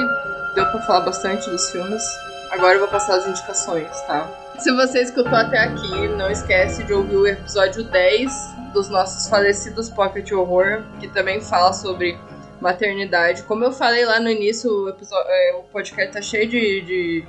deu 0.55 0.67
pra 0.67 0.83
falar 0.83 1.01
bastante 1.01 1.49
dos 1.49 1.71
filmes. 1.71 2.03
Agora 2.51 2.75
eu 2.75 2.81
vou 2.81 2.89
passar 2.89 3.17
as 3.17 3.27
indicações, 3.27 3.89
tá? 4.03 4.29
Se 4.59 4.71
você 4.73 5.01
escutou 5.01 5.35
até 5.35 5.61
aqui, 5.61 6.09
não 6.09 6.31
esquece 6.31 6.85
de 6.85 6.93
ouvir 6.93 7.17
o 7.17 7.27
episódio 7.27 7.85
10 7.85 8.31
dos 8.75 8.91
nossos 8.91 9.27
falecidos 9.27 9.89
Pocket 9.89 10.31
Horror, 10.31 10.83
que 11.01 11.09
também 11.09 11.41
fala 11.41 11.73
sobre 11.73 12.19
maternidade. 12.61 13.45
Como 13.45 13.65
eu 13.65 13.73
falei 13.73 14.05
lá 14.05 14.21
no 14.21 14.29
início, 14.29 14.71
o, 14.71 14.89
episódio, 14.91 15.31
é, 15.31 15.55
o 15.55 15.63
podcast 15.73 16.13
tá 16.13 16.21
cheio 16.21 16.47
de, 16.47 16.83
de, 16.83 17.25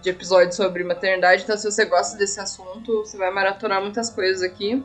de 0.00 0.10
episódios 0.10 0.56
sobre 0.56 0.82
maternidade, 0.82 1.42
então 1.42 1.58
se 1.58 1.70
você 1.70 1.84
gosta 1.84 2.16
desse 2.16 2.40
assunto, 2.40 3.00
você 3.00 3.18
vai 3.18 3.30
maratonar 3.30 3.82
muitas 3.82 4.08
coisas 4.08 4.42
aqui. 4.42 4.82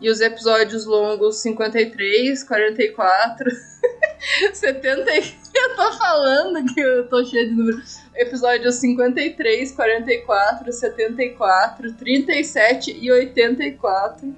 E 0.00 0.10
os 0.10 0.20
episódios 0.20 0.86
longos 0.86 1.36
53, 1.36 2.42
44, 2.42 3.50
70. 4.52 5.10
Eu 5.54 5.76
tô 5.76 5.92
falando 5.92 6.72
que 6.72 6.80
eu 6.80 7.08
tô 7.08 7.24
cheio 7.24 7.48
de 7.48 7.54
números. 7.54 7.98
Episódios 8.14 8.76
53, 8.76 9.72
44, 9.72 10.72
74, 10.72 11.92
37 11.94 12.98
e 13.00 13.10
84 13.10 14.34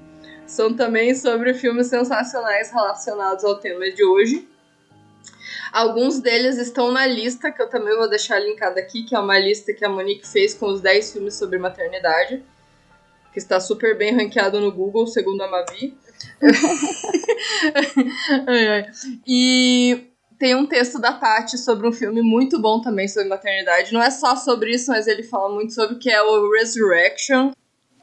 são 0.47 0.75
também 0.75 1.15
sobre 1.15 1.55
filmes 1.55 1.87
sensacionais 1.87 2.71
relacionados 2.71 3.45
ao 3.45 3.59
tema 3.59 3.91
de 3.91 4.05
hoje. 4.05 4.49
Alguns 5.73 6.19
deles 6.19 6.59
estão 6.59 6.91
na 6.91 7.07
lista, 7.07 7.53
que 7.53 7.63
eu 7.63 7.69
também 7.69 7.97
vou 7.97 8.09
deixar 8.09 8.41
linkada 8.41 8.81
aqui, 8.81 9.05
que 9.05 9.15
é 9.15 9.19
uma 9.19 9.39
lista 9.39 9.73
que 9.73 9.85
a 9.85 9.89
Monique 9.89 10.27
fez 10.27 10.53
com 10.53 10.67
os 10.67 10.81
10 10.81 11.13
filmes 11.13 11.35
sobre 11.35 11.59
maternidade 11.59 12.43
que 13.33 13.39
está 13.39 13.61
super 13.61 13.97
bem 13.97 14.15
ranqueado 14.15 14.61
no 14.61 14.73
Google, 14.73 15.07
segundo 15.07 15.43
a 15.43 15.49
Mavi. 15.49 15.97
e 19.27 20.07
tem 20.39 20.55
um 20.55 20.67
texto 20.67 20.99
da 20.99 21.13
Paty 21.13 21.59
sobre 21.59 21.87
um 21.87 21.93
filme 21.93 22.23
muito 22.23 22.61
bom 22.61 22.81
também 22.81 23.07
sobre 23.07 23.29
maternidade. 23.29 23.93
Não 23.93 24.03
é 24.03 24.11
só 24.11 24.35
sobre 24.37 24.75
isso, 24.75 24.91
mas 24.91 25.07
ele 25.07 25.23
fala 25.23 25.55
muito 25.55 25.75
sobre 25.75 25.97
que 25.97 26.11
é 26.11 26.23
o 26.23 26.51
Resurrection. 26.53 27.53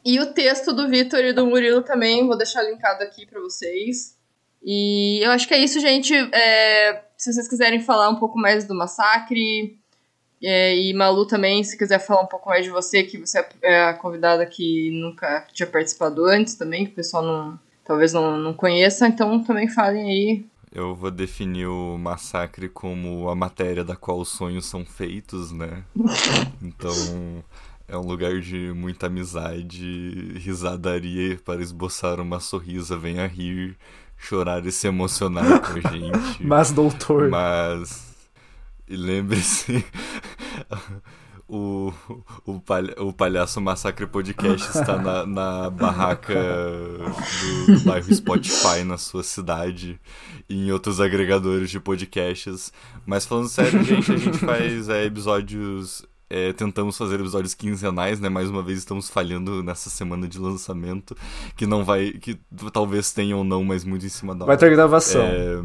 E 0.05 0.19
o 0.19 0.33
texto 0.33 0.71
do 0.71 0.87
Vitor 0.87 1.19
e 1.19 1.33
do 1.33 1.45
Murilo 1.45 1.81
também, 1.81 2.25
vou 2.25 2.37
deixar 2.37 2.63
linkado 2.63 3.03
aqui 3.03 3.25
para 3.25 3.41
vocês. 3.41 4.15
E 4.63 5.19
eu 5.23 5.31
acho 5.31 5.47
que 5.47 5.53
é 5.53 5.57
isso, 5.57 5.79
gente. 5.79 6.13
É, 6.33 7.03
se 7.17 7.33
vocês 7.33 7.47
quiserem 7.47 7.81
falar 7.81 8.09
um 8.09 8.15
pouco 8.15 8.37
mais 8.37 8.65
do 8.65 8.75
massacre, 8.75 9.77
é, 10.43 10.75
e 10.75 10.93
Malu 10.93 11.25
também, 11.25 11.63
se 11.63 11.77
quiser 11.77 11.99
falar 11.99 12.21
um 12.21 12.27
pouco 12.27 12.49
mais 12.49 12.63
de 12.63 12.69
você, 12.69 13.03
que 13.03 13.17
você 13.17 13.45
é 13.61 13.85
a 13.85 13.93
convidada 13.93 14.45
que 14.45 14.91
nunca 14.91 15.45
tinha 15.51 15.65
participado 15.65 16.25
antes 16.25 16.55
também, 16.55 16.85
que 16.85 16.91
o 16.91 16.95
pessoal 16.95 17.23
não, 17.23 17.59
talvez 17.87 18.13
não, 18.13 18.37
não 18.37 18.53
conheça, 18.53 19.07
então 19.07 19.41
também 19.43 19.67
falem 19.67 20.03
aí. 20.03 20.45
Eu 20.71 20.93
vou 20.93 21.09
definir 21.09 21.65
o 21.67 21.97
massacre 21.97 22.67
como 22.67 23.29
a 23.29 23.35
matéria 23.35 23.83
da 23.83 23.95
qual 23.95 24.19
os 24.19 24.27
sonhos 24.29 24.65
são 24.65 24.85
feitos, 24.85 25.51
né? 25.51 25.83
Então, 26.61 27.43
é 27.87 27.97
um 27.97 28.01
lugar 28.01 28.39
de 28.41 28.73
muita 28.73 29.07
amizade, 29.07 30.33
risadaria 30.35 31.39
para 31.43 31.61
esboçar 31.61 32.19
uma 32.19 32.39
sorrisa, 32.39 32.97
venha 32.97 33.25
rir, 33.25 33.77
chorar 34.17 34.65
e 34.65 34.71
se 34.71 34.87
emocionar 34.87 35.61
com 35.61 35.87
a 35.87 35.91
gente. 35.93 36.43
Mas, 36.43 36.71
doutor. 36.71 37.29
Mas 37.29 38.07
e 38.89 38.95
lembre-se, 38.95 39.85
o, 41.47 41.93
o, 42.45 42.59
palha, 42.59 42.93
o 42.97 43.13
Palhaço 43.13 43.61
Massacre 43.61 44.05
Podcast 44.05 44.67
está 44.77 44.97
na, 44.97 45.25
na 45.25 45.69
barraca 45.69 46.33
do, 46.33 47.73
do, 47.73 47.79
bairro 47.85 48.13
Spotify 48.13 48.83
na 48.85 48.97
sua 48.97 49.23
cidade 49.23 49.99
e 50.49 50.67
em 50.67 50.71
outros 50.71 50.99
agregadores 50.99 51.69
de 51.69 51.79
podcasts. 51.79 52.73
Mas 53.05 53.25
falando 53.25 53.47
sério, 53.47 53.81
gente, 53.83 54.11
a 54.11 54.17
gente 54.17 54.37
faz 54.39 54.89
é, 54.89 55.05
episódios. 55.05 56.05
É, 56.29 56.51
tentamos 56.51 56.97
fazer 56.97 57.21
episódios 57.21 57.53
quinzenais, 57.53 58.19
né? 58.19 58.27
Mais 58.27 58.49
uma 58.49 58.61
vez 58.61 58.79
estamos 58.79 59.09
falhando 59.09 59.63
nessa 59.63 59.89
semana 59.89 60.27
de 60.27 60.37
lançamento, 60.37 61.15
que 61.55 61.65
não 61.65 61.85
vai. 61.85 62.11
que 62.11 62.37
talvez 62.73 63.13
tenha 63.13 63.37
ou 63.37 63.45
não, 63.45 63.63
mas 63.63 63.85
muito 63.85 64.05
em 64.05 64.09
cima 64.09 64.35
da 64.35 64.45
Vai 64.45 64.57
ter 64.57 64.69
gravação. 64.69 65.21
É, 65.21 65.63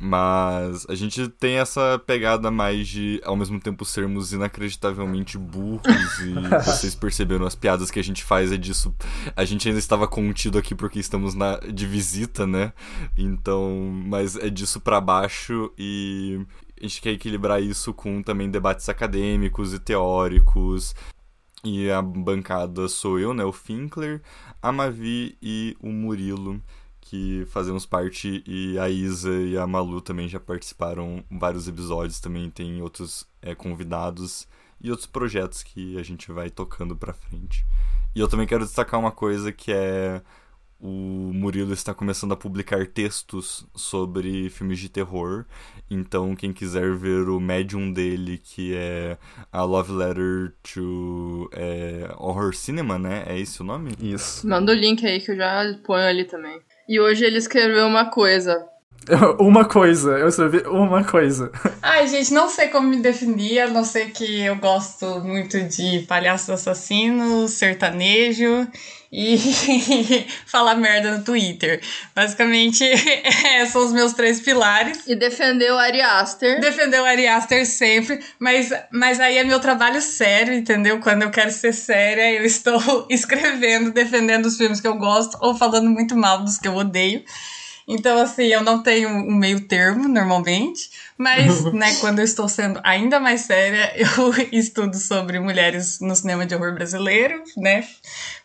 mas 0.00 0.86
a 0.88 0.94
gente 0.94 1.28
tem 1.28 1.56
essa 1.56 2.00
pegada 2.06 2.50
mais 2.50 2.88
de, 2.88 3.20
ao 3.24 3.36
mesmo 3.36 3.60
tempo, 3.60 3.84
sermos 3.84 4.32
inacreditavelmente 4.32 5.38
burros 5.38 6.18
e 6.20 6.34
vocês 6.64 6.94
perceberam 6.94 7.46
as 7.46 7.54
piadas 7.54 7.90
que 7.90 8.00
a 8.00 8.04
gente 8.04 8.24
faz 8.24 8.52
é 8.52 8.56
disso. 8.56 8.94
A 9.36 9.44
gente 9.44 9.68
ainda 9.68 9.78
estava 9.78 10.06
contido 10.08 10.58
aqui 10.58 10.74
porque 10.74 10.98
estamos 10.98 11.34
na, 11.34 11.58
de 11.58 11.86
visita, 11.86 12.46
né? 12.46 12.72
Então, 13.16 13.90
mas 14.06 14.36
é 14.36 14.50
disso 14.50 14.80
para 14.80 15.00
baixo 15.00 15.72
e 15.78 16.44
a 16.80 16.82
gente 16.82 17.00
quer 17.00 17.10
equilibrar 17.10 17.62
isso 17.62 17.94
com 17.94 18.22
também 18.22 18.50
debates 18.50 18.88
acadêmicos 18.88 19.72
e 19.72 19.78
teóricos. 19.78 20.94
E 21.64 21.90
a 21.90 22.02
bancada 22.02 22.88
sou 22.88 23.18
eu, 23.18 23.32
né? 23.32 23.42
O 23.42 23.52
Finkler, 23.52 24.20
a 24.60 24.70
Mavi 24.70 25.38
e 25.40 25.74
o 25.80 25.88
Murilo 25.88 26.60
que 27.04 27.44
fazemos 27.46 27.84
parte 27.84 28.42
e 28.46 28.78
a 28.78 28.88
Isa 28.88 29.30
e 29.30 29.58
a 29.58 29.66
Malu 29.66 30.00
também 30.00 30.26
já 30.26 30.40
participaram 30.40 31.22
em 31.30 31.38
vários 31.38 31.68
episódios, 31.68 32.18
também 32.18 32.50
tem 32.50 32.80
outros 32.80 33.26
é, 33.42 33.54
convidados 33.54 34.48
e 34.80 34.90
outros 34.90 35.06
projetos 35.06 35.62
que 35.62 35.98
a 35.98 36.02
gente 36.02 36.32
vai 36.32 36.48
tocando 36.48 36.96
pra 36.96 37.12
frente. 37.12 37.64
E 38.14 38.20
eu 38.20 38.28
também 38.28 38.46
quero 38.46 38.64
destacar 38.64 38.98
uma 38.98 39.12
coisa 39.12 39.52
que 39.52 39.70
é 39.70 40.22
o 40.80 41.30
Murilo 41.32 41.72
está 41.72 41.94
começando 41.94 42.32
a 42.32 42.36
publicar 42.36 42.86
textos 42.86 43.66
sobre 43.74 44.50
filmes 44.50 44.78
de 44.78 44.88
terror. 44.88 45.46
Então, 45.90 46.34
quem 46.34 46.52
quiser 46.52 46.94
ver 46.94 47.28
o 47.28 47.40
médium 47.40 47.90
dele, 47.92 48.38
que 48.38 48.74
é 48.74 49.16
a 49.50 49.62
Love 49.62 49.92
Letter 49.92 50.54
to 50.62 51.48
é, 51.52 52.12
Horror 52.18 52.54
Cinema, 52.54 52.98
né? 52.98 53.24
É 53.26 53.38
esse 53.38 53.62
o 53.62 53.64
nome? 53.64 53.92
Isso. 53.98 54.46
Manda 54.46 54.72
o 54.72 54.74
link 54.74 55.06
aí 55.06 55.20
que 55.20 55.30
eu 55.30 55.36
já 55.36 55.62
ponho 55.84 56.06
ali 56.06 56.24
também. 56.24 56.60
E 56.86 57.00
hoje 57.00 57.24
ele 57.24 57.38
escreveu 57.38 57.86
uma 57.86 58.10
coisa. 58.10 58.68
Uma 59.38 59.64
coisa, 59.64 60.12
eu 60.12 60.28
escrevi 60.28 60.66
uma 60.66 61.04
coisa. 61.04 61.50
Ai, 61.82 62.06
gente, 62.08 62.32
não 62.32 62.48
sei 62.48 62.68
como 62.68 62.88
me 62.88 62.96
definir, 63.00 63.60
a 63.60 63.68
não 63.68 63.84
ser 63.84 64.10
que 64.10 64.40
eu 64.42 64.56
gosto 64.56 65.20
muito 65.20 65.60
de 65.62 66.00
palhaços 66.08 66.50
assassinos, 66.50 67.52
sertanejo 67.52 68.66
e 69.12 69.36
falar 70.46 70.74
merda 70.74 71.18
no 71.18 71.24
Twitter. 71.24 71.80
Basicamente, 72.14 72.82
é, 72.84 73.64
são 73.66 73.84
os 73.84 73.92
meus 73.92 74.12
três 74.12 74.40
pilares. 74.40 75.06
E 75.06 75.14
defender 75.14 75.70
o 75.70 75.76
Ari 75.76 76.00
Aster. 76.00 76.60
Defender 76.60 77.00
o 77.00 77.04
Ari 77.04 77.28
Aster 77.28 77.64
sempre, 77.66 78.20
mas, 78.40 78.70
mas 78.90 79.20
aí 79.20 79.38
é 79.38 79.44
meu 79.44 79.60
trabalho 79.60 80.00
sério, 80.00 80.54
entendeu? 80.54 80.98
Quando 80.98 81.22
eu 81.22 81.30
quero 81.30 81.52
ser 81.52 81.72
séria, 81.72 82.32
eu 82.32 82.44
estou 82.44 83.06
escrevendo, 83.10 83.92
defendendo 83.92 84.46
os 84.46 84.56
filmes 84.56 84.80
que 84.80 84.88
eu 84.88 84.96
gosto 84.96 85.36
ou 85.40 85.54
falando 85.54 85.90
muito 85.90 86.16
mal 86.16 86.42
dos 86.42 86.58
que 86.58 86.66
eu 86.66 86.74
odeio. 86.74 87.22
Então, 87.86 88.18
assim, 88.18 88.44
eu 88.44 88.62
não 88.62 88.82
tenho 88.82 89.08
um 89.08 89.34
meio 89.34 89.60
termo 89.60 90.08
normalmente, 90.08 90.90
mas, 91.18 91.64
né, 91.72 91.94
quando 92.00 92.18
eu 92.18 92.24
estou 92.24 92.48
sendo 92.48 92.80
ainda 92.82 93.20
mais 93.20 93.42
séria, 93.42 93.92
eu 93.96 94.34
estudo 94.52 94.96
sobre 94.96 95.38
mulheres 95.38 96.00
no 96.00 96.16
cinema 96.16 96.46
de 96.46 96.54
horror 96.54 96.74
brasileiro, 96.74 97.42
né? 97.56 97.86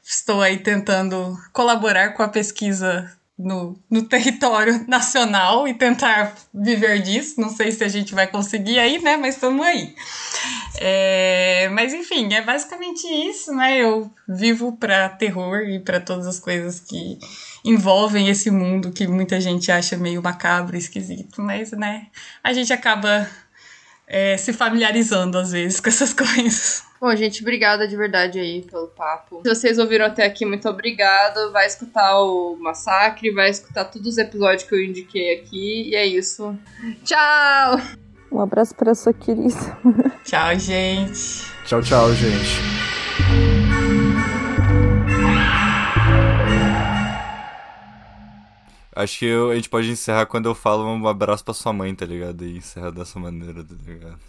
Estou 0.04 0.42
aí 0.42 0.58
tentando 0.58 1.38
colaborar 1.54 2.14
com 2.14 2.24
a 2.24 2.28
pesquisa 2.28 3.10
no, 3.40 3.80
no 3.90 4.04
território 4.04 4.84
nacional 4.90 5.66
e 5.66 5.74
tentar 5.74 6.36
viver 6.54 7.02
disso. 7.02 7.40
Não 7.40 7.50
sei 7.50 7.72
se 7.72 7.84
a 7.84 7.88
gente 7.88 8.14
vai 8.14 8.28
conseguir 8.28 8.78
aí, 8.78 9.02
né? 9.02 9.16
Mas 9.16 9.36
estamos 9.36 9.66
aí. 9.66 9.96
É, 10.82 11.70
mas 11.72 11.94
enfim, 11.94 12.34
é 12.34 12.42
basicamente 12.42 13.08
isso, 13.08 13.54
né? 13.54 13.78
Eu 13.78 14.12
vivo 14.28 14.76
para 14.76 15.08
terror 15.08 15.62
e 15.62 15.80
para 15.80 16.02
todas 16.02 16.28
as 16.28 16.40
coisas 16.40 16.82
que 16.82 17.18
envolvem 17.64 18.30
esse 18.30 18.50
mundo 18.50 18.92
que 18.92 19.08
muita 19.08 19.40
gente 19.40 19.72
acha 19.72 19.98
meio 19.98 20.22
macabro, 20.22 20.78
esquisito, 20.78 21.42
mas 21.42 21.72
né, 21.72 22.08
a 22.44 22.54
gente 22.54 22.72
acaba 22.72 23.28
é, 24.08 24.38
se 24.38 24.52
familiarizando 24.52 25.38
às 25.38 25.52
vezes 25.52 25.80
com 25.80 25.90
essas 25.90 26.14
coisas. 26.14 26.84
Bom, 27.00 27.16
gente, 27.16 27.42
obrigada 27.42 27.88
de 27.88 27.96
verdade 27.96 28.40
aí 28.40 28.62
pelo 28.64 28.88
papo. 28.88 29.42
Se 29.44 29.56
vocês 29.56 29.80
ouviram 29.80 30.06
até 30.06 30.26
aqui, 30.26 30.46
muito 30.46 30.68
obrigado. 30.68 31.52
Vai 31.54 31.66
escutar 31.66 32.20
o 32.20 32.58
Massacre, 32.60 33.32
vai 33.32 33.50
escutar 33.50 33.86
todos 33.86 34.06
os 34.06 34.18
episódios 34.18 34.64
que 34.64 34.76
eu 34.76 34.84
indiquei 34.84 35.40
aqui. 35.40 35.90
E 35.92 35.96
é 35.96 36.06
isso. 36.06 36.58
Tchau! 37.06 37.80
Um 38.30 38.42
abraço 38.42 38.76
para 38.76 38.94
sua 38.94 39.14
querida. 39.14 39.78
tchau, 40.26 40.60
gente. 40.60 41.46
Tchau, 41.66 41.82
tchau, 41.82 42.14
gente. 42.14 42.89
Acho 49.00 49.20
que 49.20 49.26
eu, 49.26 49.50
a 49.50 49.56
gente 49.56 49.70
pode 49.70 49.90
encerrar 49.90 50.26
quando 50.26 50.48
eu 50.50 50.54
falo 50.54 50.84
um 50.86 51.08
abraço 51.08 51.44
pra 51.46 51.54
sua 51.54 51.72
mãe, 51.72 51.96
tá 51.96 52.06
ligado? 52.06 52.44
E 52.44 52.58
encerrar 52.58 52.92
dessa 52.92 53.18
maneira, 53.18 53.64
tá 53.64 53.74
ligado? 53.86 54.20